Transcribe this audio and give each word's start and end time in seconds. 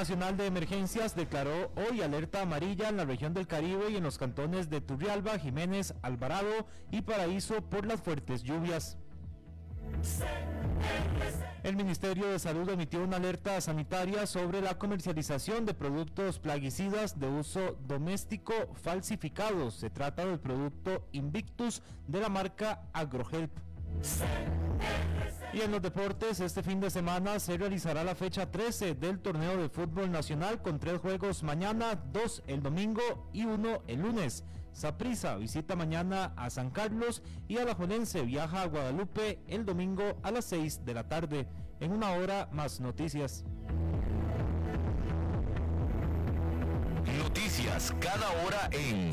Nacional 0.00 0.34
de 0.38 0.46
Emergencias 0.46 1.14
declaró 1.14 1.70
hoy 1.76 2.00
alerta 2.00 2.40
amarilla 2.40 2.88
en 2.88 2.96
la 2.96 3.04
región 3.04 3.34
del 3.34 3.46
Caribe 3.46 3.90
y 3.90 3.96
en 3.96 4.02
los 4.02 4.16
cantones 4.16 4.70
de 4.70 4.80
Turrialba, 4.80 5.38
Jiménez, 5.38 5.92
Alvarado 6.00 6.66
y 6.90 7.02
Paraíso 7.02 7.60
por 7.60 7.84
las 7.84 8.00
fuertes 8.00 8.42
lluvias. 8.42 8.96
El 11.62 11.76
Ministerio 11.76 12.30
de 12.30 12.38
Salud 12.38 12.66
emitió 12.70 13.04
una 13.04 13.18
alerta 13.18 13.60
sanitaria 13.60 14.26
sobre 14.26 14.62
la 14.62 14.78
comercialización 14.78 15.66
de 15.66 15.74
productos 15.74 16.38
plaguicidas 16.38 17.20
de 17.20 17.28
uso 17.28 17.76
doméstico 17.86 18.54
falsificados. 18.82 19.74
Se 19.74 19.90
trata 19.90 20.24
del 20.24 20.40
producto 20.40 21.06
Invictus 21.12 21.82
de 22.08 22.20
la 22.22 22.30
marca 22.30 22.84
AgroHelp. 22.94 23.52
Y 25.52 25.62
en 25.62 25.72
los 25.72 25.82
deportes, 25.82 26.38
este 26.38 26.62
fin 26.62 26.80
de 26.80 26.90
semana 26.90 27.40
se 27.40 27.56
realizará 27.56 28.04
la 28.04 28.14
fecha 28.14 28.50
13 28.50 28.94
del 28.94 29.18
torneo 29.18 29.56
de 29.56 29.68
fútbol 29.68 30.10
nacional 30.10 30.62
con 30.62 30.78
tres 30.78 31.00
juegos 31.00 31.42
mañana, 31.42 31.96
dos 32.12 32.42
el 32.46 32.62
domingo 32.62 33.28
y 33.32 33.44
uno 33.44 33.82
el 33.88 34.00
lunes. 34.00 34.44
Saprisa 34.72 35.34
visita 35.36 35.74
mañana 35.74 36.32
a 36.36 36.50
San 36.50 36.70
Carlos 36.70 37.22
y 37.48 37.58
Alajuelense 37.58 38.22
viaja 38.22 38.62
a 38.62 38.66
Guadalupe 38.66 39.40
el 39.48 39.64
domingo 39.64 40.18
a 40.22 40.30
las 40.30 40.44
6 40.44 40.84
de 40.84 40.94
la 40.94 41.08
tarde. 41.08 41.48
En 41.80 41.92
una 41.92 42.12
hora 42.12 42.48
más 42.52 42.78
noticias. 42.78 43.44
Noticias 47.18 47.92
cada 48.00 48.30
hora 48.44 48.68
en 48.70 49.12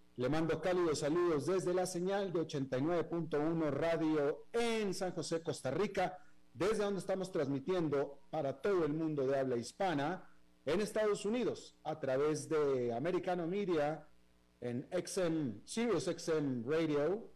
le 0.17 0.29
mando 0.29 0.59
cálidos 0.59 0.99
saludos 0.99 1.45
desde 1.45 1.73
la 1.73 1.85
señal 1.85 2.33
de 2.33 2.41
89.1 2.41 3.71
Radio 3.71 4.45
en 4.51 4.93
San 4.93 5.11
José, 5.13 5.41
Costa 5.41 5.71
Rica, 5.71 6.17
desde 6.53 6.83
donde 6.83 6.99
estamos 6.99 7.31
transmitiendo 7.31 8.19
para 8.29 8.61
todo 8.61 8.85
el 8.85 8.93
mundo 8.93 9.25
de 9.25 9.39
habla 9.39 9.55
hispana 9.55 10.27
en 10.65 10.81
Estados 10.81 11.25
Unidos 11.25 11.75
a 11.83 11.99
través 11.99 12.49
de 12.49 12.93
Americano 12.93 13.47
Media 13.47 14.05
en 14.59 14.87
XM, 14.91 15.61
Sirius 15.65 16.05
XM 16.05 16.69
Radio, 16.69 17.31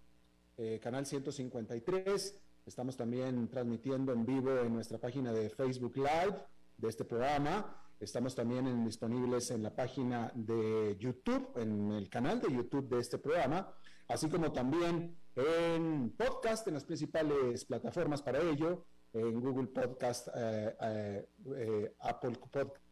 eh, 0.58 0.80
canal 0.82 1.06
153. 1.06 2.42
Estamos 2.66 2.98
también 2.98 3.48
transmitiendo 3.48 4.12
en 4.12 4.26
vivo 4.26 4.60
en 4.60 4.74
nuestra 4.74 5.00
página 5.00 5.32
de 5.32 5.50
Facebook 5.50 5.96
Live 5.96 6.38
de 6.78 6.90
este 6.90 7.06
programa 7.06 7.85
Estamos 8.00 8.36
también 8.36 8.84
disponibles 8.84 9.52
en 9.52 9.64
la 9.64 9.74
página 9.74 10.32
de 10.36 10.98
YouTube, 11.00 11.52
en 11.56 11.92
el 11.94 12.10
canal 12.10 12.42
de 12.42 12.54
YouTube 12.54 12.90
de 12.90 13.00
este 13.00 13.18
programa, 13.18 13.74
así 14.10 14.30
como 14.30 14.52
también 14.52 15.18
en 15.36 16.14
podcast, 16.18 16.68
en 16.68 16.74
las 16.74 16.84
principales 16.84 17.64
plataformas 17.64 18.22
para 18.22 18.42
ello, 18.42 18.86
en 19.14 19.40
Google 19.40 19.68
Podcast, 19.68 20.28
eh, 20.36 20.76
eh, 20.82 21.30
eh, 21.56 21.96
Apple 22.00 22.34
Podcast, 22.52 22.84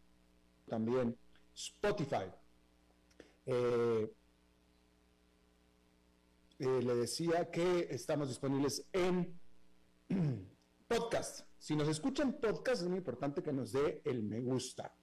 también 0.68 1.18
Spotify. 1.53 2.31
le 6.59 6.96
decía 6.96 7.52
que 7.52 7.88
estamos 7.91 8.30
disponibles 8.30 8.88
en 8.94 9.38
podcast. 10.88 11.53
Si 11.63 11.78
nos 11.78 11.88
escuchan 11.88 12.41
podcast, 12.41 12.81
es 12.81 12.90
muy 12.90 12.97
importante 12.97 13.41
que 13.41 13.53
nos 13.53 13.72
dé 13.72 14.01
el 14.03 14.22
me 14.22 14.41
gusta, 14.41 14.94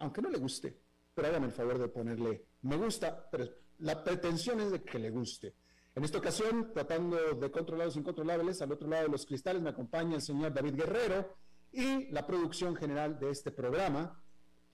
aunque 0.00 0.20
no 0.20 0.28
le 0.28 0.36
guste, 0.36 0.78
pero 1.14 1.28
hágame 1.28 1.46
el 1.46 1.52
favor 1.52 1.78
de 1.78 1.88
ponerle 1.88 2.44
me 2.60 2.76
gusta, 2.76 3.26
pero 3.30 3.46
la 3.78 4.04
pretensión 4.04 4.60
es 4.60 4.70
de 4.70 4.82
que 4.82 4.98
le 4.98 5.08
guste. 5.08 5.54
En 5.94 6.04
esta 6.04 6.18
ocasión, 6.18 6.72
tratando 6.74 7.16
de 7.36 7.50
controlados 7.50 7.96
incontrolables, 7.96 8.60
al 8.60 8.70
otro 8.70 8.86
lado 8.86 9.04
de 9.04 9.12
los 9.12 9.24
cristales 9.24 9.62
me 9.62 9.70
acompaña 9.70 10.16
el 10.16 10.20
señor 10.20 10.52
David 10.52 10.74
Guerrero 10.74 11.36
y 11.72 12.10
la 12.10 12.26
producción 12.26 12.76
general 12.76 13.18
de 13.18 13.30
este 13.30 13.50
programa, 13.50 14.22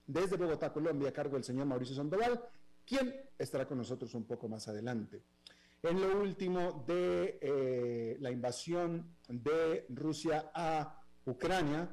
desde 0.05 0.35
Bogotá, 0.35 0.73
Colombia, 0.73 1.07
a 1.07 1.13
cargo 1.13 1.35
del 1.35 1.45
señor 1.45 1.65
Mauricio 1.65 1.95
Sandoval, 1.95 2.43
quien 2.85 3.15
estará 3.37 3.65
con 3.65 3.77
nosotros 3.77 4.13
un 4.15 4.25
poco 4.25 4.49
más 4.49 4.67
adelante. 4.67 5.23
En 5.81 6.01
lo 6.01 6.19
último 6.19 6.83
de 6.85 7.39
eh, 7.39 8.17
la 8.19 8.31
invasión 8.31 9.15
de 9.29 9.85
Rusia 9.87 10.51
a 10.53 11.03
Ucrania, 11.27 11.89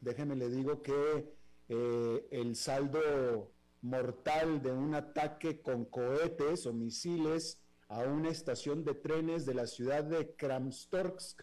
déjeme 0.00 0.34
le 0.34 0.48
digo 0.48 0.80
que 0.80 1.36
eh, 1.68 2.26
el 2.30 2.56
saldo 2.56 3.52
mortal 3.82 4.62
de 4.62 4.72
un 4.72 4.94
ataque 4.94 5.60
con 5.60 5.84
cohetes 5.84 6.66
o 6.66 6.72
misiles 6.72 7.60
a 7.88 8.00
una 8.00 8.30
estación 8.30 8.82
de 8.82 8.94
trenes 8.94 9.44
de 9.44 9.54
la 9.54 9.66
ciudad 9.66 10.04
de 10.04 10.34
Kramstorsk 10.34 11.42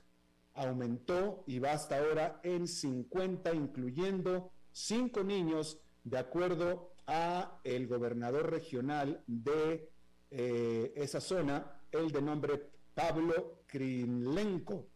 aumentó 0.56 1.44
y 1.46 1.60
va 1.60 1.74
hasta 1.74 2.00
ahora 2.00 2.40
en 2.44 2.68
50, 2.68 3.54
incluyendo 3.54 4.52
cinco 4.72 5.24
niños, 5.24 5.80
de 6.04 6.18
acuerdo 6.18 6.94
a 7.06 7.60
el 7.64 7.88
gobernador 7.88 8.50
regional 8.50 9.24
de 9.28 9.90
eh, 10.32 10.94
esa 10.96 11.22
zona, 11.22 11.80
el 11.92 12.12
de 12.12 12.22
nombre 12.24 12.70
Pablo 12.96 13.60
Krimlenko. 13.68 14.88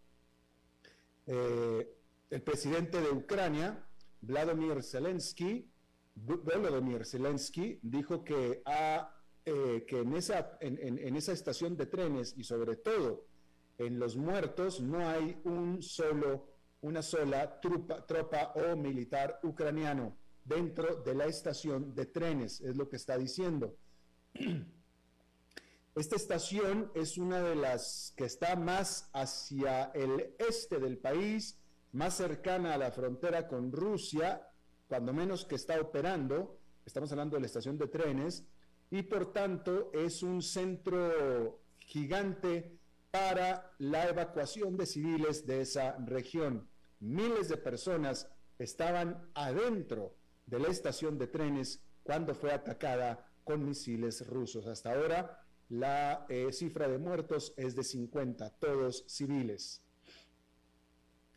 Eh, 1.27 1.96
el 2.29 2.41
presidente 2.41 2.99
de 3.01 3.09
Ucrania, 3.09 3.87
Vladimir 4.21 4.83
Zelensky, 4.83 5.69
Volodymyr 6.15 7.05
Zelensky, 7.05 7.79
dijo 7.81 8.23
que, 8.23 8.63
eh, 9.45 9.85
que 9.87 9.99
en, 9.99 10.13
esa, 10.15 10.57
en, 10.59 11.15
esa 11.15 11.31
estación 11.31 11.77
de 11.77 11.85
trenes 11.85 12.33
y 12.37 12.43
sobre 12.43 12.75
todo 12.75 13.27
en 13.77 13.99
los 13.99 14.17
muertos 14.17 14.81
no 14.81 15.07
hay 15.07 15.39
un 15.43 15.81
solo, 15.81 16.47
una 16.81 17.01
sola 17.01 17.59
trupa, 17.61 18.05
tropa 18.05 18.53
o 18.55 18.75
militar 18.75 19.39
ucraniano 19.43 20.17
dentro 20.43 20.95
de 21.03 21.13
la 21.13 21.25
estación 21.25 21.93
de 21.93 22.07
trenes, 22.07 22.61
es 22.61 22.75
lo 22.75 22.89
que 22.89 22.95
está 22.95 23.17
diciendo. 23.17 23.75
Esta 25.95 26.15
estación 26.15 26.91
es 26.93 27.17
una 27.17 27.41
de 27.41 27.55
las 27.55 28.13
que 28.15 28.25
está 28.25 28.55
más 28.55 29.09
hacia 29.13 29.85
el 29.95 30.35
este 30.37 30.79
del 30.79 30.97
país, 30.97 31.57
más 31.97 32.15
cercana 32.15 32.75
a 32.75 32.77
la 32.77 32.91
frontera 32.91 33.47
con 33.47 33.71
Rusia, 33.71 34.47
cuando 34.87 35.13
menos 35.13 35.45
que 35.45 35.55
está 35.55 35.81
operando, 35.81 36.59
estamos 36.85 37.11
hablando 37.11 37.35
de 37.35 37.41
la 37.41 37.47
estación 37.47 37.75
de 37.75 37.87
trenes, 37.87 38.45
y 38.91 39.01
por 39.01 39.33
tanto 39.33 39.89
es 39.93 40.21
un 40.21 40.43
centro 40.43 41.59
gigante 41.79 42.77
para 43.09 43.73
la 43.79 44.07
evacuación 44.07 44.77
de 44.77 44.85
civiles 44.85 45.47
de 45.47 45.61
esa 45.61 45.97
región. 46.05 46.69
Miles 46.99 47.49
de 47.49 47.57
personas 47.57 48.29
estaban 48.59 49.31
adentro 49.33 50.15
de 50.45 50.59
la 50.59 50.67
estación 50.67 51.17
de 51.17 51.25
trenes 51.25 51.81
cuando 52.03 52.35
fue 52.35 52.51
atacada 52.53 53.27
con 53.43 53.65
misiles 53.65 54.25
rusos. 54.27 54.67
Hasta 54.67 54.93
ahora 54.93 55.43
la 55.69 56.27
eh, 56.29 56.53
cifra 56.53 56.87
de 56.87 56.99
muertos 56.99 57.55
es 57.57 57.75
de 57.75 57.83
50, 57.83 58.51
todos 58.51 59.03
civiles. 59.07 59.81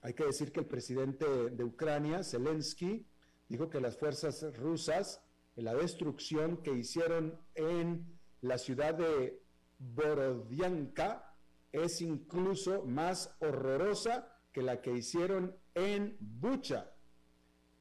Hay 0.03 0.15
que 0.15 0.25
decir 0.25 0.51
que 0.53 0.61
el 0.61 0.67
presidente 0.67 1.27
de 1.27 1.65
Ucrania, 1.65 2.25
Zelensky, 2.25 3.07
dijo 3.49 3.69
que 3.69 3.81
las 3.81 3.99
fuerzas 3.99 4.45
rusas, 4.57 5.23
en 5.57 5.65
la 5.65 5.75
destrucción 5.75 6.63
que 6.63 6.73
hicieron 6.73 7.39
en 7.55 8.19
la 8.41 8.57
ciudad 8.57 8.95
de 8.95 9.43
Borodianka, 9.79 11.35
es 11.73 12.01
incluso 12.01 12.85
más 12.85 13.35
horrorosa 13.41 14.33
que 14.53 14.63
la 14.63 14.81
que 14.81 14.93
hicieron 14.93 15.55
en 15.75 16.17
Bucha, 16.19 16.93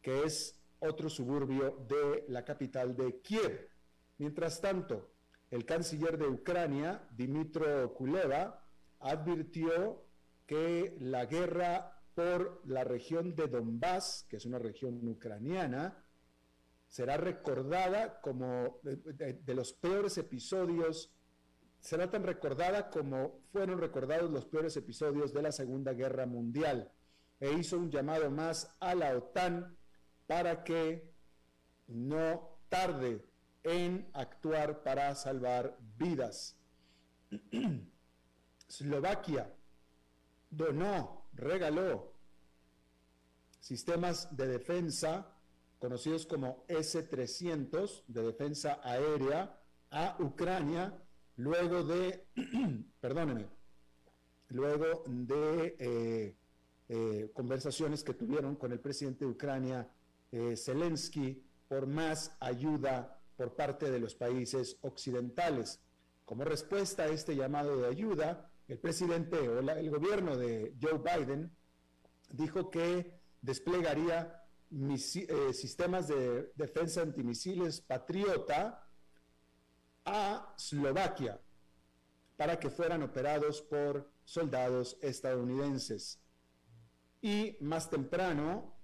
que 0.01 0.23
es 0.23 0.59
otro 0.79 1.09
suburbio 1.09 1.85
de 1.87 2.25
la 2.27 2.43
capital 2.43 2.95
de 2.95 3.21
Kiev. 3.21 3.69
Mientras 4.17 4.59
tanto, 4.59 5.11
el 5.51 5.65
canciller 5.65 6.17
de 6.17 6.27
Ucrania, 6.27 7.07
Dimitro 7.11 7.93
Kuleva, 7.93 8.65
advirtió 8.99 10.03
que 10.45 10.95
la 10.99 11.25
guerra 11.25 11.98
por 12.19 12.61
la 12.65 12.83
región 12.83 13.33
de 13.33 13.47
Donbass, 13.47 14.25
que 14.27 14.35
es 14.35 14.45
una 14.45 14.59
región 14.59 15.07
ucraniana, 15.07 16.03
será 16.89 17.15
recordada 17.15 18.19
como 18.19 18.81
de, 18.83 19.55
los 19.55 19.71
peores 19.71 20.17
episodios, 20.17 21.13
será 21.79 22.09
tan 22.09 22.23
recordada 22.23 22.89
como 22.89 23.39
fueron 23.53 23.79
recordados 23.79 24.29
los 24.29 24.43
peores 24.43 24.75
episodios 24.75 25.31
de 25.33 25.43
la 25.43 25.53
Segunda 25.53 25.93
Guerra 25.93 26.25
Mundial. 26.25 26.91
E 27.39 27.53
hizo 27.53 27.77
un 27.77 27.89
llamado 27.89 28.29
más 28.29 28.75
a 28.81 28.95
la 28.95 29.15
OTAN 29.15 29.77
para 30.27 30.65
que 30.65 31.13
no 31.87 32.59
tarde 32.67 33.25
en 33.63 34.09
actuar 34.11 34.83
para 34.83 35.15
salvar 35.15 35.77
vidas. 35.95 36.57
Eslovaquia 38.67 39.55
donó 40.49 41.18
regaló 41.39 42.13
sistemas 43.59 44.35
de 44.35 44.47
defensa 44.47 45.33
conocidos 45.79 46.25
como 46.25 46.65
S-300 46.67 48.03
de 48.07 48.23
defensa 48.23 48.79
aérea 48.83 49.59
a 49.91 50.17
Ucrania 50.19 50.93
luego 51.37 51.83
de, 51.83 52.25
perdóneme, 52.99 53.47
luego 54.49 55.03
de 55.07 55.75
eh, 55.79 56.35
eh, 56.89 57.31
conversaciones 57.33 58.03
que 58.03 58.13
tuvieron 58.13 58.55
con 58.55 58.71
el 58.71 58.79
presidente 58.79 59.25
de 59.25 59.31
Ucrania, 59.31 59.89
eh, 60.31 60.55
Zelensky, 60.57 61.41
por 61.67 61.87
más 61.87 62.35
ayuda 62.39 63.21
por 63.37 63.55
parte 63.55 63.89
de 63.89 63.99
los 63.99 64.15
países 64.15 64.77
occidentales. 64.81 65.79
Como 66.25 66.43
respuesta 66.43 67.03
a 67.03 67.07
este 67.07 67.35
llamado 67.35 67.77
de 67.77 67.87
ayuda, 67.87 68.48
el 68.69 68.77
presidente 68.77 69.35
o 69.49 69.59
el 69.59 69.89
gobierno 69.89 70.37
de 70.37 70.75
Joe 70.79 70.99
Biden 70.99 71.51
dijo 72.29 72.69
que 72.69 73.19
desplegaría 73.41 74.45
eh, 74.71 75.53
sistemas 75.53 76.07
de 76.07 76.53
defensa 76.55 77.01
antimisiles 77.01 77.81
Patriota 77.81 78.87
a 80.05 80.53
Eslovaquia 80.55 81.41
para 82.37 82.59
que 82.59 82.69
fueran 82.69 83.01
operados 83.01 83.59
por 83.63 84.13
soldados 84.23 84.97
estadounidenses. 85.01 86.21
Y 87.21 87.57
más 87.61 87.89
temprano, 87.89 88.77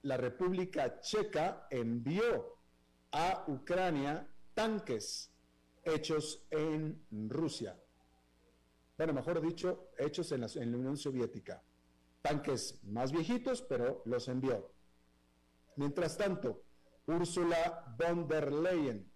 la 0.00 0.16
República 0.16 0.98
Checa 1.00 1.66
envió 1.70 2.58
a 3.12 3.44
Ucrania 3.48 4.26
tanques 4.54 5.30
hechos 5.84 6.46
en 6.50 7.04
Rusia 7.28 7.81
bueno, 9.04 9.14
mejor 9.14 9.40
dicho, 9.40 9.90
hechos 9.98 10.30
en 10.30 10.42
la, 10.42 10.78
Unión 10.78 10.96
Soviética. 10.96 11.60
Tanques 12.20 12.78
más 12.84 13.10
viejitos, 13.10 13.60
pero 13.60 14.00
los 14.04 14.28
envió. 14.28 14.72
Mientras 15.74 16.16
tanto, 16.16 16.62
Ursula 17.08 17.96
von 17.98 18.28
der 18.28 18.52
Leyen, 18.52 19.10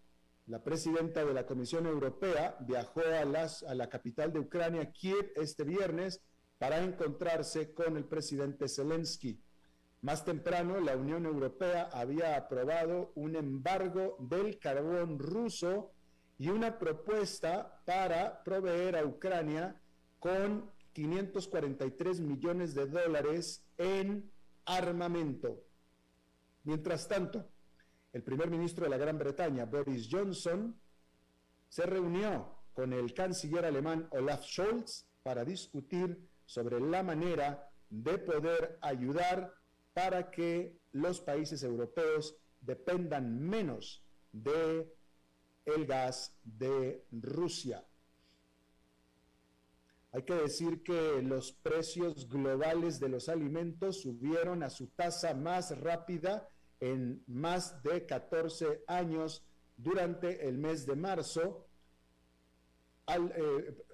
la 0.46 0.64
presidenta 0.64 1.24
de 1.24 1.32
la 1.32 1.46
Comisión 1.46 1.86
Europea, 1.86 2.56
viajó 2.62 3.00
a, 3.00 3.24
las, 3.24 3.62
a 3.62 3.76
la 3.76 3.88
capital 3.88 4.32
de 4.32 4.40
Ucrania, 4.40 4.90
Kiev, 4.90 5.30
este 5.36 5.62
viernes 5.62 6.20
para 6.58 6.82
encontrarse 6.82 7.72
con 7.72 7.96
el 7.96 8.06
presidente 8.06 8.68
Zelensky. 8.68 9.40
Más 10.00 10.24
temprano, 10.24 10.80
la 10.80 10.96
Unión 10.96 11.26
Europea 11.26 11.90
había 11.92 12.36
aprobado 12.36 13.12
un 13.14 13.36
embargo 13.36 14.16
del 14.18 14.58
carbón 14.58 15.20
ruso 15.20 15.92
y 16.38 16.48
una 16.48 16.78
propuesta 16.78 17.80
para 17.84 18.42
proveer 18.42 18.96
a 18.96 19.04
Ucrania 19.04 19.80
con 20.18 20.70
543 20.92 22.20
millones 22.20 22.74
de 22.74 22.86
dólares 22.86 23.64
en 23.78 24.30
armamento. 24.64 25.62
Mientras 26.64 27.06
tanto, 27.08 27.48
el 28.12 28.22
primer 28.22 28.50
ministro 28.50 28.84
de 28.84 28.90
la 28.90 28.96
Gran 28.96 29.18
Bretaña, 29.18 29.66
Boris 29.66 30.08
Johnson, 30.10 30.74
se 31.68 31.86
reunió 31.86 32.56
con 32.72 32.92
el 32.92 33.14
canciller 33.14 33.64
alemán 33.64 34.08
Olaf 34.10 34.44
Scholz 34.44 35.06
para 35.22 35.44
discutir 35.44 36.28
sobre 36.44 36.80
la 36.80 37.02
manera 37.02 37.70
de 37.90 38.18
poder 38.18 38.78
ayudar 38.80 39.54
para 39.92 40.30
que 40.30 40.78
los 40.92 41.20
países 41.20 41.62
europeos 41.62 42.36
dependan 42.60 43.40
menos 43.40 44.02
de 44.32 44.95
el 45.66 45.86
gas 45.86 46.34
de 46.44 47.04
Rusia. 47.10 47.84
Hay 50.12 50.22
que 50.22 50.34
decir 50.34 50.82
que 50.82 51.20
los 51.22 51.52
precios 51.52 52.26
globales 52.28 52.98
de 53.00 53.08
los 53.08 53.28
alimentos 53.28 54.00
subieron 54.00 54.62
a 54.62 54.70
su 54.70 54.86
tasa 54.86 55.34
más 55.34 55.78
rápida 55.78 56.48
en 56.80 57.22
más 57.26 57.82
de 57.82 58.06
14 58.06 58.84
años 58.86 59.44
durante 59.76 60.48
el 60.48 60.56
mes 60.56 60.86
de 60.86 60.96
marzo, 60.96 61.66
al, 63.06 63.32
eh, 63.36 63.84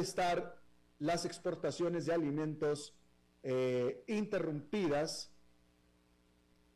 estar 0.00 0.58
las 0.98 1.26
exportaciones 1.26 2.06
de 2.06 2.14
alimentos 2.14 2.94
eh, 3.42 4.04
interrumpidas, 4.06 5.30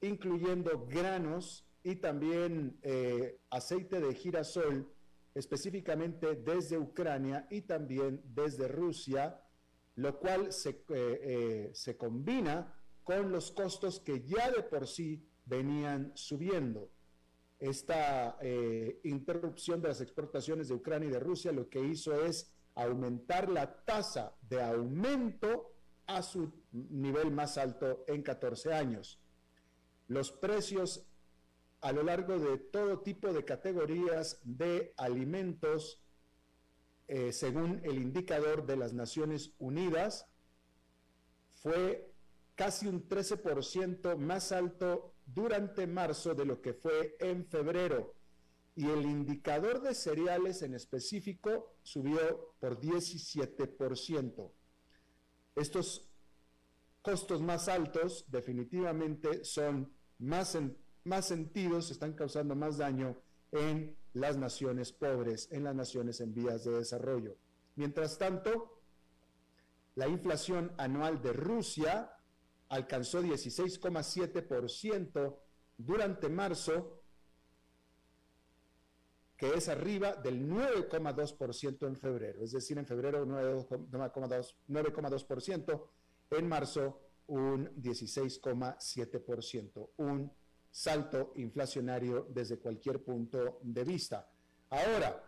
incluyendo 0.01 0.87
granos 0.87 1.66
y 1.87 1.95
también 1.95 2.81
eh, 2.83 3.43
aceite 3.49 4.01
de 4.01 4.13
girasol, 4.13 4.93
específicamente 5.33 6.35
desde 6.35 6.77
Ucrania 6.77 7.47
y 7.49 7.61
también 7.61 8.21
desde 8.25 8.67
Rusia, 8.67 9.41
lo 9.95 10.19
cual 10.19 10.53
se, 10.53 10.71
eh, 10.71 10.85
eh, 10.89 11.71
se 11.75 11.97
combina 11.97 12.75
con 13.05 13.31
los 13.31 13.53
costos 13.53 14.01
que 14.01 14.21
ya 14.25 14.51
de 14.51 14.65
por 14.65 14.89
sí 14.89 15.29
venían 15.45 16.11
subiendo. 16.17 16.91
Esta 17.61 18.37
interrupción 19.05 19.81
de 19.81 19.89
las 19.89 20.01
exportaciones 20.01 20.67
de 20.69 20.75
Ucrania 20.75 21.09
y 21.09 21.13
de 21.13 21.21
Rusia 21.21 21.53
lo 21.53 21.69
que 21.71 21.81
hizo 21.81 22.21
es 22.27 22.53
aumentar 22.75 23.49
la 23.49 23.85
tasa 23.85 24.37
de 24.43 24.61
aumento 24.61 25.73
a 26.09 26.21
su 26.21 26.53
nivel 26.73 27.31
más 27.31 27.57
alto 27.57 28.05
en 28.09 28.23
14 28.23 28.75
años. 28.75 29.21
Los 30.09 30.33
precios 30.33 31.07
a 31.81 31.93
lo 31.93 32.03
largo 32.03 32.39
de 32.39 32.59
todo 32.59 33.01
tipo 33.01 33.33
de 33.33 33.45
categorías 33.45 34.41
de 34.45 34.93
alimentos, 34.97 36.03
eh, 37.09 37.33
según 37.33 37.81
el 37.85 37.97
indicador 37.97 38.67
de 38.67 38.77
las 38.77 38.93
Naciones 38.93 39.53
Unidas, 39.59 40.27
fue 41.55 42.13
casi 42.55 42.87
un 42.87 43.07
13% 43.09 44.17
más 44.17 44.53
alto 44.53 45.15
durante 45.27 45.87
marzo 45.87 46.35
de 46.35 46.45
lo 46.45 46.61
que 46.61 46.75
fue 46.75 47.17
en 47.21 47.47
febrero. 47.47 48.15
Y 48.75 48.87
el 48.91 49.03
indicador 49.03 49.81
de 49.81 49.95
cereales 49.95 50.63
en 50.63 50.75
específico 50.75 51.77
subió 51.83 52.55
por 52.61 52.79
17%. 52.81 54.53
Estos 55.55 56.11
costos 57.01 57.41
más 57.41 57.69
altos 57.69 58.27
definitivamente 58.29 59.45
son 59.45 59.93
más 60.19 60.55
en 60.55 60.77
más 61.07 61.27
sentidos 61.27 61.91
están 61.91 62.13
causando 62.15 62.55
más 62.55 62.79
daño 62.79 63.21
en 63.53 63.95
las 64.13 64.37
naciones 64.37 64.93
pobres, 64.93 65.49
en 65.53 65.65
las 65.65 65.75
naciones 65.75 66.21
en 66.21 66.35
vías 66.35 66.65
de 66.65 66.73
desarrollo. 66.73 67.39
Mientras 67.77 68.19
tanto, 68.19 68.83
la 69.95 70.07
inflación 70.09 70.73
anual 70.77 71.23
de 71.23 71.33
Rusia 71.33 72.13
alcanzó 72.69 73.23
16,7% 73.23 75.39
durante 75.79 76.29
marzo, 76.29 77.01
que 79.37 79.55
es 79.55 79.69
arriba 79.69 80.17
del 80.17 80.49
9,2% 80.49 81.87
en 81.87 81.95
febrero. 81.97 82.43
Es 82.43 82.51
decir, 82.53 82.77
en 82.79 82.87
febrero 82.87 83.25
9,2%, 83.25 85.89
en 86.31 86.49
marzo 86.49 87.01
un 87.29 87.69
16,7%, 87.77 89.91
un 89.99 90.33
salto 90.77 91.33
inflacionario 91.37 92.27
desde 92.29 92.59
cualquier 92.59 93.03
punto 93.03 93.61
de 93.63 93.83
vista. 93.83 94.29
Ahora, 94.69 95.23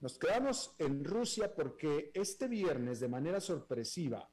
Nos 0.00 0.16
quedamos 0.16 0.76
en 0.78 1.04
Rusia 1.04 1.52
porque 1.52 2.12
este 2.14 2.46
viernes, 2.46 3.00
de 3.00 3.08
manera 3.08 3.40
sorpresiva, 3.40 4.30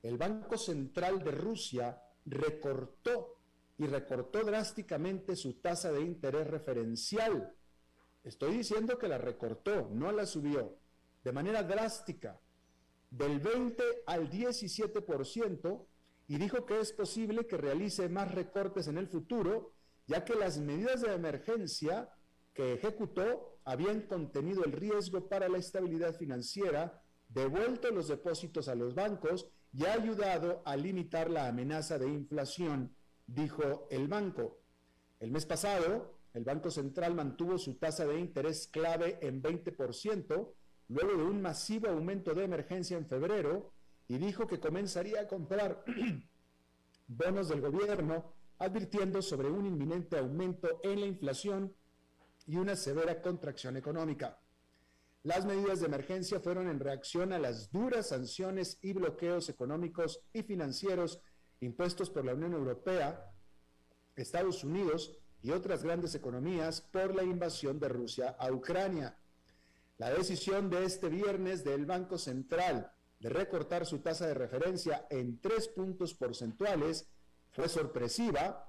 el 0.00 0.16
Banco 0.16 0.56
Central 0.56 1.24
de 1.24 1.32
Rusia 1.32 2.00
recortó 2.24 3.40
y 3.78 3.86
recortó 3.88 4.44
drásticamente 4.44 5.34
su 5.34 5.54
tasa 5.54 5.90
de 5.90 6.02
interés 6.02 6.46
referencial. 6.46 7.52
Estoy 8.22 8.58
diciendo 8.58 8.96
que 8.96 9.08
la 9.08 9.18
recortó, 9.18 9.90
no 9.90 10.12
la 10.12 10.24
subió, 10.24 10.78
de 11.24 11.32
manera 11.32 11.64
drástica, 11.64 12.40
del 13.10 13.40
20 13.40 13.82
al 14.06 14.30
17%, 14.30 15.86
y 16.32 16.38
dijo 16.38 16.64
que 16.64 16.80
es 16.80 16.94
posible 16.94 17.46
que 17.46 17.58
realice 17.58 18.08
más 18.08 18.32
recortes 18.34 18.88
en 18.88 18.96
el 18.96 19.06
futuro, 19.06 19.74
ya 20.06 20.24
que 20.24 20.34
las 20.34 20.58
medidas 20.58 21.02
de 21.02 21.12
emergencia 21.12 22.08
que 22.54 22.72
ejecutó 22.72 23.58
habían 23.66 24.00
contenido 24.06 24.64
el 24.64 24.72
riesgo 24.72 25.28
para 25.28 25.46
la 25.50 25.58
estabilidad 25.58 26.16
financiera, 26.16 27.02
devuelto 27.28 27.90
los 27.90 28.08
depósitos 28.08 28.68
a 28.68 28.74
los 28.74 28.94
bancos 28.94 29.46
y 29.74 29.84
ha 29.84 29.92
ayudado 29.92 30.62
a 30.64 30.74
limitar 30.74 31.28
la 31.28 31.48
amenaza 31.48 31.98
de 31.98 32.08
inflación, 32.08 32.96
dijo 33.26 33.86
el 33.90 34.08
banco. 34.08 34.58
El 35.20 35.32
mes 35.32 35.44
pasado, 35.44 36.18
el 36.32 36.44
Banco 36.44 36.70
Central 36.70 37.14
mantuvo 37.14 37.58
su 37.58 37.74
tasa 37.74 38.06
de 38.06 38.18
interés 38.18 38.68
clave 38.68 39.18
en 39.20 39.42
20%, 39.42 40.48
luego 40.88 41.10
de 41.14 41.24
un 41.24 41.42
masivo 41.42 41.88
aumento 41.88 42.32
de 42.32 42.44
emergencia 42.44 42.96
en 42.96 43.06
febrero, 43.06 43.74
y 44.12 44.18
dijo 44.18 44.46
que 44.46 44.60
comenzaría 44.60 45.22
a 45.22 45.26
comprar 45.26 45.82
bonos 47.08 47.48
del 47.48 47.62
gobierno, 47.62 48.34
advirtiendo 48.58 49.22
sobre 49.22 49.48
un 49.48 49.64
inminente 49.64 50.18
aumento 50.18 50.80
en 50.82 51.00
la 51.00 51.06
inflación 51.06 51.74
y 52.46 52.58
una 52.58 52.76
severa 52.76 53.22
contracción 53.22 53.78
económica. 53.78 54.38
Las 55.22 55.46
medidas 55.46 55.80
de 55.80 55.86
emergencia 55.86 56.40
fueron 56.40 56.68
en 56.68 56.78
reacción 56.78 57.32
a 57.32 57.38
las 57.38 57.72
duras 57.72 58.08
sanciones 58.08 58.76
y 58.82 58.92
bloqueos 58.92 59.48
económicos 59.48 60.20
y 60.34 60.42
financieros 60.42 61.22
impuestos 61.60 62.10
por 62.10 62.26
la 62.26 62.34
Unión 62.34 62.52
Europea, 62.52 63.32
Estados 64.14 64.62
Unidos 64.62 65.16
y 65.42 65.52
otras 65.52 65.84
grandes 65.84 66.14
economías 66.14 66.82
por 66.82 67.14
la 67.14 67.22
invasión 67.22 67.80
de 67.80 67.88
Rusia 67.88 68.36
a 68.38 68.52
Ucrania. 68.52 69.16
La 69.96 70.10
decisión 70.10 70.68
de 70.68 70.84
este 70.84 71.08
viernes 71.08 71.64
del 71.64 71.86
Banco 71.86 72.18
Central 72.18 72.92
de 73.22 73.28
recortar 73.28 73.86
su 73.86 74.00
tasa 74.00 74.26
de 74.26 74.34
referencia 74.34 75.06
en 75.08 75.40
tres 75.40 75.68
puntos 75.68 76.12
porcentuales 76.12 77.08
fue 77.52 77.68
sorpresiva, 77.68 78.68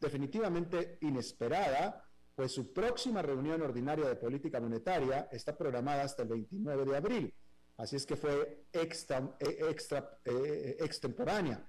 definitivamente 0.00 0.98
inesperada, 1.00 2.04
pues 2.36 2.52
su 2.52 2.72
próxima 2.72 3.20
reunión 3.20 3.62
ordinaria 3.62 4.06
de 4.06 4.14
política 4.14 4.60
monetaria 4.60 5.28
está 5.32 5.56
programada 5.56 6.04
hasta 6.04 6.22
el 6.22 6.28
29 6.28 6.84
de 6.84 6.96
abril. 6.96 7.34
Así 7.76 7.96
es 7.96 8.06
que 8.06 8.14
fue 8.14 8.66
extra, 8.72 9.36
eh, 9.40 9.58
extra 9.68 10.18
eh, 10.24 10.76
extemporánea. 10.78 11.68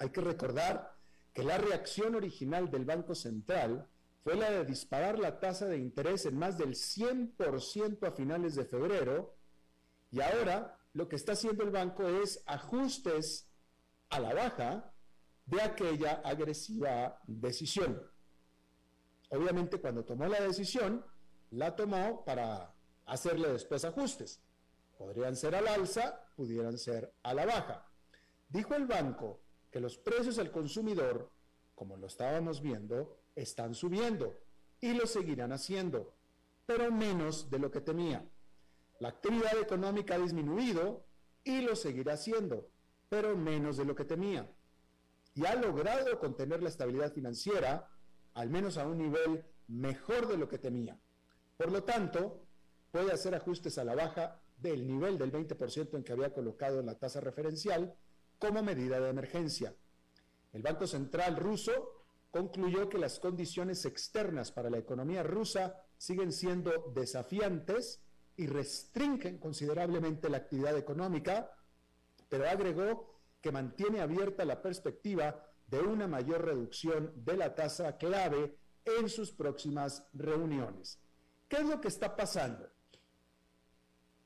Hay 0.00 0.10
que 0.10 0.20
recordar 0.20 0.94
que 1.32 1.44
la 1.44 1.56
reacción 1.56 2.14
original 2.14 2.70
del 2.70 2.84
Banco 2.84 3.14
Central 3.14 3.88
fue 4.22 4.36
la 4.36 4.50
de 4.50 4.66
disparar 4.66 5.18
la 5.18 5.40
tasa 5.40 5.64
de 5.64 5.78
interés 5.78 6.26
en 6.26 6.38
más 6.38 6.58
del 6.58 6.74
100% 6.74 8.06
a 8.06 8.12
finales 8.12 8.54
de 8.54 8.66
febrero 8.66 9.34
y 10.10 10.20
ahora 10.20 10.78
lo 10.94 11.08
que 11.08 11.16
está 11.16 11.32
haciendo 11.32 11.64
el 11.64 11.70
banco 11.70 12.06
es 12.08 12.42
ajustes 12.46 13.48
a 14.10 14.20
la 14.20 14.34
baja 14.34 14.92
de 15.46 15.62
aquella 15.62 16.20
agresiva 16.24 17.20
decisión. 17.26 18.00
Obviamente 19.30 19.80
cuando 19.80 20.04
tomó 20.04 20.26
la 20.26 20.40
decisión, 20.40 21.04
la 21.50 21.74
tomó 21.74 22.24
para 22.24 22.74
hacerle 23.06 23.52
después 23.52 23.84
ajustes. 23.84 24.42
Podrían 24.98 25.34
ser 25.34 25.54
al 25.54 25.66
alza, 25.66 26.26
pudieran 26.36 26.78
ser 26.78 27.14
a 27.22 27.34
la 27.34 27.46
baja. 27.46 27.88
Dijo 28.48 28.74
el 28.74 28.86
banco 28.86 29.40
que 29.70 29.80
los 29.80 29.96
precios 29.96 30.38
al 30.38 30.50
consumidor, 30.50 31.30
como 31.74 31.96
lo 31.96 32.06
estábamos 32.06 32.60
viendo, 32.60 33.18
están 33.34 33.74
subiendo 33.74 34.38
y 34.80 34.92
lo 34.92 35.06
seguirán 35.06 35.52
haciendo, 35.52 36.14
pero 36.66 36.92
menos 36.92 37.50
de 37.50 37.58
lo 37.58 37.70
que 37.70 37.80
temía. 37.80 38.28
La 39.02 39.08
actividad 39.08 39.58
económica 39.60 40.14
ha 40.14 40.18
disminuido 40.18 41.04
y 41.42 41.62
lo 41.62 41.74
seguirá 41.74 42.12
haciendo, 42.12 42.70
pero 43.08 43.36
menos 43.36 43.76
de 43.76 43.84
lo 43.84 43.96
que 43.96 44.04
temía. 44.04 44.48
Y 45.34 45.44
ha 45.44 45.56
logrado 45.56 46.20
contener 46.20 46.62
la 46.62 46.68
estabilidad 46.68 47.12
financiera 47.12 47.90
al 48.34 48.48
menos 48.48 48.78
a 48.78 48.86
un 48.86 48.98
nivel 48.98 49.44
mejor 49.66 50.28
de 50.28 50.36
lo 50.36 50.48
que 50.48 50.58
temía. 50.58 51.00
Por 51.56 51.72
lo 51.72 51.82
tanto, 51.82 52.44
puede 52.92 53.10
hacer 53.10 53.34
ajustes 53.34 53.76
a 53.76 53.82
la 53.82 53.96
baja 53.96 54.40
del 54.56 54.86
nivel 54.86 55.18
del 55.18 55.32
20% 55.32 55.96
en 55.96 56.04
que 56.04 56.12
había 56.12 56.32
colocado 56.32 56.80
la 56.80 56.96
tasa 56.96 57.20
referencial 57.20 57.96
como 58.38 58.62
medida 58.62 59.00
de 59.00 59.10
emergencia. 59.10 59.74
El 60.52 60.62
Banco 60.62 60.86
Central 60.86 61.34
ruso 61.38 62.04
concluyó 62.30 62.88
que 62.88 62.98
las 62.98 63.18
condiciones 63.18 63.84
externas 63.84 64.52
para 64.52 64.70
la 64.70 64.78
economía 64.78 65.24
rusa 65.24 65.74
siguen 65.98 66.30
siendo 66.30 66.92
desafiantes 66.94 68.00
y 68.42 68.46
restringen 68.48 69.38
considerablemente 69.38 70.28
la 70.28 70.38
actividad 70.38 70.76
económica, 70.76 71.48
pero 72.28 72.48
agregó 72.48 73.20
que 73.40 73.52
mantiene 73.52 74.00
abierta 74.00 74.44
la 74.44 74.60
perspectiva 74.60 75.48
de 75.68 75.78
una 75.78 76.08
mayor 76.08 76.44
reducción 76.44 77.12
de 77.24 77.36
la 77.36 77.54
tasa 77.54 77.96
clave 77.98 78.56
en 78.84 79.08
sus 79.08 79.30
próximas 79.30 80.04
reuniones. 80.12 80.98
¿Qué 81.48 81.58
es 81.58 81.66
lo 81.66 81.80
que 81.80 81.86
está 81.86 82.16
pasando? 82.16 82.68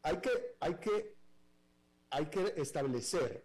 Hay 0.02 0.18
que, 0.18 0.56
hay 0.60 0.74
que, 0.76 1.16
hay 2.08 2.26
que 2.26 2.54
establecer 2.56 3.44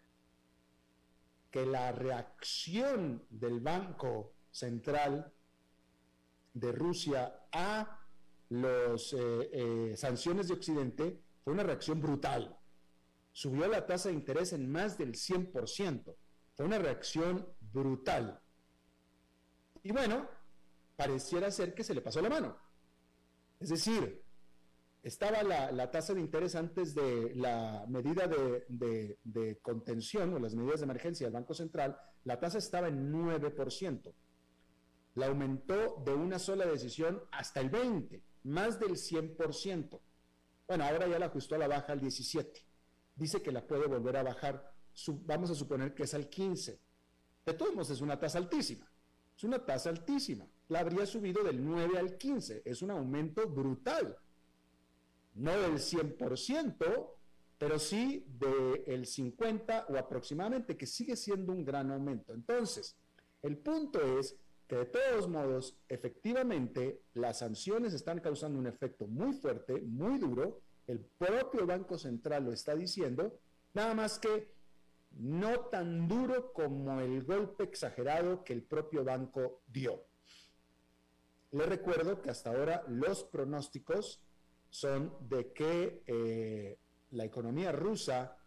que 1.49 1.65
la 1.65 1.91
reacción 1.91 3.25
del 3.29 3.59
Banco 3.59 4.35
Central 4.51 5.33
de 6.53 6.71
Rusia 6.71 7.45
a 7.51 8.00
las 8.51 9.13
eh, 9.13 9.49
eh, 9.53 9.93
sanciones 9.95 10.49
de 10.49 10.55
Occidente 10.55 11.21
fue 11.41 11.53
una 11.53 11.63
reacción 11.63 12.01
brutal. 12.01 12.57
Subió 13.31 13.65
la 13.67 13.85
tasa 13.85 14.09
de 14.09 14.15
interés 14.15 14.51
en 14.51 14.69
más 14.69 14.97
del 14.97 15.13
100%. 15.13 16.15
Fue 16.53 16.65
una 16.65 16.77
reacción 16.77 17.47
brutal. 17.61 18.41
Y 19.83 19.93
bueno, 19.93 20.29
pareciera 20.97 21.49
ser 21.49 21.73
que 21.73 21.85
se 21.85 21.95
le 21.95 22.01
pasó 22.01 22.21
la 22.21 22.27
mano. 22.27 22.57
Es 23.57 23.69
decir, 23.69 24.21
estaba 25.01 25.43
la, 25.43 25.89
tasa 25.89 26.13
de 26.13 26.19
interés 26.19 26.55
antes 26.55 26.93
de 26.93 27.33
la 27.35 27.85
medida 27.87 28.27
de, 28.27 29.17
de, 29.23 29.59
contención 29.61 30.33
o 30.33 30.39
las 30.39 30.55
medidas 30.55 30.81
de 30.81 30.85
emergencia 30.85 31.25
del 31.25 31.33
Banco 31.33 31.53
Central, 31.53 31.97
la 32.25 32.37
tasa 32.37 32.57
estaba 32.57 32.89
en 32.89 33.13
9%. 33.13 34.13
La 35.15 35.27
aumentó 35.27 36.03
de 36.05 36.13
una 36.13 36.37
sola 36.37 36.65
decisión 36.65 37.23
hasta 37.31 37.61
el 37.61 37.71
20%, 37.71 38.21
más 38.43 38.79
del 38.79 38.91
100%. 38.91 39.99
Bueno, 40.67 40.83
ahora 40.83 41.07
ya 41.07 41.19
la 41.19 41.27
ajustó 41.27 41.55
a 41.55 41.59
la 41.59 41.67
baja 41.67 41.93
al 41.93 42.01
17%. 42.01 42.63
Dice 43.15 43.41
que 43.41 43.51
la 43.51 43.65
puede 43.67 43.87
volver 43.87 44.17
a 44.17 44.23
bajar, 44.23 44.73
vamos 45.25 45.51
a 45.51 45.55
suponer 45.55 45.93
que 45.93 46.03
es 46.03 46.13
al 46.13 46.29
15%. 46.29 46.79
De 47.45 47.53
todos 47.53 47.73
modos, 47.73 47.89
es 47.89 48.01
una 48.01 48.19
tasa 48.19 48.37
altísima. 48.37 48.89
Es 49.35 49.43
una 49.43 49.65
tasa 49.65 49.89
altísima. 49.89 50.47
La 50.69 50.79
habría 50.79 51.05
subido 51.05 51.43
del 51.43 51.63
9 51.63 51.97
al 51.97 52.17
15. 52.17 52.61
Es 52.63 52.81
un 52.81 52.91
aumento 52.91 53.47
brutal. 53.49 54.17
No 55.33 55.51
del 55.51 55.79
100%, 55.79 57.09
pero 57.57 57.79
sí 57.79 58.25
del 58.27 59.05
50 59.05 59.87
o 59.89 59.97
aproximadamente, 59.97 60.77
que 60.77 60.85
sigue 60.85 61.15
siendo 61.15 61.51
un 61.51 61.65
gran 61.65 61.91
aumento. 61.91 62.33
Entonces, 62.33 62.95
el 63.41 63.57
punto 63.57 64.19
es 64.19 64.35
de 64.77 64.85
todos 64.85 65.27
modos, 65.27 65.77
efectivamente, 65.89 67.01
las 67.13 67.39
sanciones 67.39 67.93
están 67.93 68.19
causando 68.19 68.59
un 68.59 68.67
efecto 68.67 69.07
muy 69.07 69.33
fuerte, 69.33 69.81
muy 69.81 70.17
duro. 70.17 70.61
El 70.87 70.99
propio 70.99 71.65
Banco 71.65 71.97
Central 71.97 72.45
lo 72.45 72.53
está 72.53 72.75
diciendo, 72.75 73.39
nada 73.73 73.93
más 73.93 74.19
que 74.19 74.51
no 75.11 75.65
tan 75.65 76.07
duro 76.07 76.53
como 76.53 76.99
el 77.01 77.23
golpe 77.23 77.63
exagerado 77.63 78.43
que 78.43 78.53
el 78.53 78.63
propio 78.63 79.03
banco 79.03 79.61
dio. 79.67 80.05
Le 81.51 81.65
recuerdo 81.65 82.21
que 82.21 82.29
hasta 82.29 82.51
ahora 82.51 82.83
los 82.87 83.25
pronósticos 83.25 84.21
son 84.69 85.13
de 85.27 85.51
que 85.51 86.01
eh, 86.07 86.77
la 87.11 87.25
economía 87.25 87.73
rusa 87.73 88.37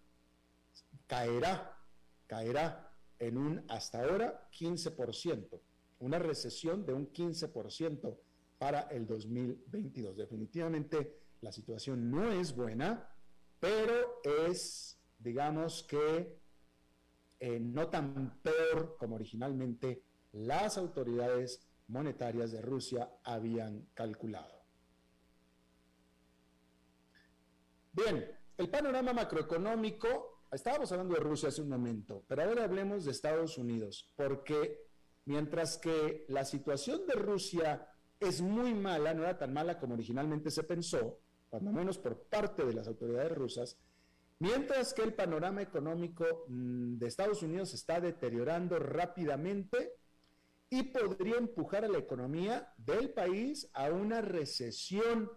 caerá, 1.06 1.78
caerá 2.26 2.90
en 3.18 3.36
un 3.36 3.64
hasta 3.68 4.02
ahora 4.02 4.48
15%, 4.50 5.60
una 6.00 6.18
recesión 6.18 6.84
de 6.84 6.92
un 6.92 7.12
15% 7.12 8.16
para 8.58 8.82
el 8.82 9.06
2022. 9.06 10.16
Definitivamente 10.16 11.18
la 11.40 11.52
situación 11.52 12.10
no 12.10 12.30
es 12.32 12.54
buena, 12.54 13.10
pero 13.60 14.20
es, 14.22 14.98
digamos 15.18 15.82
que 15.82 16.38
eh, 17.40 17.60
no 17.60 17.88
tan 17.88 18.40
peor 18.42 18.96
como 18.98 19.16
originalmente 19.16 20.02
las 20.32 20.78
autoridades 20.78 21.66
monetarias 21.88 22.52
de 22.52 22.62
Rusia 22.62 23.10
habían 23.22 23.88
calculado. 23.94 24.64
Bien, 27.92 28.28
el 28.56 28.70
panorama 28.70 29.12
macroeconómico, 29.12 30.42
estábamos 30.50 30.90
hablando 30.90 31.14
de 31.14 31.20
Rusia 31.20 31.48
hace 31.48 31.62
un 31.62 31.68
momento, 31.68 32.24
pero 32.26 32.42
ahora 32.42 32.64
hablemos 32.64 33.04
de 33.04 33.12
Estados 33.12 33.58
Unidos, 33.58 34.12
porque 34.16 34.83
mientras 35.26 35.78
que 35.78 36.24
la 36.28 36.44
situación 36.44 37.06
de 37.06 37.14
Rusia 37.14 37.88
es 38.20 38.40
muy 38.40 38.74
mala, 38.74 39.14
no 39.14 39.22
era 39.22 39.38
tan 39.38 39.52
mala 39.52 39.78
como 39.78 39.94
originalmente 39.94 40.50
se 40.50 40.62
pensó, 40.62 41.18
cuando 41.50 41.72
menos 41.72 41.98
por 41.98 42.18
parte 42.22 42.64
de 42.64 42.74
las 42.74 42.88
autoridades 42.88 43.32
rusas, 43.32 43.78
mientras 44.38 44.92
que 44.92 45.02
el 45.02 45.14
panorama 45.14 45.62
económico 45.62 46.24
mm, 46.48 46.98
de 46.98 47.06
Estados 47.06 47.42
Unidos 47.42 47.74
está 47.74 48.00
deteriorando 48.00 48.78
rápidamente 48.78 49.92
y 50.70 50.82
podría 50.84 51.36
empujar 51.36 51.84
a 51.84 51.88
la 51.88 51.98
economía 51.98 52.72
del 52.76 53.10
país 53.10 53.70
a 53.74 53.90
una 53.90 54.20
recesión 54.20 55.30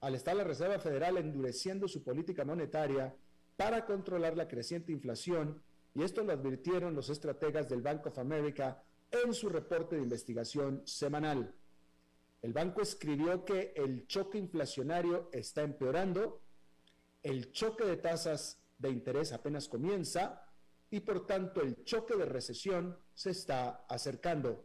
al 0.00 0.14
estar 0.14 0.36
la 0.36 0.44
Reserva 0.44 0.78
Federal 0.78 1.16
endureciendo 1.16 1.88
su 1.88 2.04
política 2.04 2.44
monetaria 2.44 3.16
para 3.56 3.86
controlar 3.86 4.36
la 4.36 4.48
creciente 4.48 4.92
inflación, 4.92 5.62
y 5.94 6.02
esto 6.02 6.22
lo 6.22 6.32
advirtieron 6.32 6.94
los 6.94 7.08
estrategas 7.08 7.68
del 7.68 7.80
Bank 7.80 8.06
of 8.06 8.18
America 8.18 8.82
en 9.24 9.34
su 9.34 9.48
reporte 9.48 9.96
de 9.96 10.02
investigación 10.02 10.82
semanal. 10.86 11.54
El 12.42 12.52
banco 12.52 12.82
escribió 12.82 13.44
que 13.44 13.72
el 13.76 14.06
choque 14.06 14.38
inflacionario 14.38 15.28
está 15.32 15.62
empeorando, 15.62 16.42
el 17.22 17.50
choque 17.52 17.84
de 17.84 17.96
tasas 17.96 18.60
de 18.78 18.90
interés 18.90 19.32
apenas 19.32 19.68
comienza 19.68 20.44
y 20.90 21.00
por 21.00 21.26
tanto 21.26 21.60
el 21.60 21.82
choque 21.84 22.16
de 22.16 22.26
recesión 22.26 22.98
se 23.14 23.30
está 23.30 23.84
acercando. 23.88 24.64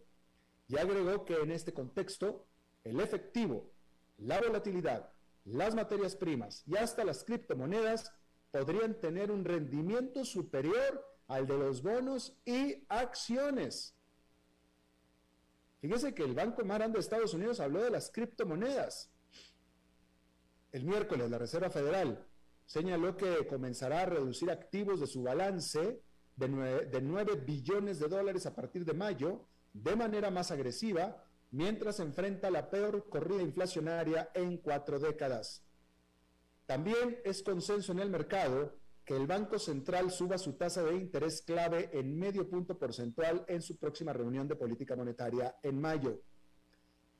Y 0.67 0.77
agregó 0.77 1.25
que 1.25 1.35
en 1.35 1.51
este 1.51 1.73
contexto 1.73 2.45
el 2.83 2.99
efectivo, 2.99 3.71
la 4.17 4.39
volatilidad, 4.39 5.09
las 5.45 5.73
materias 5.73 6.15
primas 6.15 6.63
y 6.67 6.77
hasta 6.77 7.03
las 7.03 7.23
criptomonedas 7.23 8.13
podrían 8.51 8.99
tener 8.99 9.31
un 9.31 9.43
rendimiento 9.43 10.23
superior 10.25 11.03
al 11.27 11.47
de 11.47 11.57
los 11.57 11.81
bonos 11.81 12.37
y 12.45 12.83
acciones. 12.89 13.95
Fíjese 15.81 16.13
que 16.13 16.23
el 16.23 16.35
Banco 16.35 16.63
Marán 16.63 16.93
de 16.93 16.99
Estados 16.99 17.33
Unidos 17.33 17.59
habló 17.59 17.81
de 17.81 17.89
las 17.89 18.11
criptomonedas. 18.11 19.09
El 20.71 20.85
miércoles 20.85 21.29
la 21.29 21.39
Reserva 21.39 21.71
Federal 21.71 22.27
señaló 22.65 23.17
que 23.17 23.47
comenzará 23.47 24.01
a 24.01 24.05
reducir 24.05 24.51
activos 24.51 24.99
de 24.99 25.07
su 25.07 25.23
balance 25.23 26.03
de 26.35 26.47
9, 26.47 26.85
de 26.85 27.01
9 27.01 27.35
billones 27.35 27.99
de 27.99 28.07
dólares 28.07 28.45
a 28.45 28.55
partir 28.55 28.85
de 28.85 28.93
mayo 28.93 29.47
de 29.73 29.95
manera 29.95 30.29
más 30.29 30.51
agresiva, 30.51 31.25
mientras 31.49 31.99
enfrenta 31.99 32.51
la 32.51 32.69
peor 32.69 33.09
corrida 33.09 33.41
inflacionaria 33.41 34.29
en 34.35 34.57
cuatro 34.57 34.99
décadas. 34.99 35.63
También 36.67 37.19
es 37.25 37.41
consenso 37.41 37.91
en 37.91 37.99
el 37.99 38.09
mercado 38.09 38.80
que 39.05 39.15
el 39.15 39.27
Banco 39.27 39.57
Central 39.57 40.11
suba 40.11 40.37
su 40.37 40.53
tasa 40.53 40.83
de 40.83 40.95
interés 40.95 41.41
clave 41.41 41.89
en 41.93 42.17
medio 42.17 42.47
punto 42.49 42.77
porcentual 42.77 43.43
en 43.47 43.61
su 43.61 43.77
próxima 43.77 44.13
reunión 44.13 44.47
de 44.47 44.55
política 44.55 44.95
monetaria 44.95 45.55
en 45.63 45.79
mayo. 45.79 46.21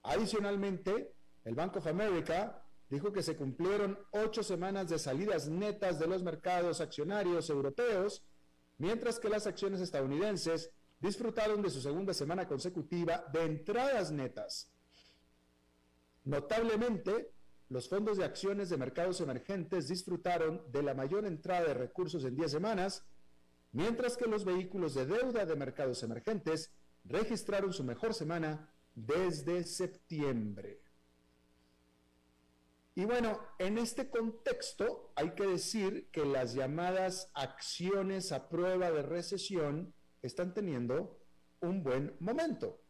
Adicionalmente, 0.03 1.13
el 1.43 1.55
Bank 1.55 1.77
of 1.77 1.87
America 1.87 2.63
dijo 2.89 3.11
que 3.11 3.23
se 3.23 3.35
cumplieron 3.35 3.97
ocho 4.11 4.43
semanas 4.43 4.89
de 4.89 4.99
salidas 4.99 5.47
netas 5.47 5.99
de 5.99 6.07
los 6.07 6.23
mercados 6.23 6.81
accionarios 6.81 7.49
europeos, 7.49 8.23
mientras 8.77 9.19
que 9.19 9.29
las 9.29 9.47
acciones 9.47 9.79
estadounidenses 9.81 10.71
disfrutaron 10.99 11.61
de 11.61 11.69
su 11.69 11.81
segunda 11.81 12.13
semana 12.13 12.47
consecutiva 12.47 13.25
de 13.33 13.43
entradas 13.43 14.11
netas. 14.11 14.69
Notablemente, 16.23 17.31
los 17.71 17.87
fondos 17.87 18.17
de 18.17 18.25
acciones 18.25 18.69
de 18.69 18.75
mercados 18.75 19.21
emergentes 19.21 19.87
disfrutaron 19.87 20.61
de 20.73 20.83
la 20.83 20.93
mayor 20.93 21.25
entrada 21.25 21.67
de 21.67 21.73
recursos 21.73 22.25
en 22.25 22.35
10 22.35 22.51
semanas, 22.51 23.05
mientras 23.71 24.17
que 24.17 24.25
los 24.25 24.43
vehículos 24.43 24.93
de 24.93 25.05
deuda 25.05 25.45
de 25.45 25.55
mercados 25.55 26.03
emergentes 26.03 26.69
registraron 27.05 27.71
su 27.71 27.85
mejor 27.85 28.13
semana 28.13 28.69
desde 28.93 29.63
septiembre. 29.63 30.81
Y 32.93 33.05
bueno, 33.05 33.39
en 33.57 33.77
este 33.77 34.09
contexto 34.09 35.13
hay 35.15 35.33
que 35.33 35.47
decir 35.47 36.09
que 36.11 36.25
las 36.25 36.53
llamadas 36.53 37.31
acciones 37.33 38.33
a 38.33 38.49
prueba 38.49 38.91
de 38.91 39.01
recesión 39.01 39.93
están 40.21 40.53
teniendo 40.53 41.21
un 41.61 41.83
buen 41.83 42.17
momento. 42.19 42.81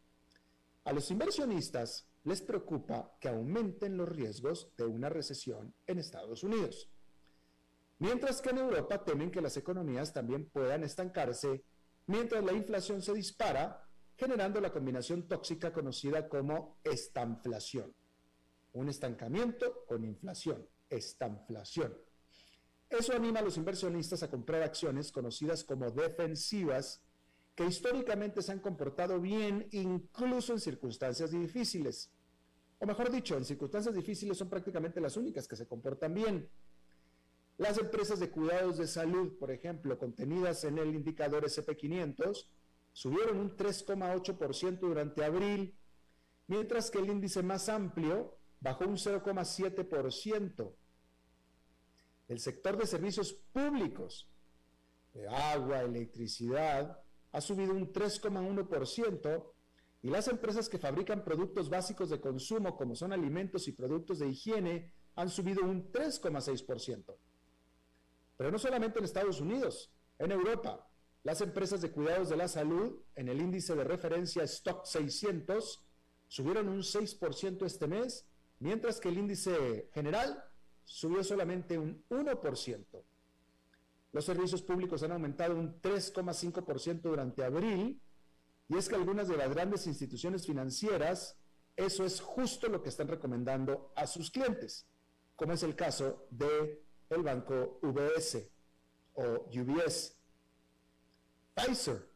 A 0.85 0.91
los 0.91 1.11
inversionistas 1.11 2.10
les 2.23 2.41
preocupa 2.41 3.15
que 3.19 3.29
aumenten 3.29 3.97
los 3.97 4.09
riesgos 4.09 4.71
de 4.77 4.85
una 4.85 5.09
recesión 5.09 5.73
en 5.87 5.99
Estados 5.99 6.43
Unidos. 6.43 6.89
Mientras 7.99 8.41
que 8.41 8.49
en 8.49 8.59
Europa 8.59 9.03
temen 9.03 9.31
que 9.31 9.41
las 9.41 9.57
economías 9.57 10.13
también 10.13 10.49
puedan 10.49 10.83
estancarse 10.83 11.63
mientras 12.07 12.43
la 12.43 12.53
inflación 12.53 13.01
se 13.01 13.13
dispara, 13.13 13.87
generando 14.17 14.59
la 14.59 14.71
combinación 14.71 15.27
tóxica 15.27 15.71
conocida 15.71 16.27
como 16.27 16.79
estanflación. 16.83 17.93
Un 18.73 18.89
estancamiento 18.89 19.85
con 19.87 20.03
inflación, 20.03 20.67
estanflación. 20.89 21.97
Eso 22.89 23.13
anima 23.13 23.39
a 23.39 23.43
los 23.43 23.57
inversionistas 23.57 24.21
a 24.21 24.29
comprar 24.29 24.61
acciones 24.63 25.11
conocidas 25.11 25.63
como 25.63 25.89
defensivas 25.91 27.01
que 27.55 27.65
históricamente 27.65 28.41
se 28.41 28.51
han 28.51 28.59
comportado 28.59 29.19
bien 29.19 29.67
incluso 29.71 30.53
en 30.53 30.59
circunstancias 30.59 31.31
difíciles. 31.31 32.09
O 32.79 32.85
mejor 32.85 33.11
dicho, 33.11 33.37
en 33.37 33.45
circunstancias 33.45 33.93
difíciles 33.93 34.37
son 34.37 34.49
prácticamente 34.49 35.01
las 35.01 35.17
únicas 35.17 35.47
que 35.47 35.55
se 35.55 35.67
comportan 35.67 36.13
bien. 36.13 36.49
Las 37.57 37.77
empresas 37.77 38.19
de 38.19 38.31
cuidados 38.31 38.77
de 38.77 38.87
salud, 38.87 39.37
por 39.37 39.51
ejemplo, 39.51 39.99
contenidas 39.99 40.63
en 40.63 40.79
el 40.79 40.95
indicador 40.95 41.43
SP500, 41.45 42.47
subieron 42.93 43.37
un 43.37 43.55
3,8% 43.55 44.79
durante 44.79 45.23
abril, 45.23 45.75
mientras 46.47 46.89
que 46.89 46.99
el 46.99 47.09
índice 47.09 47.43
más 47.43 47.69
amplio 47.69 48.37
bajó 48.61 48.85
un 48.85 48.95
0,7%. 48.95 50.73
El 52.27 52.39
sector 52.39 52.77
de 52.77 52.87
servicios 52.87 53.33
públicos, 53.33 54.27
de 55.13 55.27
agua, 55.27 55.81
electricidad, 55.81 56.99
ha 57.31 57.41
subido 57.41 57.73
un 57.73 57.91
3,1% 57.91 59.45
y 60.03 60.09
las 60.09 60.27
empresas 60.27 60.67
que 60.67 60.79
fabrican 60.79 61.23
productos 61.23 61.69
básicos 61.69 62.09
de 62.09 62.19
consumo 62.19 62.75
como 62.75 62.95
son 62.95 63.13
alimentos 63.13 63.67
y 63.67 63.71
productos 63.71 64.19
de 64.19 64.29
higiene 64.29 64.93
han 65.15 65.29
subido 65.29 65.63
un 65.63 65.91
3,6%. 65.91 67.15
Pero 68.37 68.51
no 68.51 68.57
solamente 68.57 68.99
en 68.99 69.05
Estados 69.05 69.39
Unidos, 69.39 69.91
en 70.17 70.31
Europa, 70.31 70.87
las 71.23 71.41
empresas 71.41 71.81
de 71.81 71.91
cuidados 71.91 72.29
de 72.29 72.37
la 72.37 72.47
salud 72.47 72.99
en 73.15 73.29
el 73.29 73.39
índice 73.39 73.75
de 73.75 73.83
referencia 73.83 74.43
Stock 74.43 74.85
600 74.85 75.85
subieron 76.27 76.69
un 76.69 76.79
6% 76.79 77.65
este 77.65 77.87
mes, 77.87 78.25
mientras 78.59 78.99
que 78.99 79.09
el 79.09 79.19
índice 79.19 79.89
general 79.93 80.43
subió 80.83 81.23
solamente 81.23 81.77
un 81.77 82.03
1%. 82.09 83.03
Los 84.11 84.25
servicios 84.25 84.61
públicos 84.61 85.03
han 85.03 85.13
aumentado 85.13 85.55
un 85.55 85.81
3,5% 85.81 87.01
durante 87.01 87.43
abril 87.43 88.01
y 88.67 88.77
es 88.77 88.89
que 88.89 88.95
algunas 88.95 89.27
de 89.27 89.37
las 89.37 89.49
grandes 89.49 89.87
instituciones 89.87 90.45
financieras, 90.45 91.37
eso 91.75 92.05
es 92.05 92.19
justo 92.19 92.67
lo 92.67 92.81
que 92.81 92.89
están 92.89 93.07
recomendando 93.07 93.91
a 93.95 94.07
sus 94.07 94.31
clientes, 94.31 94.85
como 95.35 95.53
es 95.53 95.63
el 95.63 95.75
caso 95.75 96.27
de 96.29 96.81
el 97.09 97.23
banco 97.23 97.79
UBS 97.81 98.47
o 99.13 99.23
UBS. 99.53 100.17
Pfizer, 101.53 102.07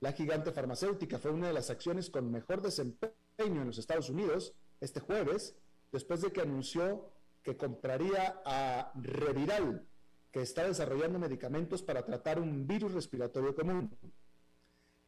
la 0.00 0.12
gigante 0.12 0.52
farmacéutica, 0.52 1.18
fue 1.18 1.30
una 1.30 1.48
de 1.48 1.52
las 1.52 1.70
acciones 1.70 2.08
con 2.08 2.30
mejor 2.30 2.62
desempeño 2.62 3.14
en 3.38 3.66
los 3.66 3.78
Estados 3.78 4.08
Unidos 4.08 4.54
este 4.80 5.00
jueves, 5.00 5.54
después 5.92 6.22
de 6.22 6.32
que 6.32 6.40
anunció 6.40 7.12
que 7.42 7.56
compraría 7.56 8.40
a 8.44 8.92
Reviral, 8.94 9.86
que 10.30 10.42
está 10.42 10.66
desarrollando 10.66 11.18
medicamentos 11.18 11.82
para 11.82 12.04
tratar 12.04 12.38
un 12.38 12.66
virus 12.66 12.92
respiratorio 12.92 13.54
común. 13.54 13.96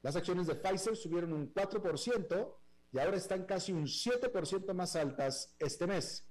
Las 0.03 0.17
acciones 0.17 0.47
de 0.47 0.57
Pfizer 0.57 0.97
subieron 0.97 1.33
un 1.33 1.53
4% 1.53 2.55
y 2.93 2.99
ahora 2.99 3.17
están 3.17 3.45
casi 3.45 3.73
un 3.73 3.85
7% 3.87 4.75
más 4.75 4.97
altas 4.97 5.55
este 5.59 5.87
mes. 5.87 6.29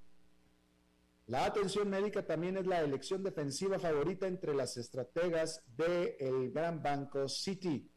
La 1.27 1.45
atención 1.45 1.89
médica 1.89 2.25
también 2.25 2.58
es 2.58 2.67
la 2.67 2.82
elección 2.82 3.23
defensiva 3.23 3.80
favorita 3.80 4.27
entre 4.27 4.54
las 4.54 4.75
estrategas 4.75 5.63
del 5.77 6.51
gran 6.51 6.84
banco 6.84 7.30
Citi. 7.30 7.89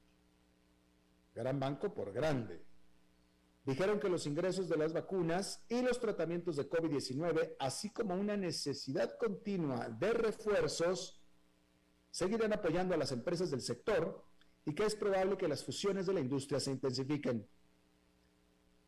Gran 1.34 1.58
banco 1.58 1.92
por 1.92 2.12
grande 2.12 2.63
dijeron 3.64 3.98
que 3.98 4.08
los 4.08 4.26
ingresos 4.26 4.68
de 4.68 4.76
las 4.76 4.92
vacunas 4.92 5.64
y 5.68 5.82
los 5.82 5.98
tratamientos 5.98 6.56
de 6.56 6.68
COVID-19, 6.68 7.56
así 7.58 7.90
como 7.90 8.14
una 8.14 8.36
necesidad 8.36 9.16
continua 9.18 9.88
de 9.88 10.12
refuerzos, 10.12 11.20
seguirán 12.10 12.52
apoyando 12.52 12.94
a 12.94 12.98
las 12.98 13.12
empresas 13.12 13.50
del 13.50 13.62
sector 13.62 14.24
y 14.66 14.74
que 14.74 14.84
es 14.84 14.94
probable 14.94 15.36
que 15.36 15.48
las 15.48 15.64
fusiones 15.64 16.06
de 16.06 16.14
la 16.14 16.20
industria 16.20 16.60
se 16.60 16.70
intensifiquen. 16.70 17.46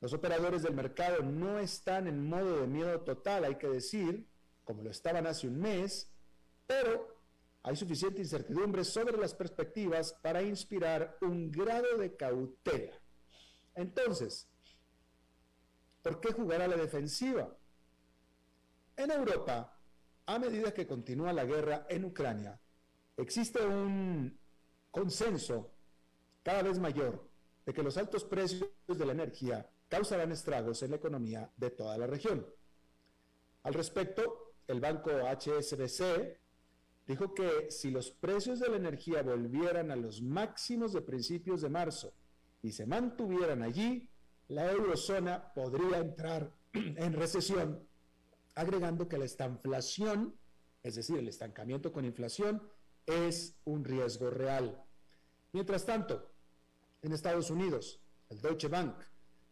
Los 0.00 0.12
operadores 0.12 0.62
del 0.62 0.74
mercado 0.74 1.22
no 1.22 1.58
están 1.58 2.06
en 2.06 2.28
modo 2.28 2.60
de 2.60 2.66
miedo 2.66 3.00
total, 3.00 3.44
hay 3.44 3.56
que 3.56 3.68
decir, 3.68 4.28
como 4.64 4.82
lo 4.82 4.90
estaban 4.90 5.26
hace 5.26 5.48
un 5.48 5.58
mes, 5.58 6.10
pero 6.66 7.16
hay 7.62 7.76
suficiente 7.76 8.20
incertidumbre 8.20 8.84
sobre 8.84 9.16
las 9.16 9.34
perspectivas 9.34 10.12
para 10.22 10.42
inspirar 10.42 11.16
un 11.22 11.50
grado 11.50 11.96
de 11.96 12.14
cautela. 12.14 12.92
Entonces, 13.74 14.48
¿por 16.06 16.20
qué 16.20 16.32
jugar 16.32 16.62
a 16.62 16.68
la 16.68 16.76
defensiva? 16.76 17.52
En 18.96 19.10
Europa, 19.10 19.76
a 20.26 20.38
medida 20.38 20.72
que 20.72 20.86
continúa 20.86 21.32
la 21.32 21.44
guerra 21.44 21.84
en 21.88 22.04
Ucrania, 22.04 22.60
existe 23.16 23.66
un 23.66 24.38
consenso 24.92 25.72
cada 26.44 26.62
vez 26.62 26.78
mayor 26.78 27.28
de 27.64 27.72
que 27.72 27.82
los 27.82 27.96
altos 27.96 28.22
precios 28.22 28.70
de 28.86 29.04
la 29.04 29.14
energía 29.14 29.68
causarán 29.88 30.30
estragos 30.30 30.80
en 30.84 30.90
la 30.92 30.96
economía 30.98 31.50
de 31.56 31.70
toda 31.70 31.98
la 31.98 32.06
región. 32.06 32.46
Al 33.64 33.74
respecto, 33.74 34.54
el 34.68 34.78
banco 34.78 35.10
HSBC 35.10 36.38
dijo 37.08 37.34
que 37.34 37.68
si 37.72 37.90
los 37.90 38.12
precios 38.12 38.60
de 38.60 38.68
la 38.68 38.76
energía 38.76 39.24
volvieran 39.24 39.90
a 39.90 39.96
los 39.96 40.22
máximos 40.22 40.92
de 40.92 41.02
principios 41.02 41.62
de 41.62 41.68
marzo 41.68 42.14
y 42.62 42.70
se 42.70 42.86
mantuvieran 42.86 43.64
allí, 43.64 44.08
la 44.48 44.70
eurozona 44.70 45.52
podría 45.54 45.98
entrar 45.98 46.52
en 46.72 47.12
recesión, 47.12 47.86
agregando 48.54 49.08
que 49.08 49.18
la 49.18 49.24
estanflación, 49.24 50.34
es 50.82 50.94
decir, 50.94 51.18
el 51.18 51.28
estancamiento 51.28 51.92
con 51.92 52.04
inflación, 52.04 52.62
es 53.06 53.56
un 53.64 53.84
riesgo 53.84 54.30
real. 54.30 54.82
Mientras 55.52 55.84
tanto, 55.84 56.32
en 57.02 57.12
Estados 57.12 57.50
Unidos, 57.50 58.00
el 58.28 58.40
Deutsche 58.40 58.68
Bank 58.68 58.96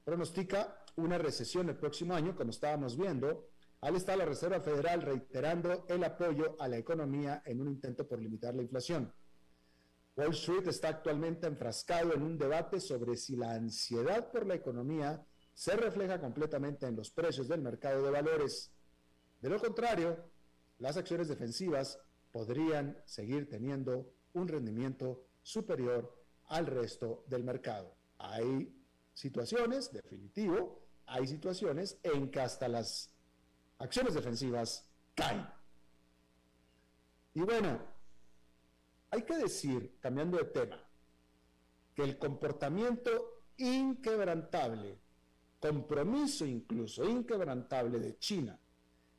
pronostica 0.05 0.85
una 0.97 1.19
recesión 1.19 1.69
el 1.69 1.77
próximo 1.77 2.15
año, 2.15 2.35
como 2.37 2.51
estábamos 2.51 2.97
viendo, 2.97 3.49
al 3.81 3.97
estar 3.97 4.17
la 4.17 4.25
Reserva 4.25 4.61
Federal 4.61 5.03
reiterando 5.03 5.85
el 5.89 6.05
apoyo 6.05 6.57
a 6.59 6.69
la 6.69 6.79
economía 6.79 7.43
en 7.45 7.61
un 7.61 7.69
intento 7.69 8.07
por 8.07 8.21
limitar 8.21 8.55
la 8.55 8.63
inflación. 8.63 9.13
Wall 10.17 10.31
Street 10.31 10.69
está 10.69 10.89
actualmente 10.89 11.47
enfrascado 11.47 12.15
en 12.15 12.23
un 12.23 12.39
debate 12.39 12.81
sobre 12.81 13.17
si 13.17 13.35
la 13.35 13.53
ansiedad 13.53 14.31
por 14.31 14.47
la 14.47 14.55
economía 14.55 15.25
se 15.53 15.77
refleja 15.77 16.21
completamente 16.21 16.87
en 16.87 16.97
los 16.97 17.11
precios 17.11 17.49
del 17.49 17.63
mercado 17.63 18.05
de 18.05 18.11
valores. 18.11 18.71
De 19.41 19.49
lo 19.49 19.59
contrario, 19.61 20.17
las 20.79 20.97
acciones 20.97 21.29
defensivas 21.29 21.99
podrían 22.31 22.97
seguir 23.05 23.49
teniendo 23.49 24.13
un 24.35 24.49
rendimiento 24.49 25.27
superior 25.43 26.13
al 26.49 26.67
resto 26.67 27.25
del 27.27 27.45
mercado. 27.45 27.95
Hay 28.19 28.73
situaciones, 29.13 29.93
definitivo, 29.93 30.81
hay 31.07 31.27
situaciones 31.27 31.99
en 32.03 32.31
que 32.31 32.41
hasta 32.41 32.69
las 32.69 33.11
acciones 33.79 34.15
defensivas 34.15 34.89
caen. 35.15 35.47
Y 37.35 37.41
bueno, 37.41 37.94
hay 39.15 39.23
que 39.23 39.37
decir, 39.37 39.97
cambiando 40.01 40.39
de 40.39 40.45
tema, 40.47 40.77
que 41.95 42.03
el 42.03 42.19
comportamiento 42.19 43.45
inquebrantable, 43.57 44.99
compromiso 45.61 46.45
incluso 46.45 47.09
inquebrantable 47.09 48.01
de 48.01 48.19
China 48.19 48.59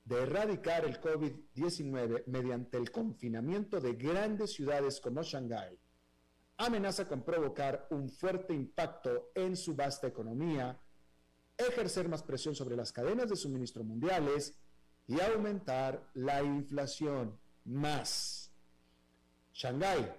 de 0.04 0.22
erradicar 0.22 0.84
el 0.84 1.00
COVID-19 1.00 2.26
mediante 2.28 2.78
el 2.78 2.92
confinamiento 2.92 3.80
de 3.80 3.94
grandes 3.94 4.54
ciudades 4.54 5.00
como 5.00 5.24
Shanghái, 5.24 5.80
amenaza 6.58 7.08
con 7.08 7.24
provocar 7.24 7.88
un 7.90 8.10
fuerte 8.10 8.54
impacto 8.54 9.32
en 9.34 9.56
su 9.56 9.76
vasta 9.76 10.08
economía 10.08 10.78
ejercer 11.58 12.10
más 12.10 12.22
presión 12.22 12.54
sobre 12.54 12.76
las 12.76 12.92
cadenas 12.92 13.30
de 13.30 13.38
suministro 13.38 13.86
mundiales 13.86 14.60
y 15.08 15.22
aumentar 15.22 16.06
la 16.14 16.44
inflación 16.44 17.40
más. 17.64 18.45
Shanghái, 19.56 20.14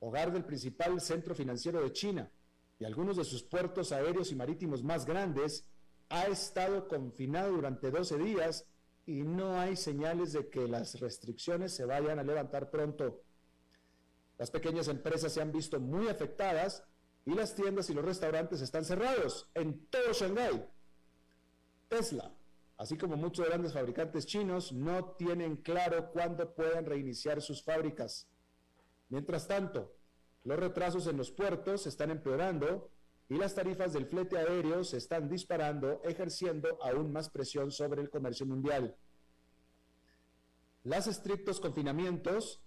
hogar 0.00 0.32
del 0.32 0.44
principal 0.44 1.00
centro 1.00 1.32
financiero 1.32 1.80
de 1.80 1.92
China 1.92 2.28
y 2.76 2.84
algunos 2.84 3.16
de 3.16 3.24
sus 3.24 3.44
puertos 3.44 3.92
aéreos 3.92 4.32
y 4.32 4.34
marítimos 4.34 4.82
más 4.82 5.06
grandes, 5.06 5.64
ha 6.08 6.26
estado 6.26 6.88
confinado 6.88 7.52
durante 7.52 7.92
12 7.92 8.18
días 8.18 8.66
y 9.06 9.22
no 9.22 9.60
hay 9.60 9.76
señales 9.76 10.32
de 10.32 10.50
que 10.50 10.66
las 10.66 10.98
restricciones 10.98 11.72
se 11.72 11.84
vayan 11.84 12.18
a 12.18 12.24
levantar 12.24 12.68
pronto. 12.68 13.22
Las 14.38 14.50
pequeñas 14.50 14.88
empresas 14.88 15.32
se 15.32 15.40
han 15.40 15.52
visto 15.52 15.78
muy 15.78 16.08
afectadas 16.08 16.82
y 17.24 17.34
las 17.34 17.54
tiendas 17.54 17.90
y 17.90 17.94
los 17.94 18.04
restaurantes 18.04 18.60
están 18.60 18.84
cerrados 18.84 19.48
en 19.54 19.86
todo 19.86 20.12
Shanghái. 20.12 20.68
Tesla, 21.88 22.34
así 22.76 22.96
como 22.98 23.16
muchos 23.16 23.46
grandes 23.46 23.72
fabricantes 23.72 24.26
chinos, 24.26 24.72
no 24.72 25.12
tienen 25.12 25.58
claro 25.58 26.10
cuándo 26.10 26.52
puedan 26.52 26.86
reiniciar 26.86 27.40
sus 27.40 27.62
fábricas. 27.62 28.31
Mientras 29.12 29.46
tanto, 29.46 29.92
los 30.42 30.58
retrasos 30.58 31.06
en 31.06 31.18
los 31.18 31.30
puertos 31.30 31.86
están 31.86 32.10
empeorando 32.10 32.90
y 33.28 33.34
las 33.34 33.54
tarifas 33.54 33.92
del 33.92 34.06
flete 34.06 34.38
aéreo 34.38 34.84
se 34.84 34.96
están 34.96 35.28
disparando, 35.28 36.00
ejerciendo 36.02 36.78
aún 36.82 37.12
más 37.12 37.28
presión 37.28 37.70
sobre 37.70 38.00
el 38.00 38.08
comercio 38.08 38.46
mundial. 38.46 38.96
Los 40.84 41.06
estrictos 41.08 41.60
confinamientos 41.60 42.62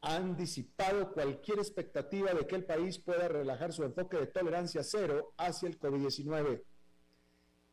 han 0.00 0.34
disipado 0.34 1.12
cualquier 1.12 1.58
expectativa 1.58 2.32
de 2.32 2.46
que 2.46 2.56
el 2.56 2.64
país 2.64 2.98
pueda 2.98 3.28
relajar 3.28 3.74
su 3.74 3.84
enfoque 3.84 4.16
de 4.16 4.28
tolerancia 4.28 4.82
cero 4.82 5.34
hacia 5.36 5.68
el 5.68 5.78
COVID-19. 5.78 6.62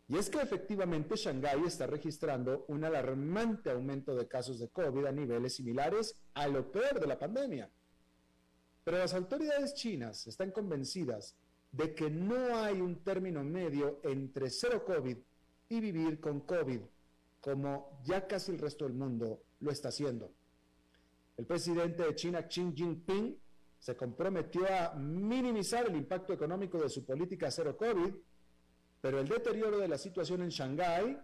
Y 0.09 0.17
es 0.17 0.29
que 0.29 0.41
efectivamente 0.41 1.15
Shanghái 1.15 1.63
está 1.63 1.87
registrando 1.87 2.65
un 2.67 2.83
alarmante 2.83 3.71
aumento 3.71 4.13
de 4.13 4.27
casos 4.27 4.59
de 4.59 4.67
COVID 4.67 5.05
a 5.05 5.13
niveles 5.13 5.55
similares 5.55 6.21
a 6.33 6.49
lo 6.49 6.69
peor 6.69 6.99
de 6.99 7.07
la 7.07 7.17
pandemia. 7.17 7.71
Pero 8.89 9.03
las 9.03 9.13
autoridades 9.13 9.75
chinas 9.75 10.25
están 10.25 10.49
convencidas 10.49 11.35
de 11.71 11.93
que 11.93 12.09
no 12.09 12.57
hay 12.57 12.81
un 12.81 13.03
término 13.03 13.43
medio 13.43 13.99
entre 14.01 14.49
cero 14.49 14.83
COVID 14.83 15.15
y 15.69 15.79
vivir 15.79 16.19
con 16.19 16.39
COVID, 16.39 16.79
como 17.39 18.01
ya 18.03 18.25
casi 18.25 18.51
el 18.51 18.57
resto 18.57 18.85
del 18.85 18.95
mundo 18.95 19.43
lo 19.59 19.69
está 19.69 19.89
haciendo. 19.89 20.31
El 21.37 21.45
presidente 21.45 22.01
de 22.01 22.15
China, 22.15 22.47
Xi 22.47 22.73
Jinping, 22.75 23.37
se 23.77 23.95
comprometió 23.95 24.65
a 24.67 24.95
minimizar 24.95 25.85
el 25.85 25.95
impacto 25.95 26.33
económico 26.33 26.81
de 26.81 26.89
su 26.89 27.05
política 27.05 27.51
cero 27.51 27.77
COVID, 27.77 28.11
pero 29.01 29.19
el 29.19 29.27
deterioro 29.27 29.77
de 29.77 29.87
la 29.87 29.99
situación 29.99 30.41
en 30.41 30.49
Shanghái, 30.49 31.15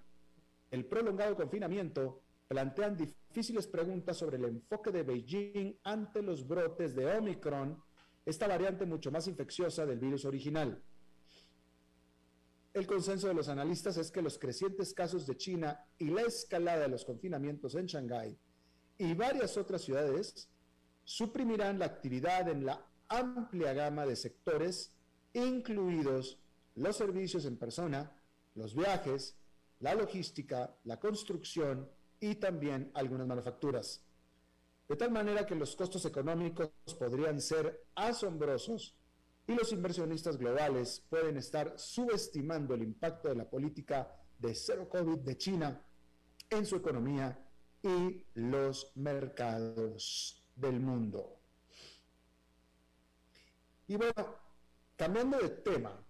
el 0.70 0.86
prolongado 0.86 1.36
confinamiento, 1.36 2.25
plantean 2.48 2.96
difíciles 2.96 3.68
preguntas 3.68 4.18
sobre 4.18 4.38
el 4.38 4.46
enfoque 4.46 4.92
de 4.92 5.04
Beijing 5.04 5.80
ante 5.84 6.22
los 6.22 6.48
brotes 6.48 6.96
de 6.96 7.06
Omicron, 7.18 7.82
esta 8.26 8.48
variante 8.48 8.86
mucho 8.86 9.12
más 9.12 9.28
infecciosa 9.28 9.86
del 9.86 10.00
virus 10.00 10.26
original. 10.26 10.82
El 12.74 12.86
consenso 12.88 13.28
de 13.28 13.34
los 13.34 13.48
analistas 13.48 13.98
es 13.98 14.12
que 14.12 14.22
los 14.22 14.38
crecientes 14.38 14.94
casos 14.94 15.26
de 15.26 15.38
China 15.38 15.80
y 15.98 16.10
la 16.10 16.24
escalada 16.24 16.82
de 16.82 16.90
los 16.90 17.06
confinamientos 17.06 17.76
en 17.76 17.86
Shanghái 17.86 18.38
y 18.98 19.14
varias 19.14 19.58
otras 19.58 19.82
ciudades 19.82 20.50
suprimirán 21.04 21.80
la 21.80 21.86
actividad 21.86 22.50
en 22.50 22.66
la 22.66 22.86
amplia 23.08 23.74
gama 23.74 24.06
de 24.06 24.16
sectores, 24.16 24.94
incluidos 25.34 26.40
los 26.76 26.98
servicios 26.98 27.46
en 27.46 27.58
persona, 27.58 28.12
los 28.56 28.76
viajes, 28.76 29.38
la 29.80 29.96
logística, 29.96 30.76
la 30.84 31.00
construcción 31.00 31.90
y 32.30 32.36
también 32.36 32.92
algunas 32.96 33.28
manufacturas. 33.28 34.04
De 34.88 34.96
tal 34.96 35.12
manera 35.12 35.46
que 35.46 35.56
los 35.56 35.76
costos 35.76 36.06
económicos 36.06 36.70
podrían 36.98 37.40
ser 37.40 37.86
asombrosos 37.96 38.96
y 39.48 39.54
los 39.54 39.72
inversionistas 39.72 40.38
globales 40.38 41.06
pueden 41.08 41.38
estar 41.38 41.78
subestimando 41.78 42.74
el 42.74 42.82
impacto 42.82 43.30
de 43.30 43.36
la 43.36 43.50
política 43.50 44.12
de 44.40 44.56
cero 44.56 44.90
COVID 44.90 45.20
de 45.20 45.38
China 45.38 45.86
en 46.50 46.66
su 46.66 46.78
economía 46.78 47.40
y 47.84 48.26
los 48.34 48.92
mercados 48.96 50.44
del 50.56 50.80
mundo. 50.80 51.40
Y 53.88 53.98
bueno, 53.98 54.36
cambiando 54.96 55.38
de 55.38 55.50
tema, 55.50 56.04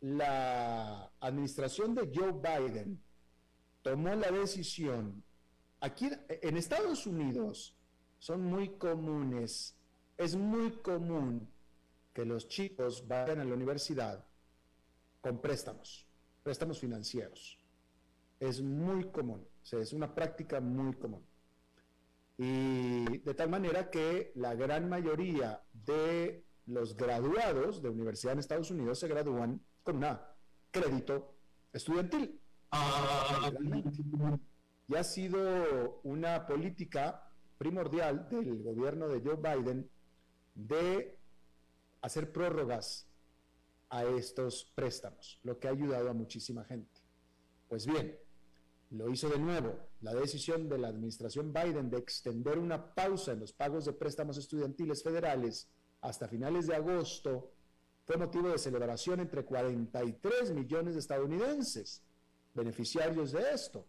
la 0.00 1.12
administración 1.20 1.94
de 1.94 2.10
Joe 2.12 2.32
Biden 2.32 3.00
tomó 3.82 4.14
la 4.14 4.30
decisión, 4.30 5.22
aquí 5.80 6.10
en 6.28 6.56
Estados 6.56 7.06
Unidos 7.06 7.76
son 8.18 8.42
muy 8.44 8.70
comunes, 8.70 9.76
es 10.16 10.36
muy 10.36 10.72
común 10.72 11.48
que 12.12 12.24
los 12.24 12.48
chicos 12.48 13.06
vayan 13.06 13.40
a 13.40 13.44
la 13.44 13.54
universidad 13.54 14.24
con 15.20 15.40
préstamos, 15.40 16.06
préstamos 16.42 16.78
financieros. 16.78 17.58
Es 18.38 18.60
muy 18.62 19.04
común 19.10 19.46
es 19.72 19.92
una 19.92 20.14
práctica 20.14 20.60
muy 20.60 20.94
común. 20.94 21.24
Y 22.38 23.18
de 23.18 23.34
tal 23.34 23.50
manera 23.50 23.90
que 23.90 24.32
la 24.34 24.54
gran 24.54 24.88
mayoría 24.88 25.62
de 25.72 26.44
los 26.66 26.96
graduados 26.96 27.82
de 27.82 27.90
universidad 27.90 28.32
en 28.32 28.38
Estados 28.38 28.70
Unidos 28.70 28.98
se 28.98 29.08
gradúan 29.08 29.60
con 29.82 30.02
un 30.02 30.18
crédito 30.70 31.34
estudiantil. 31.72 32.40
Y 34.88 34.96
ha 34.96 35.04
sido 35.04 36.00
una 36.02 36.46
política 36.46 37.30
primordial 37.58 38.28
del 38.28 38.62
gobierno 38.62 39.08
de 39.08 39.20
Joe 39.20 39.36
Biden 39.36 39.88
de 40.54 41.18
hacer 42.00 42.32
prórrogas 42.32 43.06
a 43.90 44.04
estos 44.04 44.72
préstamos, 44.74 45.38
lo 45.42 45.58
que 45.58 45.68
ha 45.68 45.72
ayudado 45.72 46.10
a 46.10 46.14
muchísima 46.14 46.64
gente. 46.64 47.00
Pues 47.68 47.86
bien, 47.86 48.18
lo 48.90 49.10
hizo 49.10 49.28
de 49.28 49.38
nuevo. 49.38 49.78
La 50.00 50.14
decisión 50.14 50.68
de 50.68 50.78
la 50.78 50.88
administración 50.88 51.52
Biden 51.52 51.90
de 51.90 51.98
extender 51.98 52.58
una 52.58 52.94
pausa 52.94 53.32
en 53.32 53.40
los 53.40 53.52
pagos 53.52 53.84
de 53.84 53.92
préstamos 53.92 54.38
estudiantiles 54.38 55.02
federales 55.02 55.68
hasta 56.00 56.28
finales 56.28 56.66
de 56.66 56.76
agosto 56.76 57.52
fue 58.06 58.16
motivo 58.16 58.48
de 58.48 58.58
celebración 58.58 59.20
entre 59.20 59.44
43 59.44 60.52
millones 60.52 60.94
de 60.94 61.00
estadounidenses 61.00 62.02
beneficiarios 62.54 63.32
de 63.32 63.52
esto. 63.52 63.86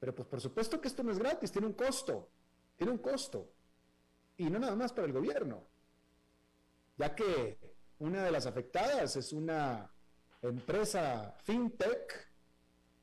Pero 0.00 0.14
pues 0.14 0.28
por 0.28 0.40
supuesto 0.40 0.80
que 0.80 0.88
esto 0.88 1.02
no 1.02 1.12
es 1.12 1.18
gratis, 1.18 1.50
tiene 1.50 1.66
un 1.66 1.74
costo, 1.74 2.28
tiene 2.76 2.92
un 2.92 2.98
costo. 2.98 3.50
Y 4.36 4.44
no 4.50 4.58
nada 4.58 4.76
más 4.76 4.92
para 4.92 5.06
el 5.06 5.12
gobierno, 5.12 5.64
ya 6.96 7.14
que 7.14 7.58
una 7.98 8.24
de 8.24 8.30
las 8.30 8.46
afectadas 8.46 9.16
es 9.16 9.32
una 9.32 9.90
empresa 10.42 11.34
fintech, 11.42 12.32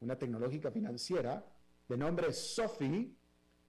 una 0.01 0.17
tecnológica 0.17 0.71
financiera 0.71 1.45
de 1.87 1.97
nombre 1.97 2.33
Sophie, 2.33 3.15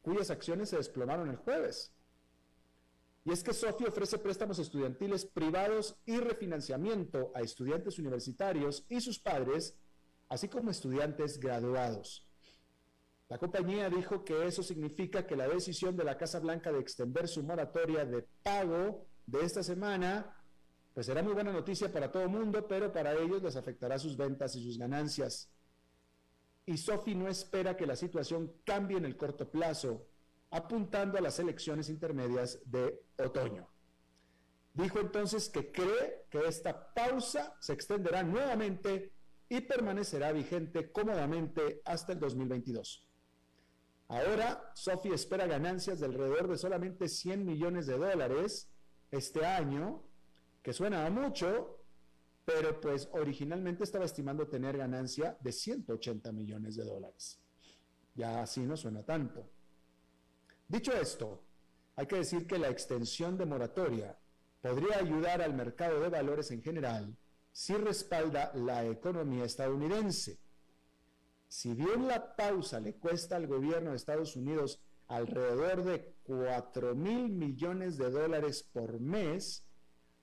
cuyas 0.03 0.31
acciones 0.31 0.69
se 0.71 0.77
desplomaron 0.77 1.31
el 1.31 1.37
jueves. 1.37 1.93
Y 3.25 3.31
es 3.31 3.43
que 3.43 3.53
Sophie 3.53 3.87
ofrece 3.87 4.19
préstamos 4.19 4.59
estudiantiles 4.59 5.25
privados 5.27 5.97
y 6.07 6.19
refinanciamiento 6.19 7.31
a 7.35 7.41
estudiantes 7.41 7.99
universitarios 7.99 8.85
y 8.89 9.01
sus 9.01 9.21
padres, 9.21 9.77
así 10.33 10.49
como 10.49 10.71
estudiantes 10.71 11.39
graduados. 11.39 12.27
La 13.29 13.37
compañía 13.37 13.91
dijo 13.91 14.25
que 14.25 14.47
eso 14.47 14.63
significa 14.63 15.27
que 15.27 15.37
la 15.37 15.47
decisión 15.47 15.95
de 15.95 16.05
la 16.05 16.17
Casa 16.17 16.41
Blanca 16.41 16.73
de 16.73 16.81
extender 16.81 17.29
su 17.29 17.43
moratoria 17.43 18.07
de 18.07 18.23
pago 18.43 19.07
de 19.27 19.45
esta 19.45 19.63
semana, 19.63 20.35
pues 20.95 21.05
será 21.05 21.23
muy 21.23 21.35
buena 21.35 21.53
noticia 21.53 21.93
para 21.93 22.11
todo 22.11 22.23
el 22.23 22.31
mundo, 22.31 22.67
pero 22.67 22.91
para 22.91 23.13
ellos 23.13 23.43
les 23.43 23.57
afectará 23.57 23.99
sus 23.99 24.17
ventas 24.17 24.57
y 24.57 24.63
sus 24.65 24.79
ganancias. 24.79 25.51
Y 26.65 26.79
Sophie 26.79 27.15
no 27.15 27.29
espera 27.29 27.77
que 27.77 27.87
la 27.87 27.97
situación 27.97 28.55
cambie 28.65 28.97
en 28.97 29.05
el 29.05 29.19
corto 29.19 29.51
plazo, 29.51 30.07
apuntando 30.51 31.19
a 31.19 31.21
las 31.21 31.39
elecciones 31.41 31.91
intermedias 31.91 32.59
de 32.65 33.05
otoño. 33.19 33.69
Dijo 34.73 34.99
entonces 34.99 35.51
que 35.51 35.71
cree 35.71 36.25
que 36.31 36.47
esta 36.47 36.95
pausa 36.95 37.55
se 37.61 37.75
extenderá 37.75 38.23
nuevamente 38.23 39.13
y 39.53 39.61
permanecerá 39.61 40.33
vigente 40.33 40.91
cómodamente 40.91 41.83
hasta 41.85 42.15
el 42.15 42.21
2022. 42.21 43.07
Ahora, 44.09 44.73
Sophie 44.75 45.13
espera 45.13 45.47
ganancias 45.47 46.01
de 46.01 46.07
alrededor 46.07 46.49
de 46.49 46.57
solamente 46.57 47.07
100 47.07 47.45
millones 47.45 47.87
de 47.87 47.99
dólares 47.99 48.71
este 49.11 49.45
año, 49.45 50.05
que 50.63 50.73
suena 50.73 51.05
a 51.05 51.11
mucho, 51.11 51.85
pero 52.47 52.81
pues 52.81 53.11
originalmente 53.13 53.85
estaba 53.85 54.07
estimando 54.07 54.49
tener 54.49 54.79
ganancia 54.79 55.37
de 55.43 55.53
180 55.53 56.33
millones 56.33 56.77
de 56.77 56.85
dólares. 56.85 57.39
Ya 58.15 58.41
así 58.41 58.61
no 58.61 58.75
suena 58.79 59.03
tanto. 59.03 59.51
Dicho 60.67 60.95
esto, 60.95 61.45
hay 61.97 62.07
que 62.07 62.17
decir 62.17 62.47
que 62.47 62.59
la 62.59 62.71
extensión 62.71 63.37
de 63.37 63.45
moratoria 63.45 64.19
podría 64.63 64.97
ayudar 64.97 65.43
al 65.43 65.53
mercado 65.53 66.01
de 66.01 66.09
valores 66.09 66.51
en 66.53 66.63
general 66.63 67.19
si 67.53 67.75
respalda 67.75 68.51
la 68.55 68.87
economía 68.87 69.45
estadounidense. 69.45 70.39
Si 71.49 71.75
bien 71.75 72.09
la 72.09 72.35
pausa 72.35 72.81
le 72.81 72.95
cuesta 72.95 73.37
al 73.37 73.47
gobierno 73.47 73.91
de 73.91 73.97
Estados 73.97 74.37
Unidos 74.37 74.81
alrededor 75.09 75.85
de 75.85 76.15
4 76.25 76.95
mil 76.95 77.29
millones 77.29 77.99
de 77.99 78.11
dólares 78.11 78.63
por 78.63 78.99
mes, 78.99 79.67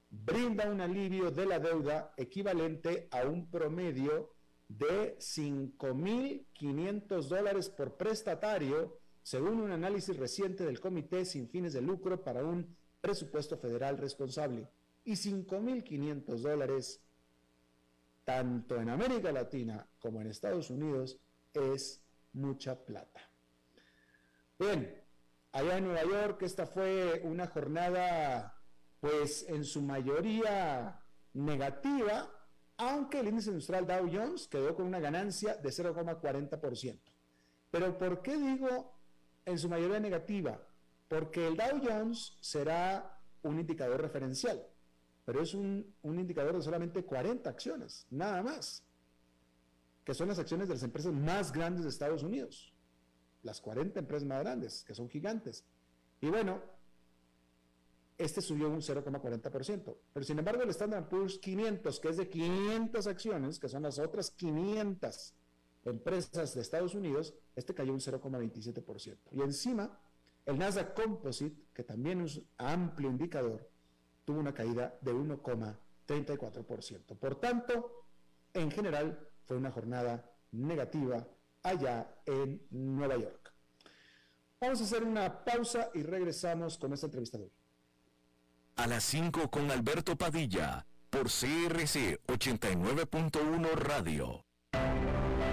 brinda 0.10 0.70
un 0.70 0.82
alivio 0.82 1.30
de 1.30 1.46
la 1.46 1.60
deuda 1.60 2.13
equivalente 2.18 3.08
a 3.12 3.28
un 3.28 3.48
promedio 3.50 4.34
de 4.68 5.15
5.500 5.18 7.28
dólares 7.28 7.70
por 7.70 7.96
prestatario, 7.96 8.98
según 9.22 9.60
un 9.60 9.72
análisis 9.72 10.18
reciente 10.18 10.65
del 10.65 10.80
Comité 10.80 11.26
sin 11.26 11.48
fines 11.50 11.74
de 11.74 11.82
lucro 11.82 12.24
para 12.24 12.44
un 12.44 12.76
presupuesto 13.02 13.58
federal 13.58 13.98
responsable. 13.98 14.70
Y 15.04 15.13
5.500 15.13 16.38
dólares, 16.38 17.02
tanto 18.30 18.80
en 18.80 18.89
América 18.89 19.32
Latina 19.32 19.89
como 19.98 20.22
en 20.22 20.28
Estados 20.28 20.70
Unidos, 20.70 21.18
es 21.52 22.04
mucha 22.34 22.76
plata. 22.86 23.22
Bien, 24.60 25.04
allá 25.52 25.78
en 25.78 25.86
Nueva 25.86 26.04
York 26.04 26.44
esta 26.44 26.68
fue 26.68 27.22
una 27.24 27.48
jornada 27.48 28.54
pues 29.00 29.48
en 29.50 29.65
su 29.65 29.82
mayoría 29.82 31.02
negativa, 31.34 32.30
aunque 32.78 33.22
el 33.22 33.30
índice 33.30 33.50
industrial 33.50 33.88
Dow 33.88 34.08
Jones 34.13 34.48
quedó 34.48 34.76
con 34.76 34.86
una 34.86 35.00
ganancia 35.00 35.56
de 35.56 35.70
0,40%. 35.70 37.00
Pero 37.72 37.98
¿por 37.98 38.22
qué 38.22 38.38
digo 38.38 38.94
en 39.44 39.58
su 39.58 39.70
mayoría 39.70 40.00
negativa? 40.00 40.62
Porque 41.08 41.48
el 41.48 41.58
Dow 41.58 41.82
Jones 41.84 42.38
será 42.42 43.20
un 43.42 43.60
indicador 43.60 44.00
referencial, 44.00 44.68
pero 45.30 45.44
es 45.44 45.54
un, 45.54 45.94
un 46.02 46.20
indicador 46.20 46.56
de 46.56 46.63
solamente 46.63 47.06
40 47.06 47.48
acciones, 47.48 48.08
nada 48.10 48.42
más, 48.42 48.84
que 50.04 50.15
son 50.15 50.28
las 50.28 50.39
acciones 50.39 50.68
de 50.68 50.74
las 50.74 50.82
empresas 50.82 51.13
más 51.13 51.52
grandes 51.52 51.84
de 51.84 51.89
Estados 51.92 52.24
Unidos, 52.24 52.74
las 53.44 53.62
40 53.62 54.00
empresas 54.00 54.28
más 54.28 54.39
grandes, 54.39 54.84
que 54.84 54.96
son 54.96 55.08
gigantes. 55.08 55.63
Y 56.20 56.30
bueno, 56.30 56.63
este 58.18 58.42
subió 58.42 58.72
un 58.72 58.82
0,40%. 58.82 59.98
Pero 60.12 60.26
sin 60.26 60.39
embargo, 60.39 60.63
el 60.63 60.72
Standard 60.72 61.08
Poor's 61.08 61.38
500, 61.38 62.00
que 62.00 62.10
es 62.10 62.18
de 62.18 62.28
500 62.28 63.06
acciones, 63.06 63.60
que 63.60 63.70
son 63.70 63.84
las 63.84 64.00
otras 64.00 64.32
500 64.32 65.36
empresas 65.86 66.56
de 66.56 66.62
Estados 66.62 66.96
Unidos, 66.96 67.36
este 67.56 67.76
cayó 67.76 67.94
un 67.94 68.00
0,27%. 68.00 69.15
Y 69.34 69.42
encima, 69.42 69.96
el 70.48 70.58
Nasdaq 70.58 70.96
Composite, 70.96 71.68
que 71.72 71.84
también 71.84 72.22
es 72.22 72.38
un 72.38 72.48
amplio 72.58 73.12
indicador, 73.12 73.70
tuvo 74.30 74.42
una 74.42 74.54
caída 74.54 74.94
de 75.02 75.12
1,34%. 75.12 77.18
Por 77.18 77.39
tanto, 77.39 78.06
en 78.54 78.70
general, 78.70 79.28
fue 79.48 79.58
una 79.58 79.72
jornada 79.72 80.24
negativa 80.52 81.28
allá 81.63 82.15
en 82.28 82.62
Nueva 82.70 83.18
York. 83.18 83.52
Vamos 84.62 84.82
a 84.82 84.84
hacer 84.84 85.04
una 85.04 85.44
pausa 85.44 85.89
y 85.96 86.04
regresamos 86.04 86.78
con 86.78 86.94
esta 86.94 87.08
entrevista 87.08 87.39
de 87.39 87.46
hoy 87.46 87.52
a 88.76 88.86
las 88.86 89.04
5 89.06 89.50
con 89.50 89.72
Alberto 89.72 90.15
Padilla 90.15 90.86
por 91.10 91.24
CRC 91.24 92.22
89.1 92.28 93.74
Radio. 93.74 94.46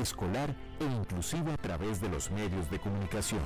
escolar 0.00 0.54
e 0.80 0.84
inclusive 0.84 1.52
a 1.52 1.56
través 1.56 2.00
de 2.00 2.08
los 2.08 2.30
medios 2.30 2.70
de 2.70 2.78
comunicación. 2.78 3.42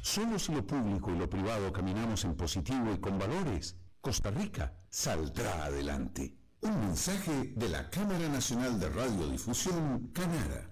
Solo 0.00 0.38
si 0.38 0.52
lo 0.52 0.66
público 0.66 1.12
y 1.12 1.18
lo 1.18 1.30
privado 1.30 1.72
caminamos 1.72 2.24
en 2.24 2.34
positivo 2.34 2.92
y 2.92 2.98
con 2.98 3.18
valores, 3.18 3.76
Costa 4.00 4.30
Rica 4.30 4.74
saldrá 4.90 5.64
adelante. 5.64 6.36
Un 6.60 6.78
mensaje 6.80 7.52
de 7.56 7.68
la 7.68 7.88
Cámara 7.88 8.28
Nacional 8.28 8.78
de 8.78 8.88
Radiodifusión, 8.88 10.10
Canara. 10.12 10.71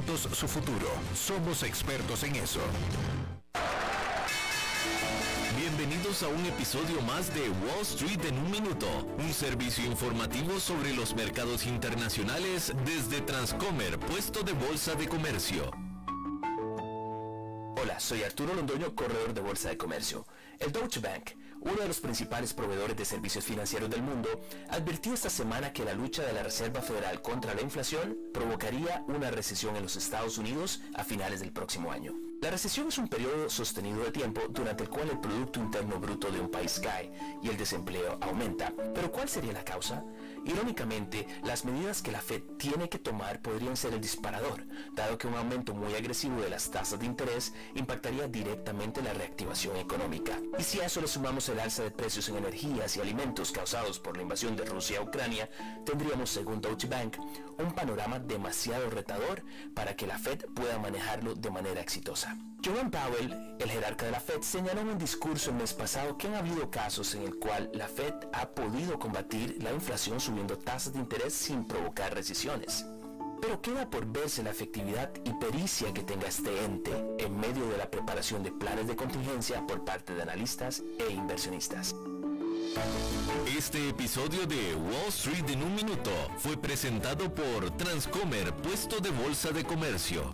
su 0.07 0.47
futuro. 0.47 0.87
Somos 1.15 1.63
expertos 1.63 2.23
en 2.23 2.35
eso. 2.35 2.59
Bienvenidos 5.57 6.23
a 6.23 6.27
un 6.27 6.43
episodio 6.45 7.01
más 7.01 7.33
de 7.33 7.41
Wall 7.41 7.81
Street 7.81 8.25
en 8.25 8.37
un 8.39 8.49
minuto, 8.49 8.87
un 9.19 9.31
servicio 9.31 9.85
informativo 9.85 10.59
sobre 10.59 10.93
los 10.95 11.15
mercados 11.15 11.65
internacionales 11.67 12.73
desde 12.83 13.21
Transcomer, 13.21 13.99
puesto 13.99 14.41
de 14.41 14.53
bolsa 14.53 14.95
de 14.95 15.07
comercio. 15.07 15.69
Hola, 17.81 17.99
soy 17.99 18.23
Arturo 18.23 18.55
Londoño, 18.55 18.95
corredor 18.95 19.33
de 19.33 19.41
bolsa 19.41 19.69
de 19.69 19.77
comercio. 19.77 20.25
El 20.59 20.71
Deutsche 20.71 20.99
Bank, 20.99 21.31
uno 21.61 21.81
de 21.81 21.87
los 21.87 21.99
principales 21.99 22.53
proveedores 22.53 22.97
de 22.97 23.05
servicios 23.05 23.45
financieros 23.45 23.89
del 23.89 24.01
mundo, 24.01 24.29
advirtió 24.69 25.13
esta 25.13 25.29
semana 25.29 25.73
que 25.73 25.85
la 25.85 25.93
lucha 25.93 26.23
de 26.23 26.33
la 26.33 26.43
Reserva 26.43 26.81
Federal 26.81 27.21
contra 27.21 27.53
la 27.53 27.61
inflación 27.61 28.17
provocaría 28.33 29.03
una 29.07 29.31
recesión 29.31 29.75
en 29.75 29.83
los 29.83 29.95
Estados 29.95 30.37
Unidos 30.37 30.81
a 30.95 31.03
finales 31.03 31.39
del 31.39 31.51
próximo 31.51 31.91
año. 31.91 32.13
La 32.41 32.49
recesión 32.49 32.87
es 32.87 32.97
un 32.97 33.07
periodo 33.07 33.51
sostenido 33.51 34.03
de 34.03 34.11
tiempo 34.11 34.41
durante 34.49 34.81
el 34.81 34.89
cual 34.89 35.11
el 35.11 35.19
Producto 35.19 35.59
Interno 35.59 35.99
Bruto 35.99 36.31
de 36.31 36.39
un 36.39 36.49
país 36.49 36.79
cae 36.79 37.11
y 37.43 37.49
el 37.49 37.57
desempleo 37.57 38.17
aumenta. 38.19 38.73
Pero 38.95 39.11
¿cuál 39.11 39.29
sería 39.29 39.53
la 39.53 39.63
causa? 39.63 40.03
Irónicamente, 40.45 41.27
las 41.43 41.65
medidas 41.65 42.01
que 42.01 42.11
la 42.11 42.21
Fed 42.21 42.41
tiene 42.57 42.89
que 42.89 42.97
tomar 42.97 43.41
podrían 43.41 43.77
ser 43.77 43.93
el 43.93 44.01
disparador, 44.01 44.65
dado 44.93 45.17
que 45.17 45.27
un 45.27 45.35
aumento 45.35 45.73
muy 45.73 45.93
agresivo 45.93 46.41
de 46.41 46.49
las 46.49 46.71
tasas 46.71 46.99
de 46.99 47.05
interés 47.05 47.53
impactaría 47.75 48.27
directamente 48.27 49.01
la 49.01 49.13
reactivación 49.13 49.77
económica. 49.77 50.39
Y 50.57 50.63
si 50.63 50.79
a 50.79 50.85
eso 50.85 50.99
le 50.99 51.07
sumamos 51.07 51.47
el 51.49 51.59
alza 51.59 51.83
de 51.83 51.91
precios 51.91 52.27
en 52.29 52.37
energías 52.37 52.97
y 52.97 53.01
alimentos 53.01 53.51
causados 53.51 53.99
por 53.99 54.17
la 54.17 54.23
invasión 54.23 54.55
de 54.55 54.65
Rusia 54.65 54.99
a 54.99 55.03
Ucrania, 55.03 55.49
tendríamos, 55.85 56.29
según 56.29 56.59
Deutsche 56.59 56.87
Bank, 56.87 57.17
un 57.59 57.73
panorama 57.73 58.19
demasiado 58.19 58.89
retador 58.89 59.43
para 59.75 59.95
que 59.95 60.07
la 60.07 60.17
Fed 60.17 60.45
pueda 60.55 60.79
manejarlo 60.79 61.35
de 61.35 61.51
manera 61.51 61.81
exitosa. 61.81 62.35
Jerome 62.63 62.91
Powell, 62.91 63.55
el 63.59 63.71
jerarca 63.71 64.05
de 64.05 64.11
la 64.11 64.19
Fed, 64.19 64.41
señaló 64.41 64.81
en 64.81 64.89
un 64.89 64.97
discurso 64.99 65.49
el 65.49 65.55
mes 65.55 65.73
pasado 65.73 66.15
que 66.15 66.27
han 66.27 66.35
habido 66.35 66.69
casos 66.69 67.15
en 67.15 67.23
el 67.23 67.39
cual 67.39 67.71
la 67.73 67.87
Fed 67.87 68.13
ha 68.33 68.51
podido 68.51 68.99
combatir 68.99 69.57
la 69.63 69.73
inflación 69.73 70.19
subiendo 70.31 70.57
tasas 70.57 70.93
de 70.93 70.99
interés 70.99 71.33
sin 71.33 71.65
provocar 71.65 72.13
recesiones. 72.13 72.85
Pero 73.41 73.61
queda 73.61 73.89
por 73.89 74.05
verse 74.05 74.43
la 74.43 74.51
efectividad 74.51 75.11
y 75.25 75.33
pericia 75.33 75.93
que 75.93 76.03
tenga 76.03 76.27
este 76.27 76.63
ente 76.63 76.91
en 77.17 77.37
medio 77.37 77.67
de 77.67 77.77
la 77.77 77.89
preparación 77.89 78.41
de 78.41 78.51
planes 78.51 78.87
de 78.87 78.95
contingencia 78.95 79.65
por 79.67 79.83
parte 79.83 80.13
de 80.13 80.21
analistas 80.21 80.83
e 80.99 81.11
inversionistas. 81.11 81.95
Este 83.57 83.89
episodio 83.89 84.45
de 84.45 84.75
Wall 84.75 85.09
Street 85.09 85.49
en 85.49 85.63
un 85.63 85.75
minuto 85.75 86.11
fue 86.37 86.55
presentado 86.55 87.33
por 87.33 87.69
Transcomer, 87.75 88.53
puesto 88.55 88.99
de 88.99 89.09
bolsa 89.09 89.51
de 89.51 89.65
comercio. 89.65 90.33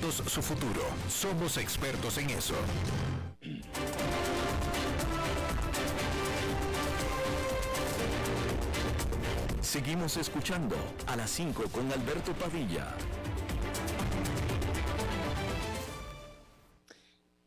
su 0.09 0.41
futuro. 0.41 0.81
Somos 1.07 1.57
expertos 1.57 2.17
en 2.17 2.31
eso. 2.31 2.55
Seguimos 9.61 10.17
escuchando 10.17 10.75
a 11.05 11.15
las 11.15 11.29
5 11.29 11.63
con 11.71 11.91
Alberto 11.91 12.33
Padilla. 12.33 12.95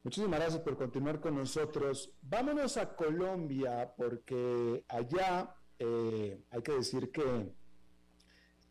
Muchísimas 0.05 0.39
gracias 0.39 0.63
por 0.63 0.77
continuar 0.77 1.21
con 1.21 1.35
nosotros. 1.35 2.13
Vámonos 2.23 2.77
a 2.77 2.95
Colombia 2.95 3.93
porque 3.97 4.85
allá 4.89 5.57
eh, 5.79 6.41
hay 6.51 6.63
que 6.63 6.73
decir 6.73 7.11
que 7.11 7.53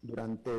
durante 0.04 0.52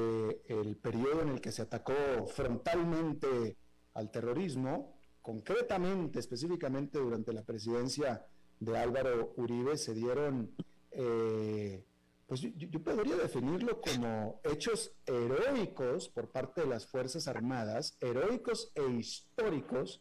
el 0.46 0.76
periodo 0.78 1.20
en 1.22 1.28
el 1.28 1.40
que 1.40 1.52
se 1.52 1.62
atacó 1.62 1.94
frontalmente 2.26 3.58
al 3.92 4.10
terrorismo, 4.10 4.96
concretamente, 5.20 6.18
específicamente 6.18 6.98
durante 6.98 7.32
la 7.32 7.44
presidencia 7.44 8.26
de 8.58 8.78
Álvaro 8.78 9.34
Uribe, 9.36 9.76
se 9.76 9.92
dieron, 9.92 10.50
eh, 10.90 11.84
pues 12.26 12.40
yo, 12.40 12.82
podría 12.82 13.16
definirlo 13.16 13.82
como 13.82 14.40
hechos 14.44 14.96
heroicos 15.06 16.08
por 16.08 16.30
parte 16.30 16.62
de 16.62 16.66
las 16.66 16.86
Fuerzas 16.86 17.28
Armadas, 17.28 17.98
heroicos 18.00 18.72
e 18.74 18.86
históricos, 18.92 20.00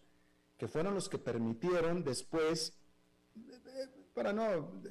que 0.57 0.69
fueron 0.69 0.93
los 0.93 1.09
que 1.09 1.17
permitieron 1.17 2.05
después, 2.05 2.79
para 4.13 4.31
no 4.31 4.81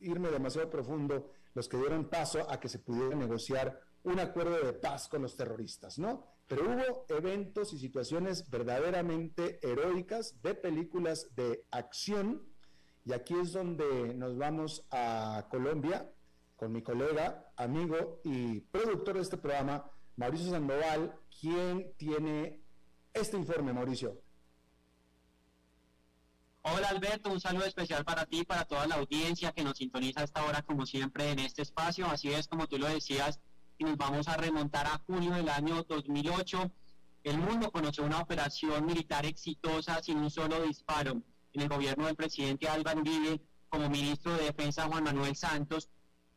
irme 0.00 0.28
demasiado 0.28 0.68
profundo, 0.68 1.30
los 1.54 1.68
que 1.68 1.78
dieron 1.78 2.10
paso 2.10 2.50
a 2.50 2.60
que 2.60 2.68
se 2.68 2.80
pudiera 2.80 3.16
negociar 3.16 3.80
un 4.04 4.20
acuerdo 4.20 4.64
de 4.64 4.72
paz 4.74 5.08
con 5.08 5.22
los 5.22 5.36
terroristas, 5.36 5.98
¿no? 5.98 6.24
Pero 6.46 6.64
hubo 6.64 7.06
eventos 7.08 7.72
y 7.72 7.78
situaciones 7.78 8.48
verdaderamente 8.50 9.58
heroicas 9.66 10.40
de 10.42 10.54
películas 10.54 11.34
de 11.34 11.64
acción 11.70 12.46
y 13.06 13.12
aquí 13.12 13.34
es 13.34 13.52
donde 13.52 14.14
nos 14.14 14.36
vamos 14.36 14.86
a 14.90 15.46
Colombia 15.50 16.10
con 16.56 16.72
mi 16.72 16.82
colega, 16.82 17.50
amigo 17.56 18.20
y 18.24 18.60
productor 18.60 19.16
de 19.16 19.22
este 19.22 19.36
programa, 19.36 19.90
Mauricio 20.16 20.50
Sandoval, 20.50 21.18
quien 21.40 21.92
tiene 21.96 22.62
este 23.12 23.36
informe, 23.36 23.72
Mauricio. 23.72 24.22
Hola 26.62 26.88
Alberto, 26.88 27.30
un 27.30 27.40
saludo 27.40 27.66
especial 27.66 28.04
para 28.06 28.24
ti 28.24 28.40
y 28.40 28.44
para 28.44 28.64
toda 28.64 28.86
la 28.86 28.94
audiencia 28.94 29.52
que 29.52 29.64
nos 29.64 29.76
sintoniza 29.76 30.20
a 30.20 30.24
esta 30.24 30.44
hora 30.44 30.62
como 30.62 30.86
siempre 30.86 31.30
en 31.30 31.40
este 31.40 31.60
espacio. 31.60 32.06
Así 32.06 32.32
es, 32.32 32.48
como 32.48 32.66
tú 32.66 32.78
lo 32.78 32.86
decías, 32.86 33.38
y 33.78 33.84
nos 33.84 33.96
vamos 33.96 34.28
a 34.28 34.36
remontar 34.36 34.86
a 34.86 35.00
junio 35.06 35.32
del 35.32 35.48
año 35.48 35.82
2008. 35.84 36.70
El 37.24 37.38
mundo 37.38 37.70
conoció 37.70 38.04
una 38.04 38.20
operación 38.20 38.84
militar 38.86 39.26
exitosa 39.26 40.02
sin 40.02 40.18
un 40.18 40.30
solo 40.30 40.62
disparo 40.62 41.22
en 41.52 41.62
el 41.62 41.68
gobierno 41.68 42.06
del 42.06 42.16
presidente 42.16 42.68
Álvaro 42.68 43.00
Uribe 43.00 43.40
como 43.68 43.88
ministro 43.88 44.34
de 44.36 44.44
Defensa 44.44 44.86
Juan 44.86 45.04
Manuel 45.04 45.34
Santos 45.34 45.88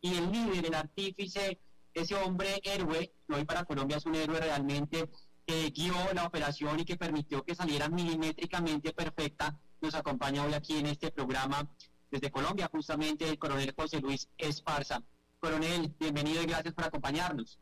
y 0.02 0.16
el 0.16 0.32
líder, 0.32 0.66
el 0.66 0.74
artífice, 0.74 1.60
ese 1.94 2.16
hombre 2.16 2.62
héroe, 2.64 3.12
hoy 3.30 3.46
para 3.46 3.66
Colombia 3.66 3.98
es 3.98 4.06
un 4.06 4.16
héroe 4.16 4.40
realmente, 4.40 5.10
que 5.46 5.70
guió 5.72 5.96
la 6.14 6.26
operación 6.26 6.80
y 6.80 6.86
que 6.86 6.98
permitió 6.98 7.44
que 7.44 7.56
saliera 7.56 7.90
milimétricamente 7.90 8.94
perfecta, 8.94 9.58
nos 9.82 9.96
acompaña 9.96 10.44
hoy 10.44 10.54
aquí 10.54 10.78
en 10.78 10.88
este 10.88 11.12
programa 11.12 11.68
desde 12.12 12.32
Colombia, 12.32 12.70
justamente 12.72 13.28
el 13.28 13.40
coronel 13.40 13.74
José 13.76 14.00
Luis 14.00 14.30
Esparza. 14.38 15.04
Coronel, 15.40 15.94
bienvenido 16.00 16.42
y 16.42 16.48
gracias 16.48 16.74
por 16.74 16.86
acompañarnos. 16.86 17.60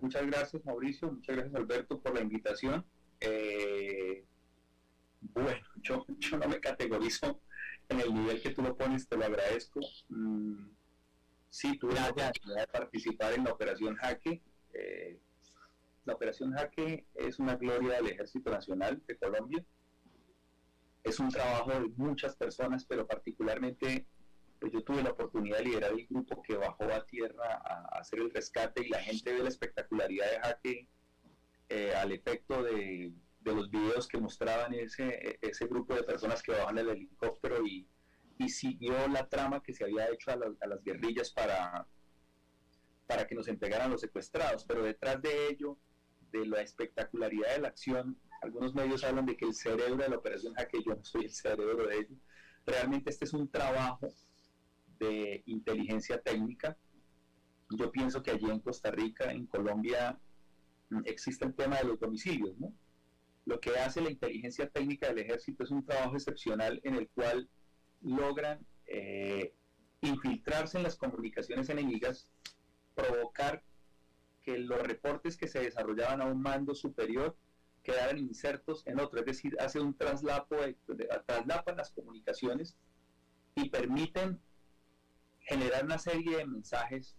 Muchas 0.00 0.26
gracias, 0.26 0.62
Mauricio. 0.64 1.10
Muchas 1.10 1.36
gracias, 1.36 1.54
Alberto, 1.54 2.00
por 2.00 2.14
la 2.14 2.20
invitación. 2.20 2.84
Eh, 3.20 4.26
bueno, 5.20 5.58
yo, 5.82 6.04
yo 6.18 6.36
no 6.36 6.48
me 6.48 6.60
categorizo 6.60 7.40
en 7.88 8.00
el 8.00 8.12
nivel 8.12 8.42
que 8.42 8.50
tú 8.50 8.60
lo 8.60 8.76
pones, 8.76 9.08
te 9.08 9.16
lo 9.16 9.24
agradezco. 9.24 9.80
Mm, 10.10 10.68
sí, 11.48 11.78
tuve 11.78 11.94
la 11.94 12.10
oportunidad 12.10 12.60
de 12.60 12.66
participar 12.66 13.32
en 13.32 13.44
la 13.44 13.52
operación 13.52 13.96
Jaque. 13.96 14.42
Eh, 14.74 15.18
la 16.04 16.12
operación 16.12 16.52
Jaque 16.52 17.06
es 17.14 17.38
una 17.38 17.56
gloria 17.56 17.96
del 17.96 18.08
Ejército 18.08 18.50
Nacional 18.50 19.02
de 19.06 19.16
Colombia. 19.16 19.64
Es 21.02 21.18
un 21.20 21.30
trabajo 21.30 21.70
de 21.70 21.88
muchas 21.96 22.36
personas, 22.36 22.84
pero 22.84 23.06
particularmente 23.06 24.06
pues 24.58 24.72
yo 24.72 24.82
tuve 24.82 25.02
la 25.02 25.10
oportunidad 25.10 25.58
de 25.58 25.64
liderar 25.64 25.92
el 25.92 26.06
grupo 26.06 26.42
que 26.42 26.56
bajó 26.56 26.84
a 26.84 27.04
tierra 27.06 27.60
a, 27.64 27.98
hacer 27.98 28.20
el 28.20 28.30
rescate 28.30 28.86
y 28.86 28.88
la 28.88 29.00
gente 29.00 29.32
ve 29.32 29.42
la 29.42 29.48
espectacularidad 29.48 30.30
de 30.30 30.40
Jaque 30.40 30.88
eh, 31.68 31.94
al 31.94 32.12
efecto 32.12 32.62
de, 32.62 33.12
los 33.44 33.70
videos 33.70 34.06
que 34.06 34.18
mostraban 34.18 34.74
ese, 34.74 35.38
ese 35.40 35.66
grupo 35.66 35.94
de 35.94 36.02
personas 36.02 36.42
que 36.42 36.52
bajaban 36.52 36.76
el 36.76 36.90
helicóptero 36.90 37.66
y, 37.66 37.88
siguió 38.48 39.08
la 39.08 39.28
trama 39.28 39.62
que 39.62 39.74
se 39.74 39.84
había 39.84 40.08
hecho 40.10 40.30
a, 40.30 40.36
las 40.36 40.84
guerrillas 40.84 41.32
para, 41.32 41.88
para 43.06 43.26
que 43.26 43.34
nos 43.34 43.48
entregaran 43.48 43.90
los 43.90 44.00
secuestrados, 44.00 44.64
pero 44.64 44.82
detrás 44.84 45.20
de 45.22 45.48
ello, 45.48 45.76
de 46.30 46.46
la 46.46 46.60
espectacularidad 46.60 47.54
de 47.54 47.62
la 47.62 47.68
acción, 47.68 48.16
algunos 48.42 48.74
medios 48.74 49.02
hablan 49.02 49.26
de 49.26 49.36
que 49.36 49.46
el 49.46 49.54
cerebro 49.54 49.96
de 49.96 50.08
la 50.08 50.18
operación 50.18 50.54
Jaque, 50.54 50.82
yo 50.86 50.94
no 50.94 51.04
soy 51.04 51.24
el 51.24 51.32
cerebro 51.32 51.86
de 51.88 51.96
ello, 51.96 52.16
realmente 52.64 53.10
este 53.10 53.24
es 53.24 53.32
un 53.32 53.48
trabajo 53.50 54.14
de 54.98 55.42
inteligencia 55.46 56.20
técnica. 56.20 56.76
Yo 57.70 57.90
pienso 57.90 58.22
que 58.22 58.30
allí 58.30 58.50
en 58.50 58.60
Costa 58.60 58.90
Rica, 58.90 59.30
en 59.30 59.46
Colombia, 59.46 60.18
mm, 60.90 61.02
existe 61.04 61.44
el 61.44 61.54
tema 61.54 61.76
de 61.76 61.84
los 61.84 62.00
domicilios, 62.00 62.58
¿no? 62.58 62.72
Lo 63.44 63.60
que 63.60 63.76
hace 63.78 64.00
la 64.00 64.10
inteligencia 64.10 64.68
técnica 64.68 65.08
del 65.08 65.18
ejército 65.18 65.64
es 65.64 65.70
un 65.70 65.84
trabajo 65.84 66.14
excepcional 66.14 66.80
en 66.84 66.94
el 66.96 67.08
cual 67.08 67.48
logran 68.02 68.64
eh, 68.86 69.52
infiltrarse 70.00 70.76
en 70.78 70.84
las 70.84 70.96
comunicaciones 70.96 71.68
enemigas, 71.68 72.30
provocar 72.94 73.62
que 74.42 74.58
los 74.58 74.82
reportes 74.82 75.36
que 75.36 75.48
se 75.48 75.60
desarrollaban 75.60 76.22
a 76.22 76.26
un 76.26 76.40
mando 76.40 76.74
superior 76.74 77.36
quedaran 77.82 78.18
insertos 78.18 78.82
en 78.86 79.00
otro, 79.00 79.20
es 79.20 79.26
decir, 79.26 79.56
hace 79.60 79.80
un 79.80 79.94
traslapo, 79.94 80.56
traslapan 81.26 81.76
las 81.76 81.90
comunicaciones 81.90 82.76
y 83.54 83.70
permiten 83.70 84.38
generar 85.48 85.84
una 85.84 85.98
serie 85.98 86.36
de 86.36 86.46
mensajes 86.46 87.16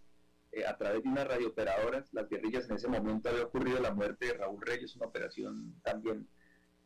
eh, 0.52 0.64
a 0.64 0.76
través 0.76 1.02
de 1.02 1.08
unas 1.08 1.26
radiooperadoras. 1.26 2.12
Las 2.12 2.28
guerrillas 2.28 2.68
en 2.70 2.76
ese 2.76 2.88
momento 2.88 3.28
había 3.28 3.44
ocurrido 3.44 3.80
la 3.80 3.92
muerte 3.92 4.26
de 4.26 4.34
Raúl 4.34 4.60
Reyes, 4.62 4.94
una 4.96 5.06
operación 5.06 5.80
también 5.82 6.28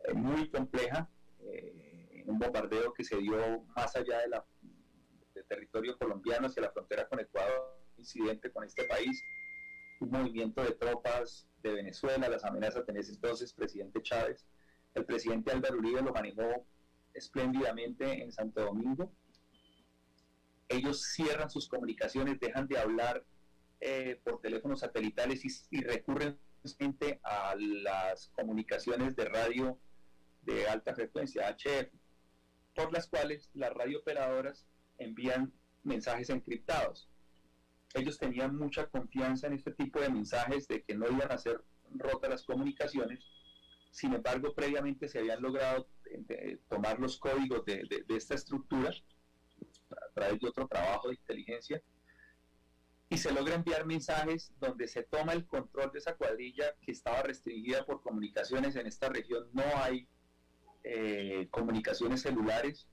eh, 0.05 0.15
muy 0.15 0.49
compleja, 0.49 1.09
eh, 1.41 2.25
un 2.27 2.39
bombardeo 2.39 2.93
que 2.95 3.05
se 3.05 3.19
dio 3.19 3.63
más 3.77 3.95
allá 3.97 4.19
del 4.21 5.45
territorio 5.47 5.99
colombiano 5.99 6.47
hacia 6.47 6.63
la 6.63 6.71
frontera 6.71 7.07
con 7.09 7.21
Ecuador, 7.21 7.79
incidente 7.99 8.51
con 8.51 8.65
este 8.65 8.85
país, 8.85 9.23
un 10.01 10.11
movimiento 10.11 10.63
de 10.63 10.73
tropas 10.73 11.47
de 11.63 11.75
Venezuela, 11.75 12.29
las 12.29 12.45
amenazas 12.45 12.87
de 12.87 12.99
ese 12.99 13.13
entonces 13.13 13.53
presidente 13.53 14.03
Chávez. 14.03 14.47
El 14.95 15.05
presidente 15.05 15.53
Álvaro 15.53 15.79
Uribe 15.79 16.03
lo 16.03 16.13
manejó 16.13 16.67
espléndidamente 17.13 18.23
en 18.23 18.33
Santo 18.33 18.63
Domingo. 18.63 19.13
Ellos 20.69 21.03
cierran 21.03 21.51
sus 21.51 21.69
comunicaciones, 21.69 22.41
dejan 22.41 22.67
de 22.69 22.79
hablar 22.79 23.25
eh, 23.81 24.19
por 24.25 24.41
teléfonos 24.41 24.81
satelitales 24.81 25.43
y, 25.71 25.83
recurren 25.83 26.39
a 27.23 27.55
las 27.59 28.29
comunicaciones 28.29 29.15
de 29.17 29.27
radio 29.27 29.79
de 30.43 30.67
alta 30.67 30.95
frecuencia, 30.95 31.49
HF, 31.51 31.93
por 32.75 32.93
las 32.93 33.07
cuales 33.07 33.51
las 33.53 33.73
radiooperadoras 33.75 34.67
envían 34.97 35.53
mensajes 35.83 36.31
encriptados. 36.31 37.11
Ellos 37.93 38.19
tenían 38.19 38.57
mucha 38.57 38.87
confianza 38.87 39.47
en 39.47 39.53
este 39.53 39.73
tipo 39.73 40.01
de 40.01 40.09
mensajes 40.09 40.67
de 40.67 40.83
que 40.83 40.95
no 40.95 41.07
iban 41.11 41.31
a 41.31 41.39
ser 41.39 41.63
rotas 41.91 42.31
las 42.31 42.45
comunicaciones. 42.45 43.21
Sin 43.91 44.15
embargo, 44.15 44.55
previamente 44.55 45.09
se 45.09 45.19
habían 45.19 45.43
logrado 45.43 45.87
eh, 46.07 46.59
tomar 46.69 46.99
los 46.99 47.19
códigos 47.19 47.65
de, 47.67 48.05
de 48.07 48.17
esta 48.17 48.35
estructura 48.35 48.91
a 49.99 50.13
través 50.13 50.41
de 50.41 50.49
otro 50.49 50.67
trabajo 50.67 51.09
de 51.09 51.15
inteligencia 51.15 51.83
y 53.09 53.19
se 53.19 53.33
logra 53.33 53.55
enviar 53.55 53.85
mensajes 53.87 54.53
donde 54.59 54.89
se 54.89 55.05
toma 55.05 55.33
el 55.35 55.47
control 55.47 55.91
de 55.93 55.99
esa 55.99 56.17
cuadrilla 56.17 56.75
que 56.81 56.93
estaba 56.93 57.23
restringida 57.23 57.85
por 57.85 58.03
comunicaciones 58.03 58.77
en 58.77 58.87
esta 58.87 59.09
región. 59.09 59.49
No 59.53 59.63
hay 59.77 60.09
eh, 60.83 61.49
comunicaciones 61.51 62.23
celulares. 62.23 62.89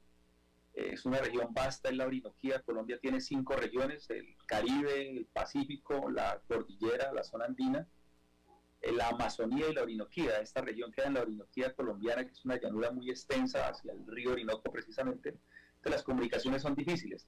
es 0.73 1.05
una 1.05 1.19
región 1.19 1.53
vasta 1.53 1.89
en 1.89 1.97
la 1.97 2.05
Orinoquía. 2.05 2.61
Colombia 2.61 2.99
tiene 3.01 3.19
cinco 3.19 3.55
regiones, 3.55 4.09
el 4.09 4.37
Caribe, 4.45 5.17
el 5.17 5.25
Pacífico, 5.25 6.09
la 6.09 6.41
Cordillera, 6.47 7.11
la 7.13 7.23
zona 7.23 7.45
andina, 7.45 7.87
la 8.81 9.09
Amazonía 9.09 9.69
y 9.69 9.73
la 9.73 9.83
Orinoquía. 9.83 10.39
Esta 10.39 10.61
región 10.61 10.91
queda 10.91 11.07
en 11.07 11.15
la 11.15 11.21
Orinoquía 11.21 11.73
colombiana, 11.73 12.25
que 12.25 12.31
es 12.31 12.45
una 12.45 12.59
llanura 12.59 12.91
muy 12.91 13.09
extensa 13.09 13.67
hacia 13.67 13.91
el 13.91 14.05
río 14.07 14.31
Orinoco 14.33 14.71
precisamente. 14.71 15.35
Las 15.83 16.03
comunicaciones 16.03 16.61
son 16.61 16.75
difíciles. 16.75 17.27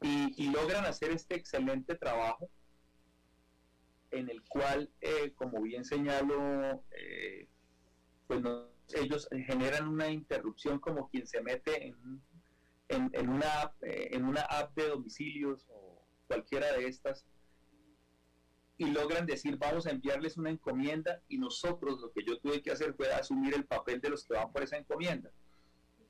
Y, 0.00 0.50
logran 0.50 0.84
hacer 0.84 1.10
este 1.10 1.34
excelente 1.34 1.96
trabajo 1.96 2.48
en 4.10 4.30
el 4.30 4.42
cual, 4.42 4.90
eh, 5.00 5.32
como 5.34 5.60
bien 5.60 5.84
señalo, 5.84 6.84
pues 8.26 8.40
no, 8.40 8.68
ellos 8.94 9.28
generan 9.30 9.88
una 9.88 10.08
interrupción 10.08 10.78
como 10.78 11.08
quien 11.08 11.26
se 11.26 11.42
mete 11.42 11.88
en, 11.88 12.22
en, 12.88 13.28
una, 13.28 13.72
eh, 13.82 14.08
en 14.12 14.24
una 14.24 14.42
app 14.42 14.74
de 14.74 14.88
domicilios 14.88 15.66
o 15.68 16.02
cualquiera 16.26 16.72
de 16.72 16.86
estas 16.86 17.26
y 18.76 18.86
logran 18.86 19.26
decir 19.26 19.56
vamos 19.58 19.86
a 19.86 19.90
enviarles 19.90 20.36
una 20.36 20.50
encomienda 20.50 21.20
y 21.28 21.38
nosotros 21.38 22.00
lo 22.00 22.12
que 22.12 22.24
yo 22.24 22.38
tuve 22.38 22.62
que 22.62 22.70
hacer 22.70 22.94
fue 22.94 23.12
asumir 23.12 23.54
el 23.54 23.64
papel 23.64 24.00
de 24.00 24.10
los 24.10 24.24
que 24.24 24.34
van 24.34 24.52
por 24.52 24.62
esa 24.62 24.76
encomienda. 24.76 25.30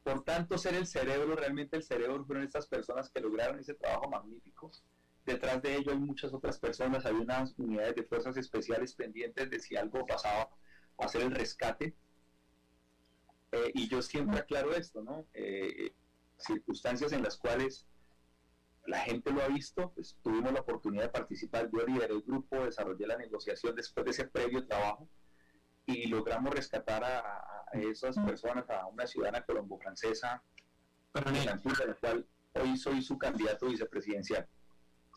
Por 0.03 0.25
tanto, 0.25 0.57
ser 0.57 0.75
el 0.75 0.87
cerebro, 0.87 1.37
realmente 1.37 1.77
el 1.77 1.83
cerebro 1.83 2.25
fueron 2.25 2.45
estas 2.45 2.67
personas 2.67 3.11
que 3.11 3.21
lograron 3.21 3.59
ese 3.59 3.75
trabajo 3.75 4.09
magnífico. 4.09 4.71
Detrás 5.27 5.61
de 5.61 5.77
ello 5.77 5.93
hay 5.93 5.99
muchas 5.99 6.33
otras 6.33 6.59
personas, 6.59 7.05
hay 7.05 7.15
unas 7.15 7.55
unidades 7.59 7.95
de 7.97 8.05
fuerzas 8.05 8.37
especiales 8.37 8.95
pendientes 8.95 9.51
de 9.51 9.61
si 9.61 9.77
algo 9.77 10.07
pasaba, 10.07 10.49
hacer 10.97 11.23
el 11.23 11.31
rescate 11.33 11.95
eh, 13.53 13.71
y 13.75 13.89
yo 13.89 14.03
siempre 14.03 14.39
aclaro 14.39 14.75
esto, 14.75 15.03
¿no? 15.03 15.27
Eh, 15.35 15.93
circunstancias 16.39 17.13
en 17.13 17.23
las 17.23 17.37
cuales 17.37 17.87
la 18.87 19.01
gente 19.01 19.31
lo 19.31 19.43
ha 19.43 19.49
visto, 19.49 19.93
pues 19.95 20.17
tuvimos 20.23 20.53
la 20.53 20.61
oportunidad 20.61 21.05
de 21.05 21.09
participar, 21.11 21.71
yo 21.71 21.85
lideré 21.87 22.15
el 22.15 22.23
grupo, 22.23 22.65
desarrollé 22.65 23.07
la 23.07 23.19
negociación 23.19 23.75
después 23.75 24.05
de 24.05 24.11
ese 24.13 24.27
previo 24.27 24.67
trabajo 24.67 25.09
y 25.89 26.07
logramos 26.07 26.55
rescatar 26.55 27.03
a, 27.03 27.45
esas 27.73 28.17
personas, 28.19 28.69
a 28.71 28.87
una 28.87 29.07
ciudadana 29.07 29.43
colombo-francesa, 29.45 30.43
de 31.13 31.45
la 31.45 31.95
cual 32.01 32.27
hoy 32.55 32.77
soy 32.77 33.03
su 33.03 33.19
candidato 33.19 33.67
vicepresidencial. 33.67 34.47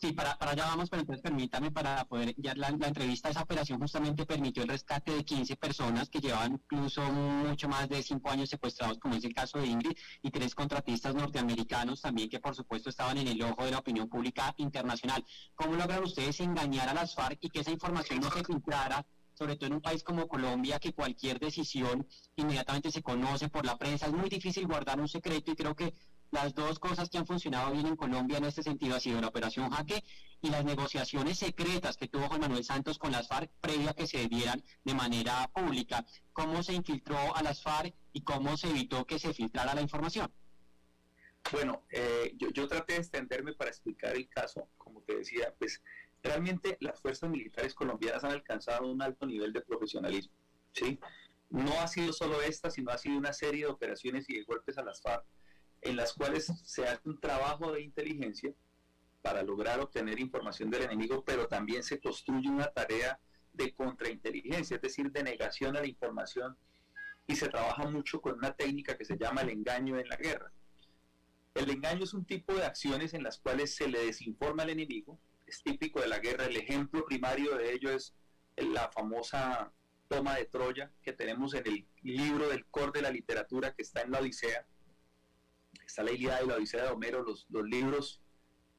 Sí, 0.02 0.14
para, 0.14 0.36
para 0.38 0.52
allá 0.52 0.66
vamos, 0.66 0.90
pero 0.90 1.02
entonces 1.02 1.22
permítame 1.22 1.70
para 1.70 2.04
poder 2.06 2.34
ya 2.38 2.56
la, 2.56 2.72
la, 2.72 2.88
entrevista, 2.88 3.30
esa 3.30 3.44
operación 3.44 3.80
justamente 3.80 4.26
permitió 4.26 4.64
el 4.64 4.70
rescate 4.70 5.14
de 5.14 5.24
15 5.24 5.56
personas 5.58 6.10
que 6.10 6.20
llevaban 6.20 6.54
incluso 6.54 7.04
mucho 7.04 7.70
más 7.70 7.88
de 7.88 8.02
5 8.02 8.30
años 8.30 8.50
secuestrados, 8.50 8.98
como 8.98 9.16
es 9.16 9.24
el 9.26 9.34
caso 9.34 9.60
de 9.60 9.68
Ingrid, 9.68 9.96
y 10.24 10.32
tres 10.32 10.56
contratistas 10.56 11.14
norteamericanos 11.14 12.02
también 12.02 12.30
que 12.30 12.40
por 12.40 12.56
supuesto 12.56 12.90
estaban 12.90 13.18
en 13.20 13.28
el 13.28 13.42
ojo 13.44 13.64
de 13.64 13.72
la 13.72 13.78
opinión 13.78 14.10
pública 14.10 14.56
internacional. 14.58 15.24
¿Cómo 15.54 15.76
logran 15.76 16.04
ustedes 16.04 16.40
engañar 16.40 16.90
a 16.90 16.96
las 16.96 17.14
FARC 17.14 17.38
y 17.42 17.50
que 17.50 17.60
esa 17.60 17.72
información 17.72 18.22
no 18.22 18.32
se 18.32 18.44
filtrara 18.44 19.06
sobre 19.42 19.56
todo 19.56 19.66
en 19.70 19.74
un 19.74 19.82
país 19.82 20.04
como 20.04 20.28
Colombia, 20.28 20.78
que 20.78 20.94
cualquier 20.94 21.40
decisión 21.40 22.08
inmediatamente 22.36 22.92
se 22.92 23.02
conoce 23.02 23.50
por 23.50 23.66
la 23.66 23.76
prensa. 23.76 24.06
Es 24.06 24.14
muy 24.14 24.30
difícil 24.30 24.68
guardar 24.68 25.00
un 25.00 25.08
secreto 25.08 25.52
y 25.52 25.56
creo 25.56 25.76
que 25.76 25.96
las 26.30 26.54
dos 26.54 26.78
cosas 26.78 27.10
que 27.10 27.18
han 27.18 27.26
funcionado 27.26 27.72
bien 27.72 27.88
en 27.88 27.96
Colombia 27.96 28.38
en 28.38 28.44
este 28.44 28.62
sentido 28.62 28.96
ha 28.96 29.00
sido 29.00 29.20
la 29.20 29.30
operación 29.30 29.72
Jaque 29.72 30.04
y 30.44 30.52
las 30.52 30.64
negociaciones 30.64 31.40
secretas 31.40 31.98
que 31.98 32.08
tuvo 32.08 32.28
Juan 32.28 32.42
Manuel 32.42 32.64
Santos 32.64 33.00
con 33.00 33.12
las 33.12 33.28
FARC 33.30 33.50
previa 33.60 33.90
a 33.90 33.94
que 33.96 34.06
se 34.06 34.28
dieran 34.28 34.64
de 34.84 34.94
manera 34.94 35.50
pública. 35.52 36.06
¿Cómo 36.34 36.62
se 36.62 36.74
infiltró 36.74 37.36
a 37.36 37.42
las 37.42 37.64
FARC 37.64 37.96
y 38.14 38.22
cómo 38.22 38.58
se 38.58 38.70
evitó 38.70 39.08
que 39.08 39.18
se 39.18 39.34
filtrara 39.34 39.74
la 39.74 39.82
información? 39.82 40.32
Bueno, 41.52 41.84
eh, 41.90 42.34
yo, 42.38 42.50
yo 42.52 42.68
traté 42.68 42.94
de 42.94 43.00
extenderme 43.00 43.54
para 43.54 43.72
explicar 43.72 44.16
el 44.16 44.30
caso, 44.30 44.70
como 44.78 45.02
te 45.02 45.16
decía, 45.16 45.52
pues 45.58 45.82
realmente 46.24 46.78
las 46.80 47.00
fuerzas 47.00 47.30
militares 47.30 47.74
colombianas 47.74 48.24
han 48.24 48.32
alcanzado 48.32 48.92
un 48.92 49.02
alto 49.02 49.26
nivel 49.26 49.54
de 49.54 49.62
profesionalismo, 49.62 50.34
¿sí? 50.74 51.00
No 51.50 51.82
ha 51.82 51.88
sido 51.88 52.14
solo 52.14 52.42
esta, 52.42 52.72
sino 52.72 52.92
ha 52.92 52.98
sido 52.98 53.18
una 53.18 53.34
serie 53.34 53.66
de 53.66 53.72
operaciones 53.72 54.30
y 54.30 54.38
de 54.38 54.44
golpes 54.44 54.78
a 54.78 54.84
las 54.84 55.02
FARC 55.02 55.26
en 55.82 55.96
las 55.96 56.14
cuales 56.14 56.52
se 56.64 56.88
hace 56.88 57.10
un 57.10 57.20
trabajo 57.20 57.72
de 57.72 57.82
inteligencia 57.82 58.54
para 59.22 59.44
lograr 59.44 59.80
obtener 59.80 60.20
información 60.20 60.70
del 60.70 60.84
enemigo, 60.84 61.24
pero 61.26 61.48
también 61.48 61.84
se 61.84 62.00
construye 62.00 62.50
una 62.50 62.68
tarea 62.68 63.20
de 63.54 63.74
contrainteligencia, 63.74 64.76
es 64.76 64.82
decir, 64.82 65.12
de 65.12 65.24
negación 65.24 65.76
a 65.76 65.82
la 65.82 65.88
información, 65.88 66.56
y 67.28 67.36
se 67.36 67.50
trabaja 67.50 67.88
mucho 67.90 68.22
con 68.22 68.36
una 68.36 68.54
técnica 68.54 68.98
que 68.98 69.06
se 69.06 69.18
llama 69.18 69.42
el 69.42 69.50
engaño 69.50 70.00
en 70.00 70.08
la 70.08 70.16
guerra. 70.16 70.52
El 71.54 71.70
engaño 71.70 72.04
es 72.04 72.14
un 72.14 72.26
tipo 72.26 72.54
de 72.54 72.66
acciones 72.66 73.14
en 73.14 73.24
las 73.24 73.40
cuales 73.40 73.76
se 73.76 73.88
le 73.88 74.06
desinforma 74.06 74.64
al 74.64 74.70
enemigo, 74.70 75.20
es 75.52 75.64
típico 75.64 76.00
de 76.00 76.08
la 76.08 76.20
guerra, 76.20 76.46
el 76.46 76.56
ejemplo 76.56 77.06
primario 77.06 77.58
de 77.58 77.74
ello 77.74 77.92
es 77.92 78.16
la 78.56 78.90
famosa 78.90 79.74
toma 80.08 80.36
de 80.36 80.46
Troya 80.46 80.92
que 81.04 81.12
tenemos 81.12 81.54
en 81.54 81.68
el 81.68 81.88
libro 82.04 82.48
del 82.48 82.66
core 82.68 82.94
de 82.94 83.02
la 83.02 83.12
literatura 83.12 83.74
que 83.74 83.82
está 83.82 84.02
en 84.02 84.12
la 84.12 84.20
Odisea, 84.20 84.66
está 85.86 86.04
la 86.04 86.12
Ilíada 86.12 86.44
y 86.44 86.48
la 86.48 86.56
Odisea 86.56 86.84
de 86.84 86.90
Homero, 86.90 87.22
los, 87.22 87.48
los 87.50 87.66
libros 87.66 88.22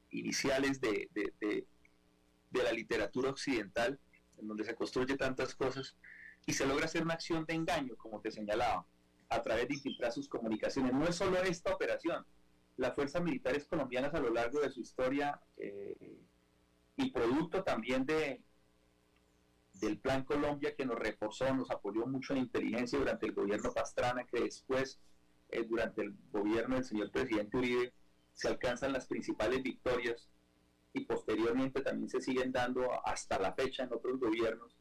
iniciales 0.09 0.81
de, 0.81 1.09
de, 1.13 1.67
la 2.51 2.71
literatura 2.71 3.29
occidental, 3.29 3.99
en 4.37 4.47
donde 4.47 4.63
se 4.63 4.75
construye 4.75 5.15
tantas 5.15 5.53
cosas, 5.55 5.95
y 6.45 6.53
se 6.53 6.65
logra 6.65 6.85
hacer 6.85 7.03
una 7.03 7.13
acción 7.13 7.45
de 7.45 7.53
engaño, 7.53 7.95
como 7.97 8.19
te 8.19 8.31
señalaba, 8.31 8.85
a 9.29 9.41
través 9.41 9.67
de 9.67 9.75
infiltrar 9.75 10.11
sus 10.11 10.27
comunicaciones. 10.27 10.93
No 10.93 11.07
es 11.07 11.15
solo 11.15 11.41
esta 11.43 11.73
operación, 11.73 12.25
las 12.77 12.95
fuerzas 12.95 13.21
militares 13.21 13.65
colombianas 13.65 14.13
a 14.13 14.19
lo 14.19 14.31
largo 14.31 14.59
de 14.59 14.71
su 14.71 14.81
historia 14.81 15.39
eh, 15.57 16.19
y 16.97 17.11
producto 17.11 17.63
también 17.63 18.05
de 18.05 18.43
del 19.73 19.99
Plan 19.99 20.23
Colombia 20.23 20.75
que 20.75 20.85
nos 20.85 20.97
reforzó, 20.99 21.53
nos 21.53 21.69
apoyó 21.71 22.05
mucho 22.05 22.33
en 22.33 22.39
inteligencia 22.39 22.99
durante 22.99 23.25
el 23.25 23.33
gobierno 23.33 23.73
Pastrana, 23.73 24.25
que 24.25 24.41
después 24.41 24.99
eh, 25.49 25.63
durante 25.65 26.03
el 26.03 26.15
gobierno 26.31 26.75
del 26.75 26.85
señor 26.85 27.11
presidente 27.11 27.57
Uribe 27.57 27.93
se 28.33 28.47
alcanzan 28.47 28.93
las 28.93 29.07
principales 29.07 29.61
victorias 29.63 30.29
y 30.93 31.05
posteriormente 31.05 31.81
también 31.81 32.09
se 32.09 32.21
siguen 32.21 32.51
dando 32.51 33.05
hasta 33.05 33.39
la 33.39 33.53
fecha 33.53 33.83
en 33.83 33.93
otros 33.93 34.19
gobiernos. 34.19 34.77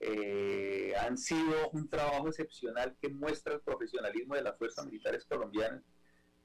eh, 0.00 0.94
han 1.00 1.16
sido 1.16 1.70
un 1.72 1.88
trabajo 1.88 2.28
excepcional 2.28 2.96
que 3.00 3.08
muestra 3.08 3.54
el 3.54 3.60
profesionalismo 3.60 4.34
de 4.34 4.42
las 4.42 4.58
fuerzas 4.58 4.86
militares 4.86 5.24
colombianas 5.26 5.82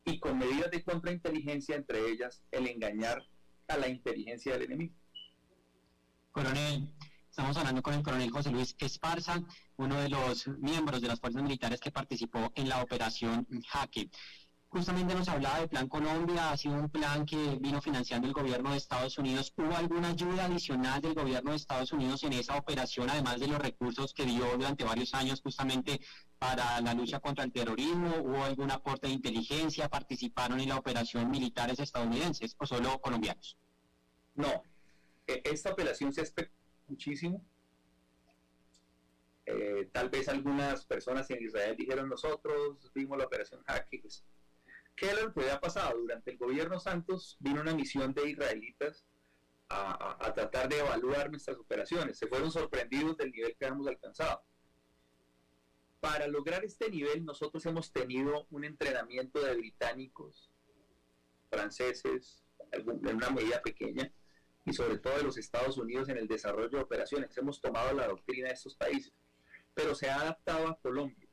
y 0.06 0.20
con 0.20 0.38
medidas 0.38 0.72
de 0.72 0.84
contrainteligencia, 0.84 1.76
entre 1.76 2.08
ellas 2.10 2.44
el 2.52 2.68
engañar 2.68 3.28
a 3.68 3.78
la 3.78 3.88
inteligencia 3.90 4.54
del 4.54 4.64
enemigo. 4.64 4.94
Coronel, 6.32 6.88
estamos 7.30 7.58
hablando 7.58 7.82
con 7.82 7.94
el 7.94 8.04
coronel 8.04 8.32
José 8.32 8.52
Luis 8.52 8.76
Esparza, 8.80 9.44
uno 9.78 10.00
de 10.00 10.10
los 10.10 10.48
miembros 10.48 11.02
de 11.02 11.08
las 11.08 11.20
fuerzas 11.20 11.44
militares 11.44 11.80
que 11.80 11.92
participó 11.92 12.52
en 12.56 12.70
la 12.70 12.82
operación 12.82 13.48
Jaque 13.68 14.10
justamente 14.78 15.16
nos 15.16 15.28
hablaba 15.28 15.58
del 15.58 15.70
Plan 15.70 15.88
Colombia, 15.88 16.52
ha 16.52 16.58
sido 16.58 16.76
un 16.76 16.88
plan 16.88 17.26
que 17.26 17.58
vino 17.60 17.82
financiando 17.82 18.28
el 18.28 18.34
gobierno 18.34 18.70
de 18.70 18.78
Estados 18.78 19.18
Unidos. 19.18 19.52
¿Hubo 19.58 19.76
alguna 19.76 20.10
ayuda 20.10 20.46
adicional 20.46 21.02
del 21.02 21.16
gobierno 21.16 21.50
de 21.50 21.58
Estados 21.58 21.92
Unidos 21.94 22.24
en 22.24 22.34
esa 22.34 22.56
operación, 22.56 23.10
además 23.10 23.40
de 23.40 23.48
los 23.48 23.58
recursos 23.58 24.14
que 24.14 24.24
dio 24.24 24.46
durante 24.56 24.84
varios 24.84 25.16
años 25.16 25.42
justamente 25.42 26.00
para 26.38 26.80
la 26.82 26.94
lucha 26.94 27.20
contra 27.20 27.44
el 27.44 27.52
terrorismo? 27.52 28.18
¿Hubo 28.24 28.44
algún 28.44 28.70
aporte 28.70 29.08
de 29.08 29.14
inteligencia? 29.14 29.90
¿Participaron 29.90 30.60
en 30.60 30.70
la 30.70 30.78
operación 30.78 31.32
militares 31.32 31.80
estadounidenses 31.80 32.56
o 32.60 32.68
solo 32.68 33.02
colombianos? 33.02 33.58
No, 34.36 34.62
e, 35.26 35.42
esta 35.44 35.72
operación 35.72 36.14
se 36.14 36.22
espera 36.22 36.52
muchísimo. 36.88 37.44
Eh, 39.48 39.90
tal 39.92 40.10
vez 40.10 40.30
algunas 40.30 40.86
personas 40.86 41.28
en 41.32 41.44
Israel 41.44 41.76
dijeron 41.76 42.10
nosotros 42.10 42.92
vimos 42.94 43.18
la 43.18 43.26
operación 43.26 43.64
pues, 44.02 44.24
¿Qué 44.98 45.12
era 45.12 45.22
lo 45.22 45.32
que 45.32 45.42
había 45.42 45.62
pasado? 45.62 45.96
Durante 46.00 46.32
el 46.32 46.38
gobierno 46.40 46.80
Santos 46.80 47.38
vino 47.40 47.62
una 47.62 47.76
misión 47.76 48.16
de 48.16 48.32
israelitas 48.32 49.06
a, 49.70 50.34
tratar 50.34 50.68
de 50.70 50.80
evaluar 50.80 51.30
nuestras 51.30 51.56
operaciones. 51.58 52.18
Se 52.18 52.26
fueron 52.28 52.52
sorprendidos 52.52 53.16
del 53.16 53.32
nivel 53.32 53.56
que 53.56 53.66
habíamos 53.66 53.88
alcanzado. 53.88 54.42
Para 56.00 56.28
lograr 56.28 56.66
este 56.66 56.90
nivel 56.90 57.24
nosotros 57.26 57.64
hemos 57.68 57.92
tenido 57.94 58.48
un 58.50 58.64
entrenamiento 58.64 59.40
de 59.40 59.56
británicos, 59.56 60.52
franceses, 61.52 62.44
en 62.72 63.16
una 63.16 63.30
medida 63.30 63.62
pequeña, 63.62 64.12
y 64.66 64.74
sobre 64.74 64.98
todo 64.98 65.16
de 65.18 65.24
los 65.24 65.38
Estados 65.38 65.78
Unidos 65.78 66.10
en 66.10 66.18
el 66.18 66.28
desarrollo 66.28 66.70
de 66.70 66.84
operaciones. 66.84 67.38
Hemos 67.38 67.62
tomado 67.62 67.94
la 67.94 68.08
doctrina 68.08 68.48
de 68.48 68.56
estos 68.56 68.76
países, 68.76 69.14
pero 69.76 69.94
se 69.94 70.10
ha 70.10 70.22
adaptado 70.22 70.68
a 70.68 70.80
Colombia. 70.80 71.30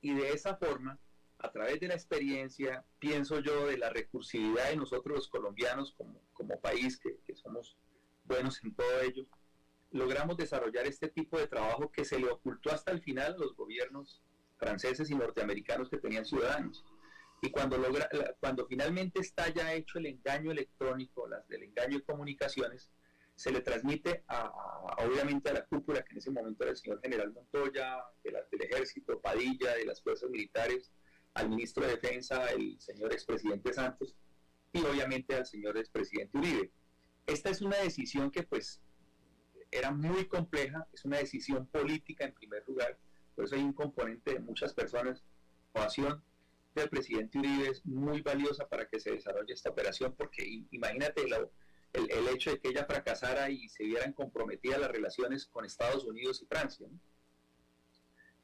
Y 0.00 0.14
de 0.14 0.32
esa 0.32 0.56
forma 0.56 0.98
a 1.46 1.52
través 1.52 1.80
de 1.80 1.88
la 1.88 1.94
experiencia, 1.94 2.84
pienso 2.98 3.40
yo, 3.40 3.66
de 3.66 3.78
la 3.78 3.90
recursividad 3.90 4.68
de 4.68 4.76
nosotros 4.76 5.16
los 5.16 5.28
colombianos 5.28 5.94
como, 5.96 6.20
como 6.32 6.60
país, 6.60 6.98
que, 6.98 7.16
somos 7.34 7.76
buenos 8.24 8.62
en 8.64 8.74
todo 8.74 9.00
ello, 9.02 9.24
logramos 9.92 10.36
desarrollar 10.36 10.86
este 10.86 11.08
tipo 11.08 11.38
de 11.38 11.46
trabajo 11.46 11.92
que 11.92 12.04
se 12.04 12.18
le 12.18 12.28
ocultó 12.28 12.72
hasta 12.72 12.90
el 12.90 13.00
final 13.00 13.34
a 13.34 13.38
los 13.38 13.54
gobiernos 13.54 14.22
franceses 14.58 15.10
y 15.10 15.14
norteamericanos 15.14 15.88
que 15.88 15.98
tenían 15.98 16.24
ciudadanos. 16.24 16.84
Y 17.42 17.50
cuando, 17.50 17.78
logra, 17.78 18.08
cuando 18.40 18.66
finalmente 18.66 19.20
está 19.20 19.48
ya 19.50 19.72
hecho 19.74 19.98
el 19.98 20.06
engaño 20.06 20.50
electrónico, 20.50 21.28
las, 21.28 21.46
del 21.48 21.62
engaño 21.62 21.98
de 21.98 22.04
comunicaciones, 22.04 22.90
se 23.36 23.52
le 23.52 23.60
transmite 23.60 24.24
a, 24.28 24.50
obviamente 24.98 25.50
a 25.50 25.52
la 25.52 25.66
cúpula, 25.66 26.02
que 26.02 26.12
en 26.12 26.18
ese 26.18 26.30
momento 26.30 26.64
era 26.64 26.72
el 26.72 26.78
señor 26.78 27.00
general 27.02 27.32
Montoya, 27.32 28.02
del 28.24 28.62
ejército, 28.62 29.20
Padilla, 29.20 29.74
de 29.74 29.84
las 29.84 30.02
fuerzas 30.02 30.30
militares, 30.30 30.90
al 31.36 31.50
ministro 31.50 31.84
de 31.84 31.96
Defensa, 31.96 32.50
el 32.50 32.80
señor 32.80 33.12
expresidente 33.12 33.72
Santos, 33.72 34.16
y 34.72 34.80
obviamente 34.80 35.34
al 35.34 35.46
señor 35.46 35.76
expresidente 35.76 36.38
Uribe. 36.38 36.70
Esta 37.26 37.50
es 37.50 37.60
una 37.60 37.76
decisión 37.76 38.30
que 38.30 38.42
pues 38.42 38.80
era 39.70 39.90
muy 39.90 40.24
compleja, 40.26 40.88
es 40.92 41.04
una 41.04 41.18
decisión 41.18 41.66
política 41.66 42.24
en 42.24 42.32
primer 42.32 42.64
lugar, 42.66 42.98
por 43.34 43.44
eso 43.44 43.54
hay 43.54 43.62
un 43.62 43.74
componente 43.74 44.32
de 44.32 44.40
muchas 44.40 44.72
personas, 44.72 45.22
la 45.74 45.84
acción 45.84 46.22
del 46.74 46.88
presidente 46.88 47.38
Uribe 47.38 47.68
es 47.68 47.84
muy 47.84 48.22
valiosa 48.22 48.66
para 48.66 48.86
que 48.88 48.98
se 48.98 49.12
desarrolle 49.12 49.52
esta 49.52 49.70
operación, 49.70 50.14
porque 50.16 50.64
imagínate 50.70 51.22
el, 51.92 52.28
hecho 52.28 52.50
de 52.50 52.60
que 52.60 52.68
ella 52.68 52.86
fracasara 52.86 53.50
y 53.50 53.68
se 53.68 53.84
vieran 53.84 54.14
comprometidas 54.14 54.80
las 54.80 54.90
relaciones 54.90 55.46
con 55.46 55.66
Estados 55.66 56.04
Unidos 56.04 56.40
y 56.42 56.46
Francia. 56.46 56.86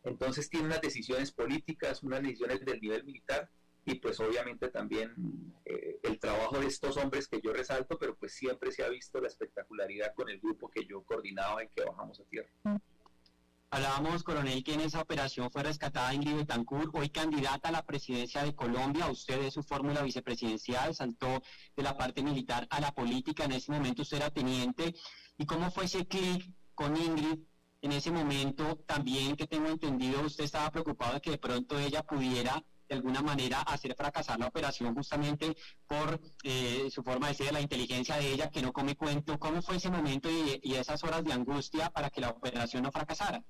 Entonces 0.05 0.49
tiene 0.49 0.67
unas 0.67 0.81
decisiones 0.81 1.33
políticas, 1.33 2.03
unas 2.03 2.23
decisiones 2.23 2.65
del 2.65 2.81
nivel 2.81 3.05
militar 3.05 3.51
y 3.85 3.97
pues 3.97 4.21
obviamente 4.21 4.69
también 4.69 5.13
eh, 5.65 5.99
el 6.03 6.19
trabajo 6.19 6.61
de 6.61 6.67
estos 6.67 6.97
hombres 6.97 7.27
que 7.27 7.41
yo 7.41 7.53
resalto, 7.53 7.99
pero 7.99 8.17
pues 8.17 8.33
siempre 8.33 8.71
se 8.71 8.85
ha 8.85 8.89
visto 8.89 9.21
la 9.21 9.29
espectacularidad 9.29 10.15
con 10.15 10.29
el 10.29 10.41
grupo 10.41 10.71
que 10.71 10.87
yo 10.87 11.03
coordinaba 11.03 11.65
y 11.65 11.69
que 11.69 11.85
bajamos 11.85 12.21
a 12.21 12.25
tierra. 12.25 12.51
Hablábamos, 13.71 14.23
coronel, 14.23 14.63
que 14.63 14.75
en 14.75 14.81
esa 14.83 15.01
operación 15.01 15.51
fue 15.51 15.63
rescatada 15.63 16.13
Ingrid 16.13 16.37
Betancourt, 16.37 16.95
hoy 16.95 17.09
candidata 17.09 17.71
a 17.71 17.73
la 17.73 17.83
presidencia 17.87 18.45
de 18.45 18.55
Colombia. 18.55 19.11
Usted 19.11 19.41
de 19.41 19.51
su 19.51 19.63
fórmula 19.63 20.03
vicepresidencial 20.03 20.95
saltó 20.95 21.43
de 21.75 21.83
la 21.83 21.97
parte 21.97 22.23
militar 22.23 22.67
a 22.69 22.81
la 22.81 22.93
política. 22.93 23.47
En 23.47 23.53
ese 23.53 23.73
momento 23.73 24.03
usted 24.03 24.19
era 24.19 24.31
teniente. 24.31 24.95
¿Y 25.39 25.47
cómo 25.47 25.71
fue 25.71 25.87
ese 25.87 26.07
clic 26.07 26.53
con 26.75 26.95
Ingrid 26.99 27.41
en 27.83 27.93
ese 27.93 28.12
momento 28.12 28.76
también 28.87 29.37
que 29.37 29.49
tengo 29.49 29.66
entendido 29.68 30.22
usted 30.22 30.45
estaba 30.45 30.70
preocupado 30.70 31.14
de 31.14 31.20
que 31.20 31.33
de 31.33 31.39
pronto 31.39 31.78
ella 31.78 32.03
pudiera 32.05 32.64
de 32.89 32.95
alguna 32.95 33.22
manera 33.22 33.61
hacer 33.62 33.95
fracasar 33.97 34.39
la 34.39 34.47
operación 34.47 34.95
justamente 34.95 35.57
por 35.87 36.20
eh, 36.45 36.89
su 36.91 37.03
forma 37.03 37.28
de 37.28 37.35
ser, 37.35 37.53
la 37.53 37.61
inteligencia 37.61 38.16
de 38.16 38.33
ella 38.33 38.51
que 38.51 38.61
no 38.61 38.72
come 38.72 38.97
cuento. 38.97 39.39
¿Cómo 39.39 39.62
fue 39.62 39.76
ese 39.76 39.91
momento 39.91 40.30
y, 40.30 40.61
y, 40.62 40.74
esas 40.74 41.03
horas 41.03 41.24
de 41.24 41.33
angustia 41.33 41.91
para 41.91 42.11
que 42.11 42.20
la 42.20 42.28
operación 42.28 42.83
no 42.83 42.93
fracasara? 42.93 43.43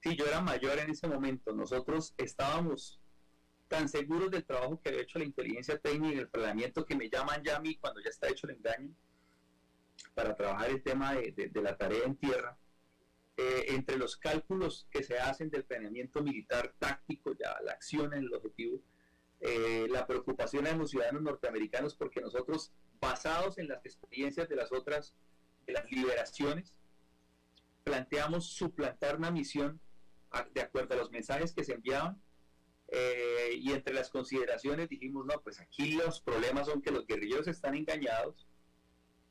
Sí, 0.00 0.16
yo 0.16 0.26
era 0.26 0.40
mayor 0.40 0.78
en 0.78 0.90
ese 0.90 1.08
momento. 1.08 1.52
Nosotros 1.52 2.14
estábamos 2.16 3.00
tan 3.66 3.88
seguros 3.88 4.30
del 4.30 4.44
trabajo 4.44 4.80
que 4.80 4.90
había 4.90 5.02
hecho 5.02 5.18
la 5.18 5.24
inteligencia 5.24 5.78
técnica 5.78 6.14
y 6.14 6.18
el 6.18 6.28
planeamiento 6.28 6.84
que 6.84 6.94
me 6.94 7.10
llaman 7.10 7.42
ya 7.44 7.56
a 7.56 7.60
mí 7.60 7.76
cuando 7.76 8.00
ya 8.00 8.10
está 8.10 8.28
hecho 8.28 8.46
el 8.46 8.56
engaño 8.56 8.90
para 10.14 10.36
trabajar 10.36 10.70
el 10.70 10.82
tema 10.82 11.14
de, 11.14 11.50
de 11.52 11.62
la 11.62 11.76
tarea 11.76 12.04
en 12.04 12.16
tierra 12.16 12.56
eh, 13.36 13.64
entre 13.68 13.96
los 13.96 14.16
cálculos 14.16 14.86
que 14.90 15.02
se 15.02 15.18
hacen 15.18 15.50
del 15.50 15.64
planeamiento 15.64 16.22
militar 16.22 16.74
táctico, 16.78 17.34
ya 17.38 17.56
la 17.64 17.72
acción 17.72 18.12
en 18.12 18.24
el 18.24 18.34
objetivo, 18.34 18.80
eh, 19.40 19.86
la 19.90 20.06
preocupación 20.06 20.64
de 20.64 20.76
los 20.76 20.90
ciudadanos 20.90 21.22
norteamericanos, 21.22 21.94
porque 21.94 22.20
nosotros, 22.20 22.72
basados 23.00 23.58
en 23.58 23.68
las 23.68 23.84
experiencias 23.84 24.48
de 24.48 24.56
las 24.56 24.70
otras, 24.72 25.14
de 25.66 25.72
las 25.72 25.90
liberaciones, 25.90 26.74
planteamos 27.84 28.46
suplantar 28.46 29.16
una 29.16 29.30
misión 29.30 29.80
de 30.54 30.60
acuerdo 30.62 30.94
a 30.94 30.98
los 30.98 31.10
mensajes 31.10 31.52
que 31.52 31.64
se 31.64 31.74
enviaban, 31.74 32.22
eh, 32.94 33.54
y 33.58 33.72
entre 33.72 33.94
las 33.94 34.10
consideraciones 34.10 34.90
dijimos, 34.90 35.24
no, 35.24 35.40
pues 35.40 35.58
aquí 35.60 35.92
los 35.92 36.20
problemas 36.20 36.66
son 36.66 36.82
que 36.82 36.90
los 36.90 37.06
guerrilleros 37.06 37.48
están 37.48 37.74
engañados, 37.74 38.46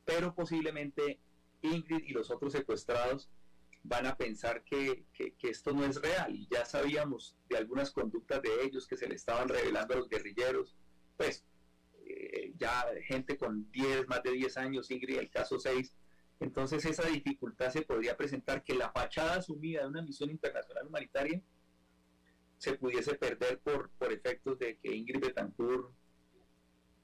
pero 0.03 0.33
posiblemente 0.33 1.19
Ingrid 1.61 2.03
y 2.05 2.13
los 2.13 2.31
otros 2.31 2.53
secuestrados 2.53 3.29
van 3.83 4.05
a 4.05 4.15
pensar 4.15 4.63
que, 4.63 5.05
esto 5.41 5.73
no 5.73 5.85
es 5.85 6.01
real. 6.01 6.35
Y 6.35 6.47
ya 6.51 6.65
sabíamos 6.65 7.37
de 7.49 7.57
algunas 7.57 7.91
conductas 7.91 8.41
de 8.41 8.63
ellos 8.63 8.87
que 8.87 8.97
se 8.97 9.07
le 9.07 9.15
estaban 9.15 9.49
revelando 9.49 9.93
a 9.93 9.97
los 9.97 10.09
guerrilleros. 10.09 10.75
Pues 11.17 11.45
eh, 12.05 12.53
ya 12.57 12.85
gente 13.05 13.37
con 13.37 13.71
10, 13.71 14.07
más 14.07 14.23
de 14.23 14.31
10 14.31 14.57
años, 14.57 14.91
Ingrid, 14.91 15.17
el 15.17 15.29
caso 15.29 15.59
6. 15.59 15.95
Entonces 16.39 16.83
esa 16.85 17.07
dificultad 17.07 17.71
se 17.71 17.83
podría 17.83 18.17
presentar 18.17 18.63
que 18.63 18.73
la 18.73 18.91
fachada 18.91 19.35
asumida 19.35 19.81
de 19.81 19.87
una 19.87 20.01
misión 20.01 20.31
internacional 20.31 20.87
humanitaria 20.87 21.41
se 22.57 22.73
pudiese 22.73 23.15
perder 23.15 23.59
por, 23.59 23.89
por 23.91 24.11
efectos 24.11 24.57
de 24.59 24.77
que 24.77 24.95
Ingrid 24.95 25.19
Betancourt 25.19 25.91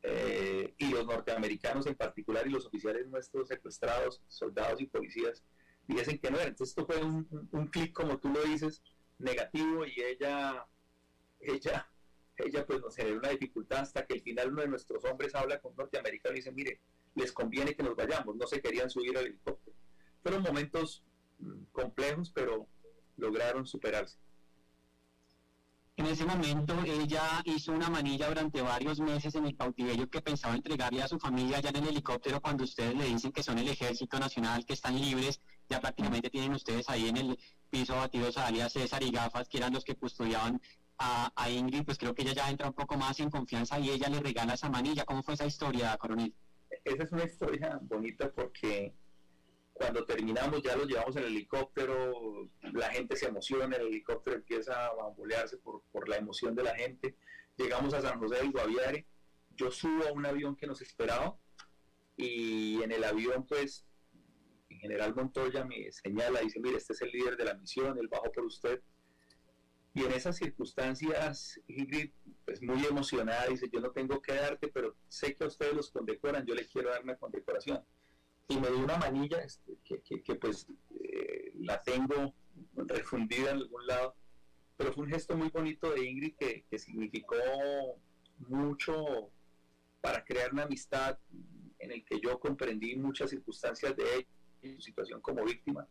eh, 0.03 0.73
y 0.77 0.89
los 0.89 1.05
norteamericanos 1.05 1.85
en 1.87 1.95
particular 1.95 2.45
y 2.47 2.51
los 2.51 2.65
oficiales 2.65 3.07
nuestros 3.07 3.47
secuestrados, 3.47 4.21
soldados 4.27 4.79
y 4.81 4.85
policías, 4.85 5.43
dicen 5.95 6.19
que 6.19 6.29
no 6.29 6.37
era. 6.37 6.49
Entonces 6.49 6.75
esto 6.77 6.85
fue 6.85 7.03
un, 7.03 7.49
un, 7.51 7.67
clic, 7.67 7.93
como 7.93 8.17
tú 8.17 8.29
lo 8.29 8.43
dices, 8.43 8.81
negativo 9.19 9.85
y 9.85 9.95
ella, 10.01 10.65
ella, 11.39 11.89
ella 12.37 12.65
pues 12.65 12.81
nos 12.81 12.95
generó 12.95 13.17
una 13.17 13.29
dificultad 13.29 13.79
hasta 13.79 14.05
que 14.05 14.15
al 14.15 14.21
final 14.21 14.51
uno 14.51 14.61
de 14.61 14.67
nuestros 14.67 15.03
hombres 15.05 15.33
habla 15.35 15.59
con 15.59 15.75
norteamericano 15.75 16.35
y 16.35 16.39
dice, 16.39 16.51
mire, 16.51 16.79
les 17.15 17.31
conviene 17.31 17.75
que 17.75 17.83
nos 17.83 17.95
vayamos, 17.95 18.35
no 18.35 18.45
se 18.45 18.61
querían 18.61 18.89
subir 18.89 19.17
al 19.17 19.25
helicóptero. 19.25 19.75
Fueron 20.21 20.43
momentos 20.43 21.03
mm, 21.39 21.63
complejos, 21.71 22.31
pero 22.31 22.67
lograron 23.17 23.65
superarse. 23.65 24.17
En 25.97 26.05
ese 26.05 26.25
momento 26.25 26.75
ella 26.85 27.41
hizo 27.43 27.71
una 27.71 27.89
manilla 27.89 28.27
durante 28.27 28.61
varios 28.61 28.99
meses 28.99 29.33
en 29.33 29.47
el 29.47 29.57
cautiverio 29.57 30.07
que 30.07 30.21
pensaba 30.21 30.53
entregarle 30.53 31.01
a 31.01 31.07
su 31.07 31.17
familia 31.17 31.59
ya 31.59 31.69
en 31.69 31.77
el 31.77 31.87
helicóptero 31.87 32.39
cuando 32.39 32.65
ustedes 32.65 32.93
le 32.95 33.05
dicen 33.05 33.31
que 33.31 33.41
son 33.41 33.57
el 33.57 33.67
ejército 33.67 34.19
nacional, 34.19 34.63
que 34.63 34.73
están 34.73 35.01
libres, 35.01 35.41
ya 35.67 35.81
prácticamente 35.81 36.29
tienen 36.29 36.53
ustedes 36.53 36.87
ahí 36.87 37.09
en 37.09 37.17
el 37.17 37.39
piso 37.71 37.95
batidos 37.95 38.37
a 38.37 38.69
César 38.69 39.01
y 39.01 39.09
Gafas, 39.09 39.49
que 39.49 39.57
eran 39.57 39.73
los 39.73 39.83
que 39.83 39.95
custodiaban 39.95 40.61
a, 40.99 41.31
a, 41.35 41.49
Ingrid, 41.49 41.83
pues 41.83 41.97
creo 41.97 42.13
que 42.13 42.21
ella 42.21 42.33
ya 42.33 42.49
entra 42.51 42.67
un 42.67 42.73
poco 42.73 42.95
más 42.95 43.19
en 43.19 43.31
confianza 43.31 43.79
y 43.79 43.89
ella 43.89 44.07
le 44.07 44.19
regala 44.19 44.53
esa 44.53 44.69
manilla. 44.69 45.03
¿Cómo 45.03 45.23
fue 45.23 45.33
esa 45.33 45.47
historia, 45.47 45.97
coronel? 45.97 46.31
Esa 46.85 47.03
es 47.03 47.11
una 47.11 47.23
historia 47.23 47.79
bonita 47.81 48.31
porque 48.31 48.93
Cuando 49.77 50.05
terminamos 50.05 50.63
ya 50.63 50.75
lo 50.75 50.85
llevamos 50.85 51.15
en 51.17 51.23
el 51.23 51.29
helicóptero, 51.29 52.49
la 52.73 52.89
gente 52.89 53.15
se 53.15 53.27
emociona, 53.27 53.75
el 53.75 53.87
helicóptero 53.87 54.35
empieza 54.35 54.87
a 54.87 54.93
bambolearse 54.93 55.57
por, 55.57 55.83
por 55.91 56.09
la 56.09 56.17
emoción 56.17 56.55
de 56.55 56.63
la 56.63 56.75
gente. 56.75 57.15
Llegamos 57.57 57.93
a 57.93 58.01
San 58.01 58.19
José 58.19 58.37
del 58.37 58.51
Guaviare, 58.51 59.05
yo 59.55 59.71
subo 59.71 60.07
a 60.07 60.11
un 60.11 60.25
avión 60.25 60.55
que 60.55 60.65
nos 60.65 60.81
esperaba 60.81 61.37
y 62.15 62.81
en 62.81 62.91
el 62.91 63.03
avión 63.03 63.45
pues 63.45 63.85
en 64.69 64.79
general 64.79 65.15
Montoya 65.15 65.63
me 65.63 65.91
señala, 65.91 66.41
dice, 66.41 66.59
mire, 66.59 66.77
este 66.77 66.93
es 66.93 67.01
el 67.01 67.11
líder 67.11 67.37
de 67.37 67.45
la 67.45 67.53
misión, 67.53 67.97
él 67.97 68.07
bajó 68.07 68.31
por 68.31 68.45
usted. 68.45 68.81
Y 69.93 70.03
en 70.03 70.11
esas 70.11 70.37
circunstancias, 70.37 71.59
Ingrid, 71.67 72.11
pues 72.45 72.61
muy 72.61 72.85
emocionada, 72.85 73.47
dice, 73.47 73.69
yo 73.71 73.79
no 73.79 73.91
tengo 73.91 74.21
que 74.21 74.33
darte, 74.33 74.67
pero 74.67 74.95
sé 75.07 75.35
que 75.35 75.43
a 75.43 75.47
ustedes 75.47 75.73
los 75.73 75.89
condecoran, 75.89 76.45
yo 76.45 76.53
les 76.53 76.67
quiero 76.67 76.89
dar 76.89 77.03
una 77.03 77.15
condecoración. 77.15 77.83
Y 78.49 78.57
me 78.57 78.67
dio 78.67 78.79
una 78.79 78.97
manilla 78.97 79.39
este, 79.39 79.77
que, 79.83 80.35
pues 80.35 80.67
eh, 80.91 81.51
la 81.55 81.81
tengo 81.83 82.33
refundida 82.75 83.51
en 83.51 83.57
algún 83.57 83.85
lado, 83.85 84.15
pero 84.77 84.93
fue 84.93 85.05
un 85.05 85.11
gesto 85.11 85.35
muy 85.35 85.49
bonito 85.49 85.91
de 85.91 86.05
Ingrid 86.05 86.35
que, 86.37 86.65
que 86.69 86.79
significó 86.79 87.35
mucho 88.39 89.31
para 90.01 90.23
crear 90.23 90.53
una 90.53 90.63
amistad 90.63 91.19
en 91.79 91.91
el 91.91 92.05
que 92.05 92.19
yo 92.21 92.39
comprendí 92.39 92.95
muchas 92.95 93.29
circunstancias 93.29 93.95
de 93.95 94.03
ella 94.15 94.27
su 94.75 94.81
situación 94.81 95.21
como 95.21 95.43
víctima. 95.43 95.87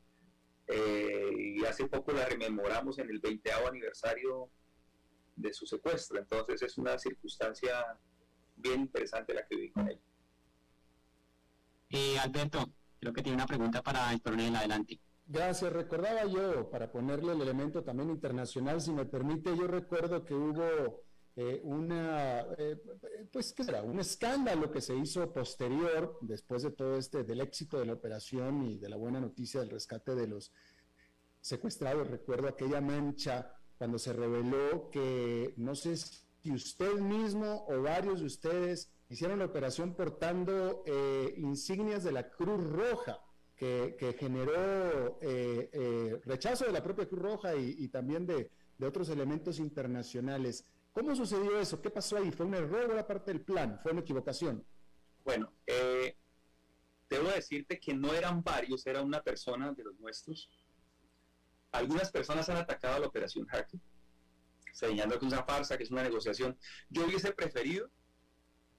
Eh, 0.66 1.30
y 1.38 1.64
hace 1.64 1.86
poco 1.86 2.12
la 2.12 2.26
rememoramos 2.26 2.98
en 2.98 3.08
el 3.08 3.20
20 3.20 3.50
aniversario 3.52 4.50
de 5.36 5.52
su 5.52 5.66
secuestro. 5.66 6.18
Entonces 6.18 6.62
es 6.62 6.76
una 6.78 6.98
circunstancia 6.98 7.98
bien 8.56 8.80
interesante 8.80 9.34
la 9.34 9.46
que 9.46 9.56
viví 9.56 9.70
con 9.70 9.88
ella. 9.88 10.00
Eh, 11.90 12.18
Alberto, 12.18 12.70
creo 12.98 13.12
que 13.12 13.22
tiene 13.22 13.36
una 13.36 13.46
pregunta 13.46 13.82
para 13.82 14.12
el 14.12 14.20
coronel. 14.20 14.56
Adelante. 14.56 15.00
Gracias. 15.26 15.72
Recordaba 15.72 16.24
yo, 16.26 16.70
para 16.70 16.90
ponerle 16.90 17.32
el 17.32 17.40
elemento 17.40 17.82
también 17.82 18.10
internacional, 18.10 18.80
si 18.80 18.92
me 18.92 19.04
permite, 19.04 19.56
yo 19.56 19.66
recuerdo 19.66 20.24
que 20.24 20.34
hubo 20.34 21.04
eh, 21.34 21.60
una, 21.64 22.46
eh, 22.56 22.80
pues, 23.32 23.52
¿qué 23.52 23.64
será? 23.64 23.82
Un 23.82 24.00
escándalo 24.00 24.70
que 24.70 24.80
se 24.80 24.96
hizo 24.96 25.32
posterior, 25.32 26.18
después 26.22 26.62
de 26.62 26.70
todo 26.70 26.96
este, 26.96 27.24
del 27.24 27.40
éxito 27.40 27.78
de 27.78 27.86
la 27.86 27.92
operación 27.92 28.62
y 28.62 28.78
de 28.78 28.88
la 28.88 28.96
buena 28.96 29.20
noticia 29.20 29.60
del 29.60 29.70
rescate 29.70 30.14
de 30.14 30.28
los 30.28 30.52
secuestrados. 31.40 32.08
Recuerdo 32.08 32.48
aquella 32.48 32.80
mancha 32.80 33.52
cuando 33.76 33.98
se 33.98 34.12
reveló 34.12 34.90
que, 34.90 35.54
no 35.56 35.74
sé 35.74 35.96
si 35.96 36.52
usted 36.52 36.94
mismo 36.94 37.66
o 37.68 37.82
varios 37.82 38.20
de 38.20 38.26
ustedes 38.26 38.90
hicieron 39.08 39.38
la 39.38 39.46
operación 39.46 39.94
portando 39.94 40.82
eh, 40.86 41.34
insignias 41.36 42.04
de 42.04 42.12
la 42.12 42.30
Cruz 42.30 42.62
Roja. 42.64 43.22
Que, 43.56 44.14
generó 44.18 45.18
rechazo 46.26 46.66
de 46.66 46.72
la 46.72 46.82
propia 46.82 47.08
Cruz 47.08 47.22
Roja 47.22 47.54
y, 47.56 47.88
también 47.88 48.26
de, 48.26 48.50
de 48.76 48.86
otros 48.86 49.08
elementos 49.08 49.58
internacionales. 49.58 50.66
¿Cómo 50.96 51.14
sucedió 51.14 51.58
eso? 51.58 51.82
¿Qué 51.82 51.90
pasó 51.90 52.16
ahí? 52.16 52.30
¿Fue 52.32 52.46
un 52.46 52.54
error 52.54 52.90
o 52.90 52.94
la 52.94 53.06
parte 53.06 53.30
del 53.30 53.42
plan? 53.42 53.78
¿Fue 53.82 53.92
una 53.92 54.00
equivocación? 54.00 54.64
Bueno, 55.26 55.52
eh, 55.66 56.16
debo 57.10 57.28
decirte 57.28 57.78
que 57.80 57.92
no 57.94 58.14
eran 58.14 58.42
varios, 58.42 58.86
era 58.86 59.02
una 59.02 59.20
persona 59.22 59.72
de 59.72 59.84
los 59.84 59.98
nuestros. 59.98 60.48
Algunas 61.72 62.10
personas 62.10 62.48
han 62.48 62.58
atacado 62.58 62.94
a 62.94 62.98
la 63.00 63.08
operación 63.08 63.44
Hacker, 63.46 63.80
señalando 64.72 65.18
que 65.18 65.26
es 65.26 65.32
una 65.32 65.42
farsa, 65.42 65.76
que 65.76 65.82
es 65.82 65.90
una 65.90 66.02
negociación. 66.02 66.56
Yo 66.88 67.04
hubiese 67.04 67.32
preferido 67.32 67.90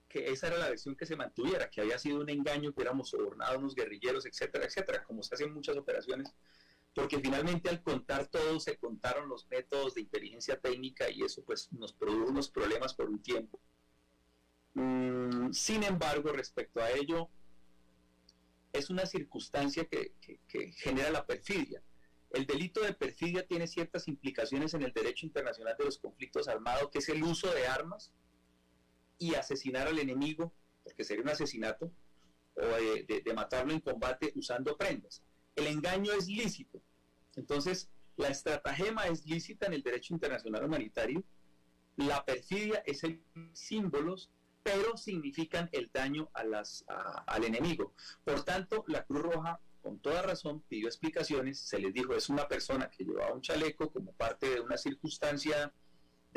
que 0.07 0.31
esa 0.31 0.47
era 0.47 0.57
la 0.57 0.69
versión 0.69 0.95
que 0.95 1.05
se 1.05 1.15
mantuviera, 1.15 1.69
que 1.69 1.81
había 1.81 1.99
sido 1.99 2.19
un 2.19 2.29
engaño, 2.29 2.73
que 2.73 2.81
éramos 2.81 3.09
sobornados, 3.09 3.57
unos 3.57 3.75
guerrilleros, 3.75 4.25
etcétera, 4.25 4.65
etcétera, 4.65 5.03
como 5.03 5.23
se 5.23 5.35
hacen 5.35 5.53
muchas 5.53 5.77
operaciones 5.77 6.33
porque 6.97 7.19
finalmente 7.19 7.69
al 7.69 7.83
contar 7.83 8.25
todo 8.25 8.59
se 8.59 8.75
contaron 8.75 9.29
los 9.29 9.47
métodos 9.49 9.93
de 9.93 10.01
inteligencia 10.01 10.59
técnica 10.59 11.07
y 11.11 11.21
eso 11.21 11.43
pues 11.43 11.71
nos 11.71 11.93
produjo 11.93 12.31
unos 12.31 12.49
problemas 12.49 12.95
por 12.95 13.07
un 13.07 13.21
tiempo. 13.21 13.59
Mm, 14.73 15.51
sin 15.51 15.83
embargo, 15.83 16.31
respecto 16.31 16.81
a 16.81 16.89
ello, 16.89 17.29
es 18.73 18.89
una 18.89 19.05
circunstancia 19.05 19.85
que, 19.85 20.11
genera 20.77 21.11
la 21.11 21.23
perfidia. 21.23 21.83
El 22.31 22.47
delito 22.47 22.81
de 22.81 22.95
perfidia 22.95 23.45
tiene 23.45 23.67
ciertas 23.67 24.07
implicaciones 24.07 24.73
en 24.73 24.81
el 24.81 24.91
derecho 24.91 25.27
internacional 25.27 25.75
de 25.77 25.85
los 25.85 25.99
conflictos 25.99 26.47
armados, 26.47 26.89
que 26.89 26.97
es 26.97 27.09
el 27.09 27.21
uso 27.21 27.53
de 27.53 27.67
armas 27.67 28.11
y 29.17 29.35
asesinar 29.35 29.87
al 29.87 29.99
enemigo, 29.99 30.53
porque 30.83 31.03
sería 31.03 31.23
un 31.23 31.29
asesinato, 31.29 31.91
o 32.55 32.61
de 32.61 33.33
matarlo 33.35 33.71
en 33.71 33.79
combate 33.79 34.31
usando 34.35 34.75
prendas. 34.77 35.21
El 35.55 35.67
engaño 35.67 36.11
es 36.13 36.27
lícito. 36.27 36.81
Entonces, 37.35 37.89
la 38.17 38.29
estratagema 38.29 39.05
es 39.07 39.25
lícita 39.25 39.67
en 39.67 39.73
el 39.73 39.83
derecho 39.83 40.13
internacional 40.13 40.65
humanitario. 40.65 41.23
La 41.95 42.25
perfidia 42.25 42.83
es 42.85 43.03
el 43.03 43.21
símbolos, 43.53 44.31
pero 44.63 44.97
significan 44.97 45.69
el 45.71 45.89
daño 45.93 46.29
a 46.33 46.43
las, 46.43 46.83
al 46.87 47.43
enemigo. 47.43 47.93
Por 48.23 48.43
tanto, 48.43 48.83
la 48.87 49.03
Cruz 49.03 49.21
Roja, 49.21 49.59
con 49.81 49.99
toda 49.99 50.21
razón, 50.23 50.61
pidió 50.67 50.87
explicaciones. 50.87 51.59
Se 51.59 51.79
les 51.79 51.93
dijo, 51.93 52.13
es 52.13 52.29
una 52.29 52.47
persona 52.47 52.89
que 52.89 53.03
llevaba 53.03 53.33
un 53.33 53.41
chaleco 53.41 53.91
como 53.91 54.11
parte 54.13 54.49
de 54.49 54.59
una 54.59 54.77
circunstancia 54.77 55.71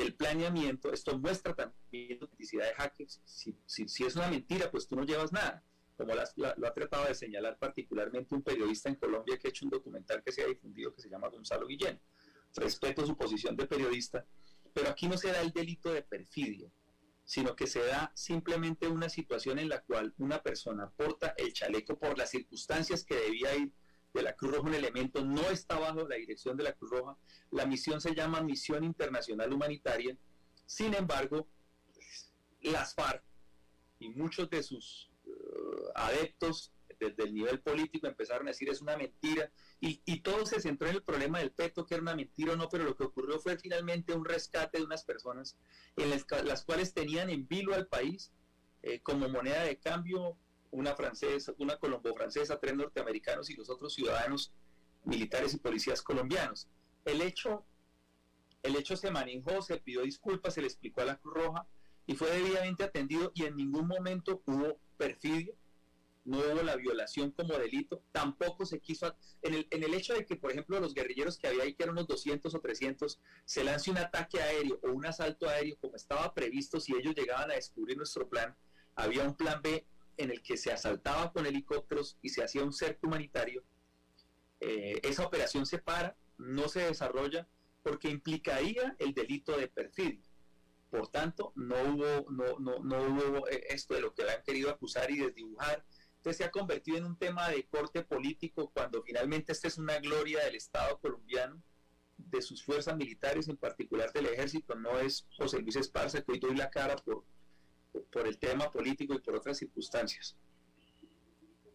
del 0.01 0.15
planeamiento. 0.15 0.93
Esto 0.93 1.19
muestra 1.19 1.55
también 1.55 2.19
la 2.19 2.25
autenticidad 2.25 2.67
de 2.67 2.75
hackers. 2.75 3.21
Si, 3.25 4.05
es 4.05 4.17
una 4.17 4.29
mentira, 4.29 4.71
pues 4.71 4.87
tú 4.87 4.97
no 4.97 5.05
llevas 5.05 5.33
nada 5.33 5.65
como 6.01 6.15
lo 6.15 6.67
ha 6.67 6.73
tratado 6.73 7.07
de 7.07 7.15
señalar 7.15 7.59
particularmente 7.59 8.35
un 8.35 8.43
periodista 8.43 8.89
en 8.89 8.95
Colombia 8.95 9.37
que 9.37 9.49
ha 9.49 9.51
hecho 9.51 9.67
un 9.67 9.71
documental 9.71 10.23
que 10.23 10.33
se 10.33 10.43
ha 10.43 10.47
difundido 10.47 10.95
que 10.95 11.03
se 11.03 11.11
llama 11.11 11.29
Gonzalo 11.29 11.67
Guillén. 11.67 12.01
Respeto 12.55 13.05
su 13.05 13.15
posición 13.19 13.55
de 13.55 13.67
periodista, 13.67 14.27
pero 14.73 14.89
aquí 14.89 15.07
no 15.09 15.19
se 15.19 15.31
da 15.31 15.43
el 15.43 15.53
delito 15.53 15.93
de 15.93 16.03
perfidia, 16.03 16.71
sino 17.25 17.55
que 17.55 17.67
se 17.67 17.85
da 17.85 18.11
simplemente 18.15 18.89
una 18.89 19.11
situación 19.11 19.59
en 19.59 19.69
la 19.69 19.83
cual 19.83 20.15
una 20.17 20.43
persona 20.43 20.91
porta 20.91 21.35
el 21.37 21.53
chaleco 21.53 21.99
por 21.99 22.17
las 22.17 22.31
circunstancias 22.31 23.05
que 23.05 23.17
debía 23.17 23.55
ir 23.57 23.71
de 24.13 24.23
la 24.23 24.35
Cruz 24.35 24.53
Roja, 24.53 24.69
un 24.69 24.75
elemento 24.75 25.25
no 25.25 25.43
está 25.51 25.79
bajo 25.79 26.07
la 26.09 26.17
dirección 26.17 26.57
de 26.57 26.65
la 26.65 26.73
Cruz 26.73 26.91
Roja. 26.91 27.17
La 27.51 27.67
misión 27.67 28.01
se 28.01 28.15
llama 28.15 28.41
Misión 28.43 28.85
Internacional 28.85 29.53
Humanitaria. 29.53 30.17
Sin 30.67 30.95
embargo, 30.95 31.47
las 32.63 32.95
FARC 32.95 33.23
y 33.99 34.09
muchos 34.11 34.51
de 34.51 34.63
sus 34.63 35.11
adeptos 35.95 36.73
desde 36.99 37.25
el 37.25 37.35
nivel 37.35 37.61
político 37.61 38.07
empezaron 38.07 38.47
a 38.47 38.51
decir 38.51 38.69
es 38.69 38.83
una 38.83 38.97
mentira 38.97 39.51
y, 39.81 40.21
todo 40.21 40.45
se 40.45 40.61
centró 40.61 40.89
en 40.89 40.97
el 40.97 41.03
problema 41.03 41.39
del 41.39 41.53
peto, 41.53 41.87
que 41.87 41.95
era 41.95 42.03
una 42.03 42.15
mentira 42.15 42.53
o 42.53 42.57
no, 42.57 42.69
pero 42.69 42.85
lo 42.85 42.95
que 42.95 43.05
ocurrió 43.05 43.39
fue 43.39 43.57
finalmente 43.57 44.13
un 44.13 44.27
rescate 44.27 44.79
de 44.79 44.85
unas 44.85 45.05
personas 45.05 45.57
en 45.97 46.11
las, 46.11 46.65
cuales 46.65 46.93
tenían 46.93 47.31
en 47.31 47.49
vilo 47.49 47.75
al 47.75 47.87
país 47.87 48.31
eh, 48.83 49.01
como 49.01 49.31
moneda 49.31 49.65
de 49.65 49.79
cambio 49.79 50.37
una 50.71 50.95
francesa, 50.95 51.53
una 51.59 51.77
colombo-francesa, 51.77 52.59
tres 52.59 52.75
norteamericanos 52.75 53.51
y 53.51 53.55
los 53.55 53.71
otros 53.71 53.95
ciudadanos 53.95 54.53
militares 55.05 55.55
y 55.55 55.59
policías 55.59 56.03
colombianos. 56.03 56.69
El 57.05 57.23
hecho, 57.23 57.65
el 58.63 58.77
hecho 58.77 58.97
se 58.97 59.11
manejó, 59.11 59.63
se 59.63 59.79
pidió 59.79 60.03
disculpas, 60.03 60.55
se 60.55 60.61
le 60.61 60.67
explicó 60.67 61.01
a 61.01 61.07
la 61.07 61.17
Cruz 61.17 61.35
Roja 61.35 61.67
y 62.07 62.15
fue 62.15 62.31
debidamente 62.31 62.85
atendido 62.85 63.33
y 63.35 63.45
en 63.45 63.57
ningún 63.57 63.87
momento 63.87 64.43
hubo 64.47 64.79
perfidia, 64.97 65.55
no 66.25 66.39
hubo 66.39 66.63
la 66.63 66.77
violación 66.77 67.31
como 67.31 67.57
delito, 67.57 68.05
tampoco 68.13 68.67
se 68.67 68.79
quiso, 68.79 69.15
en 69.43 69.55
el, 69.55 69.67
en 69.71 69.83
el 69.83 69.95
hecho 69.95 70.15
de 70.15 70.27
que, 70.27 70.37
por 70.37 70.51
ejemplo, 70.51 70.79
los 70.79 70.95
guerrilleros 70.95 71.39
que 71.39 71.49
había 71.49 71.63
ahí, 71.63 71.75
que 71.75 71.83
eran 71.83 71.95
unos 71.95 72.07
200 72.07 72.55
o 72.55 72.61
300, 72.61 73.21
se 73.45 73.65
lance 73.65 73.91
un 73.91 73.99
ataque 73.99 74.41
aéreo 74.41 74.79
o 74.83 74.91
un 74.91 75.07
asalto 75.07 75.49
aéreo 75.49 75.77
como 75.81 75.97
estaba 75.97 76.33
previsto 76.35 76.79
si 76.79 76.95
ellos 76.95 77.15
llegaban 77.15 77.51
a 77.51 77.55
descubrir 77.55 77.97
nuestro 77.97 78.29
plan, 78.29 78.55
había 78.95 79.25
un 79.25 79.35
plan 79.35 79.63
B 79.63 79.87
en 80.21 80.31
el 80.31 80.43
que 80.43 80.57
se 80.57 80.71
asaltaba 80.71 81.33
con 81.33 81.47
helicópteros 81.47 82.19
y 82.21 82.29
se 82.29 82.43
hacía 82.43 82.63
un 82.63 82.73
cerco 82.73 83.07
humanitario. 83.07 83.65
Eh, 84.61 85.01
esa 85.03 85.25
operación 85.25 85.65
se 85.65 85.79
para, 85.79 86.17
no 86.37 86.69
se 86.69 86.81
desarrolla 86.81 87.49
porque 87.83 88.11
implicaría 88.11 88.95
el 88.99 89.15
delito 89.15 89.57
de 89.57 89.69
perfidia. 89.69 90.29
Por 90.91 91.09
tanto, 91.09 91.53
no 91.57 91.77
hubo, 91.85 92.31
no, 92.31 92.59
no, 92.59 92.81
no 92.81 93.03
hubo 93.03 93.49
eh, 93.49 93.65
esto 93.71 93.95
de 93.95 94.03
lo 94.03 94.13
que 94.13 94.25
le 94.25 94.33
han 94.33 94.43
querido 94.43 94.71
acusar 94.71 95.11
y 95.11 95.21
desdibujar. 95.21 95.85
Entonces 96.17 96.37
se 96.37 96.45
ha 96.45 96.51
convertido 96.51 96.99
en 96.99 97.05
un 97.05 97.17
tema 97.17 97.49
de 97.49 97.65
corte 97.65 98.03
político 98.03 98.71
cuando 98.75 99.03
finalmente 99.03 99.53
esta 99.53 99.69
es 99.69 99.79
una 99.79 99.99
gloria 100.01 100.45
del 100.45 100.57
Estado 100.57 100.99
colombiano, 100.99 101.63
de 102.19 102.43
sus 102.43 102.63
fuerzas 102.63 102.95
militares, 102.97 103.49
en 103.49 103.57
particular 103.57 104.13
del 104.13 104.27
ejército, 104.27 104.75
no 104.75 104.99
es 104.99 105.27
José 105.39 105.61
Luis 105.61 105.77
Esparza, 105.77 106.21
que 106.21 106.33
hoy 106.33 106.39
doy 106.39 106.55
la 106.55 106.69
cara 106.69 106.97
por, 106.97 107.25
por 108.13 108.27
el 108.27 108.39
tema 108.39 108.71
político 108.71 109.15
y 109.15 109.19
por 109.19 109.37
otras 109.37 109.59
circunstancias. 109.59 110.37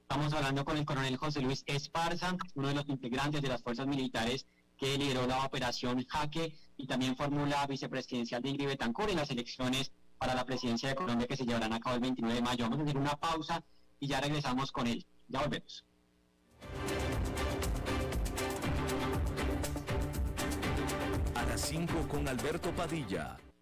Estamos 0.02 0.34
hablando 0.34 0.64
con 0.64 0.78
el 0.78 0.86
coronel 0.86 1.18
José 1.18 1.42
Luis 1.42 1.64
Esparza, 1.66 2.38
uno 2.54 2.68
de 2.68 2.76
los 2.76 2.88
integrantes 2.88 3.42
de 3.42 3.48
las 3.48 3.64
fuerzas 3.64 3.88
militares 3.88 4.46
que 4.78 4.98
lideró 4.98 5.26
la 5.26 5.44
operación 5.46 6.06
Jaque 6.06 6.56
y 6.78 6.86
también 6.86 7.16
formula 7.16 7.66
vicepresidencial 7.68 8.42
de 8.42 8.50
Ingrid 8.50 8.68
Betancourt 8.68 9.10
en 9.10 9.18
las 9.18 9.32
elecciones 9.32 9.92
para 10.18 10.36
la 10.36 10.46
presidencia 10.46 10.90
de 10.90 10.96
Colombia 10.96 11.28
que 11.28 11.36
se 11.36 11.46
llevarán 11.46 11.74
a 11.74 11.80
cabo 11.80 11.96
el 11.96 12.02
29 12.02 12.36
de 12.36 12.42
mayo. 12.42 12.66
Vamos 12.66 12.80
a 12.80 12.84
hacer 12.84 12.98
una 12.98 13.16
pausa 13.16 13.64
y 14.00 14.08
ya 14.08 14.22
regresamos 14.22 14.72
con 14.72 14.88
él. 14.88 15.06
Ya 15.28 15.42
volvemos. 15.42 15.86
A 21.36 21.46
las 21.46 21.62
5 21.62 22.08
con 22.08 22.28
Alberto 22.28 22.72
Padilla 22.76 23.38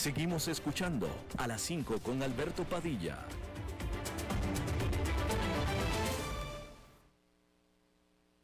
Seguimos 0.00 0.48
escuchando 0.48 1.10
a 1.36 1.46
las 1.46 1.60
5 1.60 1.98
con 1.98 2.22
Alberto 2.22 2.64
Padilla. 2.64 3.18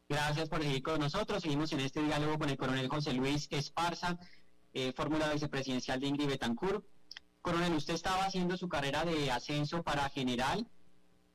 Gracias 0.07 0.49
por 0.49 0.61
seguir 0.61 0.83
con 0.83 0.99
nosotros. 0.99 1.41
Seguimos 1.41 1.71
en 1.71 1.79
este 1.79 2.03
diálogo 2.03 2.37
con 2.37 2.51
el 2.51 2.57
coronel 2.57 2.87
José 2.87 3.11
Luis 3.13 3.47
Esparza, 3.49 4.19
eh, 4.71 4.93
fórmula 4.95 5.33
vicepresidencial 5.33 5.99
de 5.99 6.05
Ingrid 6.05 6.27
Betancourt. 6.27 6.85
Coronel, 7.41 7.73
usted 7.73 7.95
estaba 7.95 8.25
haciendo 8.25 8.55
su 8.55 8.69
carrera 8.69 9.03
de 9.03 9.31
ascenso 9.31 9.81
para 9.81 10.07
general 10.09 10.67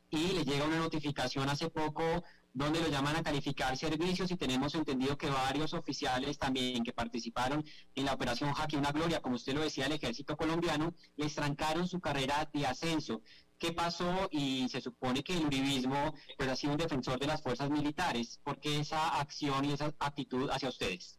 y 0.08 0.34
le 0.34 0.44
llega 0.44 0.66
una 0.66 0.78
notificación 0.78 1.48
hace 1.48 1.68
poco 1.68 2.22
donde 2.54 2.80
lo 2.80 2.88
llaman 2.88 3.16
a 3.16 3.22
calificar 3.22 3.76
servicios 3.76 4.30
y 4.30 4.36
tenemos 4.36 4.74
entendido 4.74 5.16
que 5.16 5.30
varios 5.30 5.72
oficiales 5.72 6.38
también 6.38 6.84
que 6.84 6.92
participaron 6.92 7.64
en 7.94 8.04
la 8.04 8.12
operación 8.12 8.52
Jaque 8.52 8.76
una 8.76 8.92
Gloria, 8.92 9.22
como 9.22 9.36
usted 9.36 9.54
lo 9.54 9.62
decía, 9.62 9.86
el 9.86 9.92
ejército 9.92 10.36
colombiano, 10.36 10.94
les 11.16 11.34
trancaron 11.34 11.88
su 11.88 12.00
carrera 12.00 12.48
de 12.52 12.66
ascenso. 12.66 13.22
¿Qué 13.58 13.72
pasó? 13.72 14.28
Y 14.30 14.68
se 14.68 14.80
supone 14.80 15.22
que 15.22 15.36
el 15.36 15.46
uribismo 15.46 16.14
pues, 16.36 16.48
ha 16.48 16.56
sido 16.56 16.72
un 16.72 16.78
defensor 16.78 17.18
de 17.18 17.28
las 17.28 17.42
fuerzas 17.42 17.70
militares. 17.70 18.40
¿Por 18.42 18.58
qué 18.60 18.80
esa 18.80 19.20
acción 19.20 19.64
y 19.64 19.72
esa 19.72 19.94
actitud 20.00 20.50
hacia 20.50 20.68
ustedes? 20.68 21.18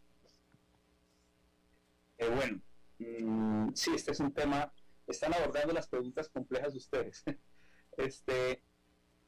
Eh, 2.17 2.29
bueno, 2.29 2.61
mm, 2.99 3.73
sí, 3.73 3.91
este 3.95 4.11
es 4.11 4.19
un 4.19 4.33
tema, 4.33 4.71
están 5.07 5.33
abordando 5.33 5.73
las 5.73 5.87
preguntas 5.87 6.29
complejas 6.29 6.73
de 6.73 6.77
ustedes. 6.77 7.23
este, 7.97 8.61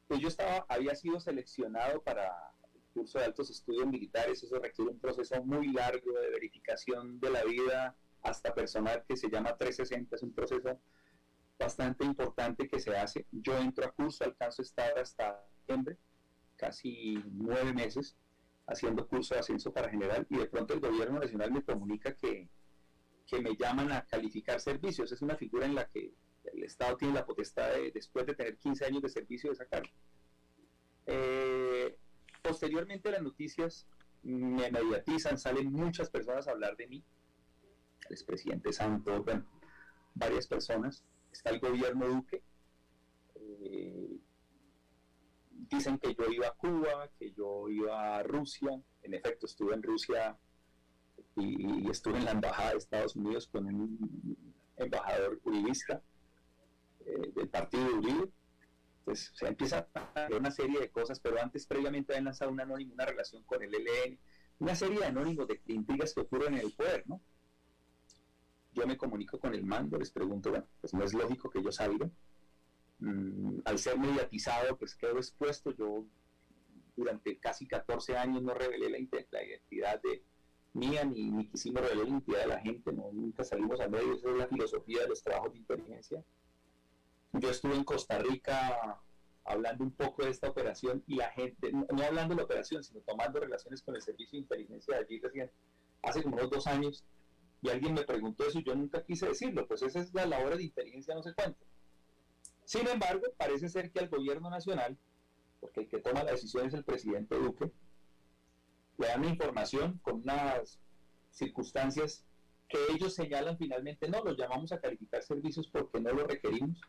pues 0.08 0.20
yo 0.20 0.28
estaba, 0.28 0.64
había 0.68 0.94
sido 0.94 1.20
seleccionado 1.20 2.02
para 2.02 2.32
el 2.74 2.82
curso 2.94 3.18
de 3.18 3.24
altos 3.24 3.50
estudios 3.50 3.86
militares, 3.86 4.42
eso 4.42 4.58
requiere 4.58 4.90
un 4.90 5.00
proceso 5.00 5.42
muy 5.44 5.72
largo 5.72 6.12
de 6.12 6.30
verificación 6.30 7.18
de 7.20 7.30
la 7.30 7.44
vida 7.44 7.96
hasta 8.22 8.54
personal 8.54 9.04
que 9.06 9.16
se 9.16 9.28
llama 9.30 9.56
360, 9.56 10.16
es 10.16 10.22
un 10.22 10.32
proceso 10.32 10.80
bastante 11.58 12.04
importante 12.04 12.68
que 12.68 12.80
se 12.80 12.96
hace. 12.96 13.26
Yo 13.30 13.56
entro 13.58 13.86
a 13.86 13.92
curso, 13.92 14.24
alcanzo 14.24 14.62
a 14.62 14.64
estar 14.64 14.98
hasta 14.98 15.44
diciembre, 15.60 15.96
casi 16.56 17.22
nueve 17.32 17.72
meses, 17.72 18.16
haciendo 18.66 19.06
curso 19.06 19.34
de 19.34 19.40
ascenso 19.40 19.72
para 19.72 19.88
general 19.88 20.26
y 20.28 20.38
de 20.38 20.46
pronto 20.46 20.74
el 20.74 20.80
gobierno 20.80 21.20
nacional 21.20 21.52
me 21.52 21.62
comunica 21.62 22.14
que, 22.16 22.48
que 23.26 23.40
me 23.40 23.56
llaman 23.56 23.92
a 23.92 24.04
calificar 24.06 24.60
servicios. 24.60 25.12
Es 25.12 25.22
una 25.22 25.36
figura 25.36 25.66
en 25.66 25.74
la 25.74 25.88
que 25.88 26.12
el 26.52 26.62
Estado 26.62 26.96
tiene 26.96 27.14
la 27.14 27.26
potestad 27.26 27.72
de, 27.72 27.90
después 27.90 28.26
de 28.26 28.34
tener 28.34 28.56
15 28.56 28.84
años 28.86 29.02
de 29.02 29.08
servicio, 29.08 29.50
de 29.50 29.56
sacarlo. 29.56 29.90
Eh, 31.06 31.98
posteriormente 32.42 33.10
las 33.10 33.22
noticias 33.22 33.86
me 34.22 34.70
mediatizan, 34.70 35.38
salen 35.38 35.72
muchas 35.72 36.10
personas 36.10 36.48
a 36.48 36.52
hablar 36.52 36.76
de 36.76 36.88
mí, 36.88 37.04
el 38.06 38.12
expresidente 38.12 38.72
Santos, 38.72 39.24
bueno, 39.24 39.44
varias 40.14 40.46
personas, 40.46 41.04
está 41.32 41.50
el 41.50 41.60
gobierno 41.60 42.08
Duque, 42.08 42.42
eh, 43.36 44.18
dicen 45.50 45.98
que 45.98 46.14
yo 46.14 46.24
iba 46.30 46.48
a 46.48 46.52
Cuba, 46.52 47.10
que 47.18 47.32
yo 47.32 47.68
iba 47.68 48.16
a 48.16 48.22
Rusia, 48.22 48.80
en 49.02 49.14
efecto 49.14 49.46
estuve 49.46 49.74
en 49.74 49.82
Rusia 49.82 50.36
y, 51.36 51.84
y 51.86 51.90
estuve 51.90 52.18
en 52.18 52.24
la 52.24 52.32
embajada 52.32 52.72
de 52.72 52.78
Estados 52.78 53.14
Unidos 53.14 53.46
con 53.46 53.66
un 53.66 54.54
embajador 54.76 55.40
uribista, 55.44 56.02
eh, 57.06 57.32
del 57.36 57.48
partido 57.48 57.84
de 57.84 57.94
Uribe, 57.94 58.32
pues 59.04 59.30
se 59.32 59.46
empieza 59.46 59.88
a 59.94 60.00
hacer 60.00 60.36
una 60.36 60.50
serie 60.50 60.80
de 60.80 60.90
cosas, 60.90 61.20
pero 61.20 61.40
antes 61.40 61.64
previamente 61.64 62.12
habían 62.12 62.24
lanzado 62.24 62.50
un 62.50 62.60
anónimo, 62.60 62.94
una 62.94 63.06
relación 63.06 63.44
con 63.44 63.62
el 63.62 63.72
ELN, 63.72 64.18
una 64.58 64.74
serie 64.74 64.98
de 64.98 65.04
anónimos 65.04 65.46
de, 65.46 65.60
intrigas 65.68 66.12
que 66.12 66.22
ocurren 66.22 66.54
en 66.54 66.60
el 66.60 66.72
poder, 66.72 67.04
¿no? 67.06 67.20
Yo 68.72 68.84
me 68.86 68.96
comunico 68.96 69.38
con 69.38 69.54
el 69.54 69.64
mando, 69.64 69.96
les 69.96 70.10
pregunto, 70.10 70.50
bueno, 70.50 70.66
pues 70.80 70.92
no 70.92 71.04
es 71.04 71.14
lógico 71.14 71.48
que 71.48 71.62
yo 71.62 71.70
salga. 71.70 72.10
Mm, 72.98 73.60
al 73.64 73.78
ser 73.78 73.96
mediatizado, 73.96 74.76
pues 74.76 74.96
quedo 74.96 75.18
expuesto. 75.18 75.70
Yo 75.70 76.04
durante 76.96 77.38
casi 77.38 77.68
14 77.68 78.16
años 78.16 78.42
no 78.42 78.54
revelé 78.54 78.90
la, 78.90 78.98
identidad 78.98 80.02
de 80.02 80.24
mía, 80.72 81.04
ni, 81.04 81.30
ni 81.30 81.46
quisimos 81.46 81.82
revelar 81.82 82.04
la 82.04 82.10
identidad 82.10 82.40
de 82.40 82.46
la 82.48 82.60
gente, 82.60 82.92
nunca 82.92 83.44
salimos 83.44 83.80
a 83.80 83.88
medio, 83.88 84.14
esa 84.14 84.30
es 84.30 84.36
la 84.36 84.48
filosofía 84.48 85.02
de 85.02 85.08
los 85.08 85.22
trabajos 85.22 85.52
de 85.52 85.58
inteligencia 85.58 86.24
yo 87.32 87.50
estuve 87.50 87.74
en 87.74 87.84
Costa 87.84 88.18
Rica 88.18 89.00
hablando 89.44 89.84
un 89.84 89.92
poco 89.92 90.24
de 90.24 90.30
esta 90.30 90.48
operación 90.48 91.04
y 91.06 91.16
la 91.16 91.30
gente, 91.30 91.72
no, 91.72 91.86
hablando 92.04 92.34
de 92.34 92.40
la 92.40 92.44
operación, 92.44 92.82
sino 92.82 93.00
tomando 93.00 93.40
relaciones 93.40 93.82
con 93.82 93.94
el 93.94 94.02
servicio 94.02 94.32
de 94.32 94.42
inteligencia 94.42 94.94
de 94.96 95.04
allí 95.04 95.20
recién, 95.20 95.50
hace 96.02 96.22
como 96.22 96.36
unos 96.36 96.50
dos 96.50 96.66
años, 96.66 97.04
y 97.62 97.68
alguien 97.68 97.94
me 97.94 98.04
preguntó 98.04 98.46
eso 98.46 98.58
y 98.58 98.64
yo 98.64 98.74
nunca 98.74 99.04
quise 99.04 99.26
decirlo, 99.26 99.66
pues 99.66 99.82
esa 99.82 100.00
es 100.00 100.12
la 100.12 100.26
labor 100.26 100.56
de 100.56 100.64
inteligencia, 100.64 101.14
no 101.14 101.22
sé 101.22 101.32
cuánto. 101.34 101.58
Sin 102.64 102.86
embargo, 102.88 103.22
parece 103.36 103.68
ser 103.68 103.90
que 103.90 104.00
al 104.00 104.08
gobierno 104.08 104.50
nacional, 104.50 104.98
porque 105.60 105.80
el 105.80 105.88
que 105.88 105.98
toma 105.98 106.24
la 106.24 106.32
decisión 106.32 106.66
es 106.66 106.74
el 106.74 106.84
presidente 106.84 107.36
Duque, 107.36 107.70
le 108.98 109.06
dan 109.06 109.24
información 109.24 110.00
con 110.02 110.22
unas 110.22 110.80
circunstancias 111.30 112.24
que 112.68 112.78
ellos 112.92 113.14
señalan 113.14 113.56
finalmente, 113.56 114.08
no, 114.08 114.22
los 114.24 114.36
llamamos 114.36 114.72
a 114.72 114.80
calificar 114.80 115.22
servicios 115.22 115.68
porque 115.68 116.00
no 116.00 116.12
lo 116.12 116.26
requerimos, 116.26 116.80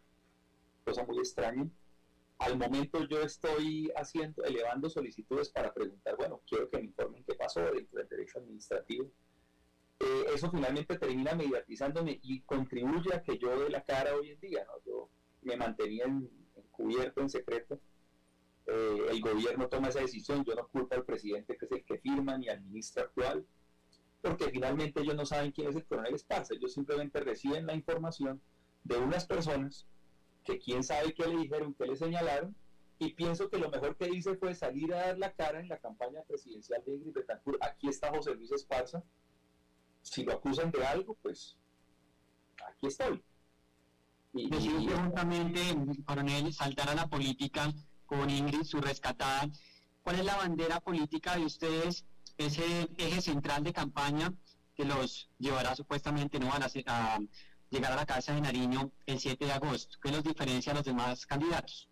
cosa 0.88 1.04
muy 1.04 1.18
extraña. 1.18 1.70
Al 2.40 2.58
momento 2.58 3.04
yo 3.10 3.22
estoy 3.22 3.92
haciendo, 3.96 4.44
elevando 4.44 4.90
solicitudes 4.90 5.50
para 5.50 5.74
preguntar, 5.74 6.16
bueno, 6.16 6.42
quiero 6.48 6.70
que 6.70 6.78
me 6.78 6.86
informen 6.86 7.24
qué 7.26 7.36
pasó 7.36 7.60
dentro 7.62 8.00
del 8.00 8.08
derecho 8.08 8.40
administrativo. 8.40 9.12
Eh, 10.00 10.26
eso 10.34 10.50
finalmente 10.50 10.98
termina 10.98 11.34
mediatizándome 11.34 12.20
y 12.22 12.42
contribuye 12.42 13.14
a 13.14 13.22
que 13.22 13.38
yo 13.38 13.60
dé 13.60 13.70
la 13.70 13.84
cara 13.84 14.16
hoy 14.16 14.32
en 14.32 14.40
día, 14.40 14.66
¿no? 14.66 14.74
Yo 14.86 15.10
me 15.42 15.58
mantenía 15.58 16.06
encubierto, 16.56 17.22
en 17.22 17.30
secreto. 17.30 17.80
Eh, 18.68 19.08
el 19.10 19.20
gobierno 19.20 19.68
toma 19.68 19.90
esa 19.90 20.02
decisión, 20.02 20.46
yo 20.46 20.56
no 20.56 20.68
culpo 20.68 20.96
al 20.96 21.04
presidente 21.04 21.58
que 21.58 21.66
es 21.66 21.72
el 21.72 21.84
que 21.84 21.98
firma, 21.98 22.38
ni 22.38 22.48
al 22.48 22.62
ministro 22.62 23.04
actual, 23.04 23.46
porque 24.22 24.50
finalmente 24.52 25.02
ellos 25.02 25.16
no 25.16 25.26
saben 25.26 25.52
quién 25.52 25.70
es 25.70 25.76
el 25.76 25.86
coronel 25.86 26.14
Esparza, 26.14 26.54
ellos 26.54 26.74
simplemente 26.74 27.20
reciben 27.20 27.66
la 27.66 27.74
información 27.74 28.42
de 28.84 28.98
unas 28.98 29.26
personas 29.26 29.88
que 30.48 30.58
quién 30.60 30.82
sabe 30.82 31.14
qué 31.14 31.28
le 31.28 31.38
dijeron, 31.42 31.74
qué 31.74 31.86
le 31.86 31.98
señalaron, 31.98 32.56
y 33.00 33.14
pienso 33.14 33.50
que 33.50 33.58
lo 33.58 33.70
mejor 33.70 33.98
que 33.98 34.10
hice 34.10 34.36
fue 34.38 34.56
salir 34.56 34.94
a 34.94 35.08
dar 35.08 35.18
la 35.20 35.34
cara 35.34 35.60
en 35.60 35.68
la 35.68 35.78
campaña 35.78 36.24
presidencial 36.24 36.82
de 36.86 36.96
Ingrid 36.96 37.14
Betancourt. 37.14 37.62
Aquí 37.62 37.90
está 37.90 38.10
José 38.10 38.34
Luis 38.34 38.52
Esparza. 38.52 39.04
Si 40.02 40.24
lo 40.24 40.34
acusan 40.34 40.72
de 40.72 40.84
algo, 40.86 41.16
pues 41.22 41.58
aquí 42.66 42.88
estoy. 42.88 43.22
Y, 44.34 44.56
y 44.56 44.88
justamente, 44.88 45.60
coronel, 46.06 46.54
saltar 46.54 46.90
a 46.90 46.96
la 46.96 47.08
política 47.08 47.72
con 48.06 48.30
Ingrid, 48.30 48.64
su 48.64 48.80
rescatada. 48.80 49.48
¿Cuál 50.02 50.20
es 50.20 50.26
la 50.26 50.38
bandera 50.38 50.80
política 50.80 51.36
de 51.36 51.46
ustedes, 51.46 52.06
ese 52.38 52.90
eje 52.98 53.22
central 53.22 53.64
de 53.64 53.74
campaña 53.74 54.34
que 54.76 54.86
los 54.86 55.30
llevará 55.38 55.76
supuestamente 55.76 56.40
¿no? 56.40 56.54
a, 56.54 56.60
la, 56.60 56.72
a, 56.86 57.20
llegar 57.70 57.92
a 57.92 57.96
la 57.96 58.06
Casa 58.06 58.34
de 58.34 58.42
Nariño 58.42 58.92
el 59.06 59.20
7 59.20 59.46
de 59.46 59.52
agosto. 59.52 59.98
¿Qué 60.02 60.12
los 60.12 60.24
diferencia 60.24 60.72
a 60.72 60.76
los 60.76 60.86
demás 60.86 61.26
candidatos? 61.26 61.90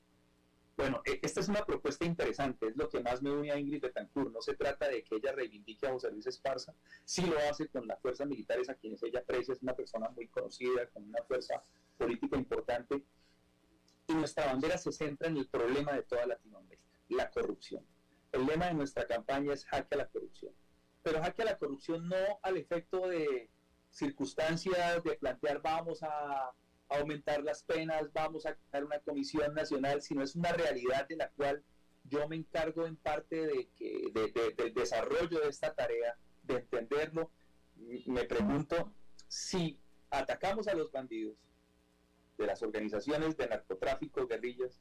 Bueno, 0.78 1.02
e, 1.06 1.20
esta 1.24 1.40
es 1.40 1.48
una 1.48 1.66
propuesta 1.66 2.06
interesante, 2.06 2.68
es 2.68 2.76
lo 2.76 2.90
que 2.90 3.00
más 3.00 3.22
me 3.22 3.32
une 3.32 3.52
a 3.52 3.58
Ingrid 3.58 3.82
Betancourt. 3.82 4.34
No 4.34 4.42
se 4.42 4.56
trata 4.56 4.90
de 4.90 5.04
que 5.04 5.16
ella 5.16 5.32
reivindique 5.32 5.88
a 5.88 5.92
José 5.92 6.12
Luis 6.12 6.28
Esparza, 6.28 6.74
sí 7.06 7.26
lo 7.26 7.38
hace 7.50 7.68
con 7.70 7.88
las 7.88 8.00
fuerzas 8.02 8.28
militares 8.28 8.70
a 8.70 8.76
quienes 8.76 9.02
ella 9.04 9.20
aprecia, 9.20 9.54
es 9.54 9.62
una 9.62 9.76
persona 9.76 10.10
muy 10.10 10.28
conocida, 10.28 10.88
con 10.90 11.04
una 11.04 11.24
fuerza 11.24 11.64
política 11.98 12.38
importante. 12.38 13.04
Y 14.08 14.14
nuestra 14.14 14.46
bandera 14.48 14.78
se 14.78 14.92
centra 14.92 15.30
en 15.30 15.38
el 15.38 15.48
problema 15.48 15.94
de 15.94 16.04
toda 16.04 16.28
Latinoamérica, 16.28 16.84
la 17.10 17.32
corrupción. 17.32 17.86
El 18.32 18.46
lema 18.46 18.68
de 18.68 18.74
nuestra 18.74 19.08
campaña 19.08 19.54
es 19.54 19.66
jaque 19.66 19.96
a 19.96 20.00
la 20.00 20.08
corrupción. 20.10 20.54
Pero 21.02 21.22
jaque 21.22 21.44
a 21.44 21.46
la 21.46 21.58
corrupción 21.58 22.10
no 22.10 22.40
al 22.44 22.58
efecto 22.58 23.08
de 23.08 23.50
circunstancias 23.96 25.04
de 25.04 25.16
plantear 25.16 25.62
vamos 25.62 26.04
a 26.04 26.52
aumentar 26.90 27.42
las 27.44 27.64
penas, 27.64 28.12
vamos 28.14 28.46
a 28.46 28.54
crear 28.56 28.84
una 28.84 29.00
comisión 29.00 29.54
nacional, 29.54 30.02
sino 30.02 30.22
es 30.22 30.36
una 30.36 30.52
realidad 30.52 31.08
de 31.08 31.16
la 31.16 31.30
cual 31.30 31.64
yo 32.04 32.28
me 32.28 32.36
encargo 32.36 32.86
en 32.86 32.98
parte 32.98 33.48
de 33.48 33.70
que, 33.78 34.12
del 34.58 34.74
desarrollo 34.74 35.40
de 35.40 35.50
esta 35.50 35.74
tarea, 35.74 36.16
de 36.44 36.56
entenderlo. 36.56 37.32
Me 38.06 38.26
pregunto 38.26 38.92
si 39.28 39.80
atacamos 40.12 40.68
a 40.68 40.76
los 40.76 40.92
bandidos 40.92 41.38
de 42.38 42.46
las 42.46 42.62
organizaciones 42.62 43.38
de 43.38 43.48
narcotráfico, 43.48 44.28
guerrillas, 44.28 44.80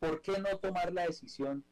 ¿por 0.00 0.22
qué 0.22 0.38
no 0.38 0.58
tomar 0.58 0.92
la 0.92 1.06
decisión 1.06 1.62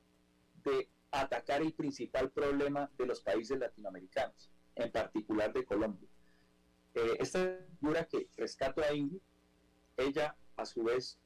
de 0.62 0.88
atacar 1.10 1.62
el 1.62 1.72
principal 1.72 2.30
problema 2.30 2.90
de 2.98 3.06
los 3.06 3.20
países 3.22 3.58
latinoamericanos, 3.58 4.50
en 4.76 4.92
particular 4.92 5.52
de 5.52 5.64
Colombia? 5.64 6.11
Eh, 6.94 7.16
esta 7.20 7.58
figura 7.80 8.04
que 8.04 8.28
rescato 8.36 8.82
a 8.82 8.92
Ingrid 8.92 9.20
ella 9.96 10.36
a 10.56 10.64
su 10.66 10.82
vez 10.82 11.18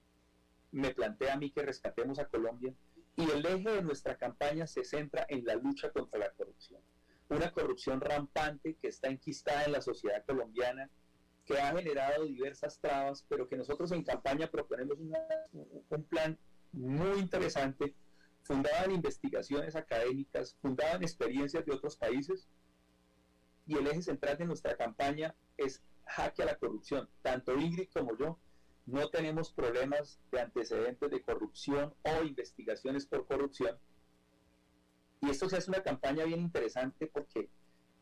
me 0.73 0.93
plantea 0.95 1.35
a 1.35 1.37
mí 1.37 1.51
que 1.51 1.63
rescatemos 1.63 2.19
a 2.19 2.27
Colombia 2.27 2.75
y 3.17 3.31
el 3.31 3.45
eje 3.47 3.71
de 3.71 3.83
nuestra 3.83 4.17
campaña 4.17 4.67
se 4.67 4.85
centra 4.85 5.27
en 5.29 5.45
la 5.45 5.55
lucha 5.55 5.91
contra 5.91 6.19
la 6.19 6.31
corrupción. 6.33 6.81
Una 7.29 7.51
corrupción 7.51 8.01
rampante 8.01 8.77
que 8.77 8.89
está 8.89 9.09
enquistada 9.09 9.65
en 9.65 9.73
la 9.73 9.81
sociedad 9.81 10.25
colombiana, 10.25 10.91
que 11.45 11.59
ha 11.59 11.75
generado 11.75 12.25
diversas 12.25 12.79
trabas, 12.79 13.25
pero 13.29 13.49
que 13.49 13.57
nosotros 13.57 13.91
en 13.93 14.05
campaña 14.05 14.51
proponemos 14.51 14.99
un 15.89 16.05
plan 16.05 16.39
muy 16.73 17.19
interesante, 17.19 17.95
fundado 18.43 18.85
en 18.85 18.93
investigaciones 18.93 19.75
académicas, 19.77 20.57
fundado 20.61 20.97
en 20.97 21.03
experiencias 21.03 21.65
de 21.65 21.73
otros 21.73 21.97
países, 21.97 22.49
y 23.67 23.77
el 23.77 23.87
eje 23.87 24.03
central 24.03 24.37
de 24.37 24.45
nuestra 24.45 24.77
campaña 24.77 25.35
es 25.57 25.83
jaque 26.07 26.43
a 26.43 26.47
la 26.47 26.57
corrupción. 26.57 27.09
Tanto 27.23 27.55
Ingrid 27.57 27.89
como 27.93 28.17
yo 28.17 28.39
no 28.87 29.09
tenemos 29.11 29.53
problemas 29.53 30.21
de 30.31 30.41
antecedentes 30.41 31.11
de 31.11 31.23
corrupción 31.23 31.95
o 32.03 32.23
investigaciones 32.23 33.05
por 33.07 33.27
corrupción. 33.27 33.77
Y 35.21 35.31
esto 35.31 35.49
se 35.49 35.57
hace 35.57 35.71
una 35.71 35.83
campaña 35.83 36.25
bien 36.25 36.41
interesante 36.41 37.07
porque 37.09 37.51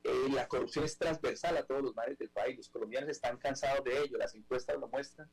eh, 0.04 0.28
la 0.32 0.46
corrupción 0.46 0.84
es 0.84 0.98
transversal 0.98 1.56
a 1.56 1.64
todos 1.64 1.82
los 1.82 1.94
mares 1.94 2.18
del 2.18 2.28
país. 2.28 2.56
Los 2.56 2.68
colombianos 2.68 3.08
están 3.08 3.38
cansados 3.38 3.82
de 3.84 4.02
ello, 4.02 4.18
las 4.18 4.34
encuestas 4.34 4.78
lo 4.78 4.88
muestran. 4.88 5.30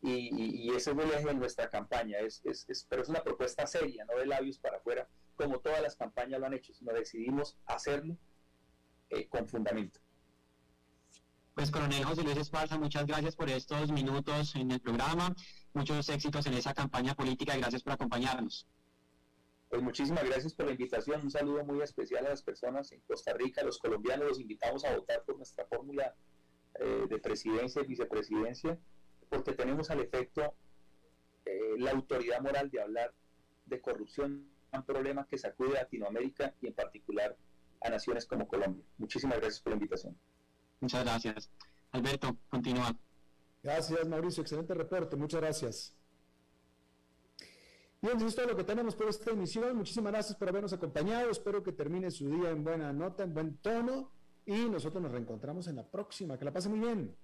Y, 0.00 0.68
ese 0.74 0.90
es 0.90 0.98
el 0.98 1.10
eje 1.12 1.26
de 1.26 1.34
nuestra 1.34 1.68
campaña. 1.70 2.18
Es, 2.18 2.42
pero 2.88 3.02
es 3.02 3.08
una 3.08 3.22
propuesta 3.22 3.66
seria, 3.66 4.04
no 4.04 4.18
de 4.18 4.26
labios 4.26 4.58
para 4.58 4.76
afuera, 4.76 5.08
como 5.34 5.60
todas 5.60 5.80
las 5.82 5.96
campañas 5.96 6.40
lo 6.40 6.46
han 6.46 6.54
hecho, 6.54 6.74
sino 6.74 6.92
decidimos 6.92 7.58
hacerlo 7.66 8.16
eh, 9.10 9.28
con 9.28 9.48
fundamento. 9.48 10.00
Pues 11.54 11.70
coronel 11.70 12.04
José 12.04 12.24
Luis 12.24 12.36
Esparza, 12.36 12.76
muchas 12.76 13.06
gracias 13.06 13.36
por 13.36 13.48
estos 13.48 13.92
minutos 13.92 14.56
en 14.56 14.72
el 14.72 14.80
programa, 14.80 15.32
muchos 15.72 16.08
éxitos 16.08 16.44
en 16.46 16.54
esa 16.54 16.74
campaña 16.74 17.14
política 17.14 17.56
y 17.56 17.60
gracias 17.60 17.84
por 17.84 17.92
acompañarnos. 17.92 18.66
Pues 19.68 19.80
muchísimas 19.80 20.24
gracias 20.24 20.52
por 20.52 20.66
la 20.66 20.72
invitación, 20.72 21.20
un 21.22 21.30
saludo 21.30 21.64
muy 21.64 21.80
especial 21.80 22.26
a 22.26 22.30
las 22.30 22.42
personas 22.42 22.90
en 22.90 23.00
Costa 23.02 23.34
Rica, 23.34 23.62
los 23.62 23.78
colombianos, 23.78 24.30
los 24.30 24.40
invitamos 24.40 24.84
a 24.84 24.96
votar 24.96 25.22
por 25.24 25.36
nuestra 25.36 25.64
fórmula 25.66 26.16
eh, 26.80 27.06
de 27.08 27.18
presidencia 27.20 27.82
y 27.82 27.86
vicepresidencia, 27.86 28.76
porque 29.28 29.52
tenemos 29.52 29.90
al 29.90 30.00
efecto 30.00 30.56
eh, 31.44 31.76
la 31.78 31.92
autoridad 31.92 32.40
moral 32.40 32.68
de 32.68 32.80
hablar 32.80 33.14
de 33.66 33.80
corrupción, 33.80 34.50
un 34.72 34.82
problema 34.82 35.24
que 35.28 35.38
sacude 35.38 35.78
a 35.78 35.82
Latinoamérica 35.82 36.52
y 36.60 36.66
en 36.66 36.74
particular 36.74 37.36
a 37.80 37.90
naciones 37.90 38.26
como 38.26 38.48
Colombia. 38.48 38.84
Muchísimas 38.98 39.38
gracias 39.38 39.60
por 39.60 39.70
la 39.70 39.76
invitación. 39.76 40.18
Muchas 40.80 41.04
gracias. 41.04 41.50
Alberto, 41.92 42.36
continúa. 42.48 42.94
Gracias, 43.62 44.06
Mauricio. 44.06 44.42
Excelente 44.42 44.74
reporte. 44.74 45.16
Muchas 45.16 45.40
gracias. 45.40 45.94
Bien, 48.02 48.18
eso 48.18 48.26
es 48.26 48.34
todo 48.34 48.48
lo 48.48 48.56
que 48.56 48.64
tenemos 48.64 48.94
por 48.94 49.08
esta 49.08 49.30
emisión. 49.30 49.74
Muchísimas 49.76 50.12
gracias 50.12 50.36
por 50.36 50.48
habernos 50.48 50.74
acompañado. 50.74 51.30
Espero 51.30 51.62
que 51.62 51.72
termine 51.72 52.10
su 52.10 52.28
día 52.28 52.50
en 52.50 52.62
buena 52.62 52.92
nota, 52.92 53.24
en 53.24 53.32
buen 53.32 53.56
tono. 53.56 54.10
Y 54.44 54.68
nosotros 54.68 55.02
nos 55.02 55.10
reencontramos 55.10 55.68
en 55.68 55.76
la 55.76 55.90
próxima. 55.90 56.36
Que 56.36 56.44
la 56.44 56.52
pase 56.52 56.68
muy 56.68 56.80
bien. 56.80 57.16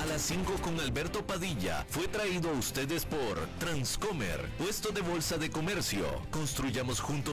A 0.00 0.06
las 0.06 0.22
5 0.22 0.54
con 0.62 0.78
Alberto 0.80 1.24
Padilla 1.24 1.86
fue 1.88 2.08
traído 2.08 2.50
a 2.50 2.52
ustedes 2.54 3.04
por 3.06 3.38
Transcomer, 3.58 4.40
puesto 4.58 4.90
de 4.90 5.02
bolsa 5.02 5.38
de 5.38 5.50
comercio. 5.50 6.04
Construyamos 6.30 7.00
juntos. 7.00 7.24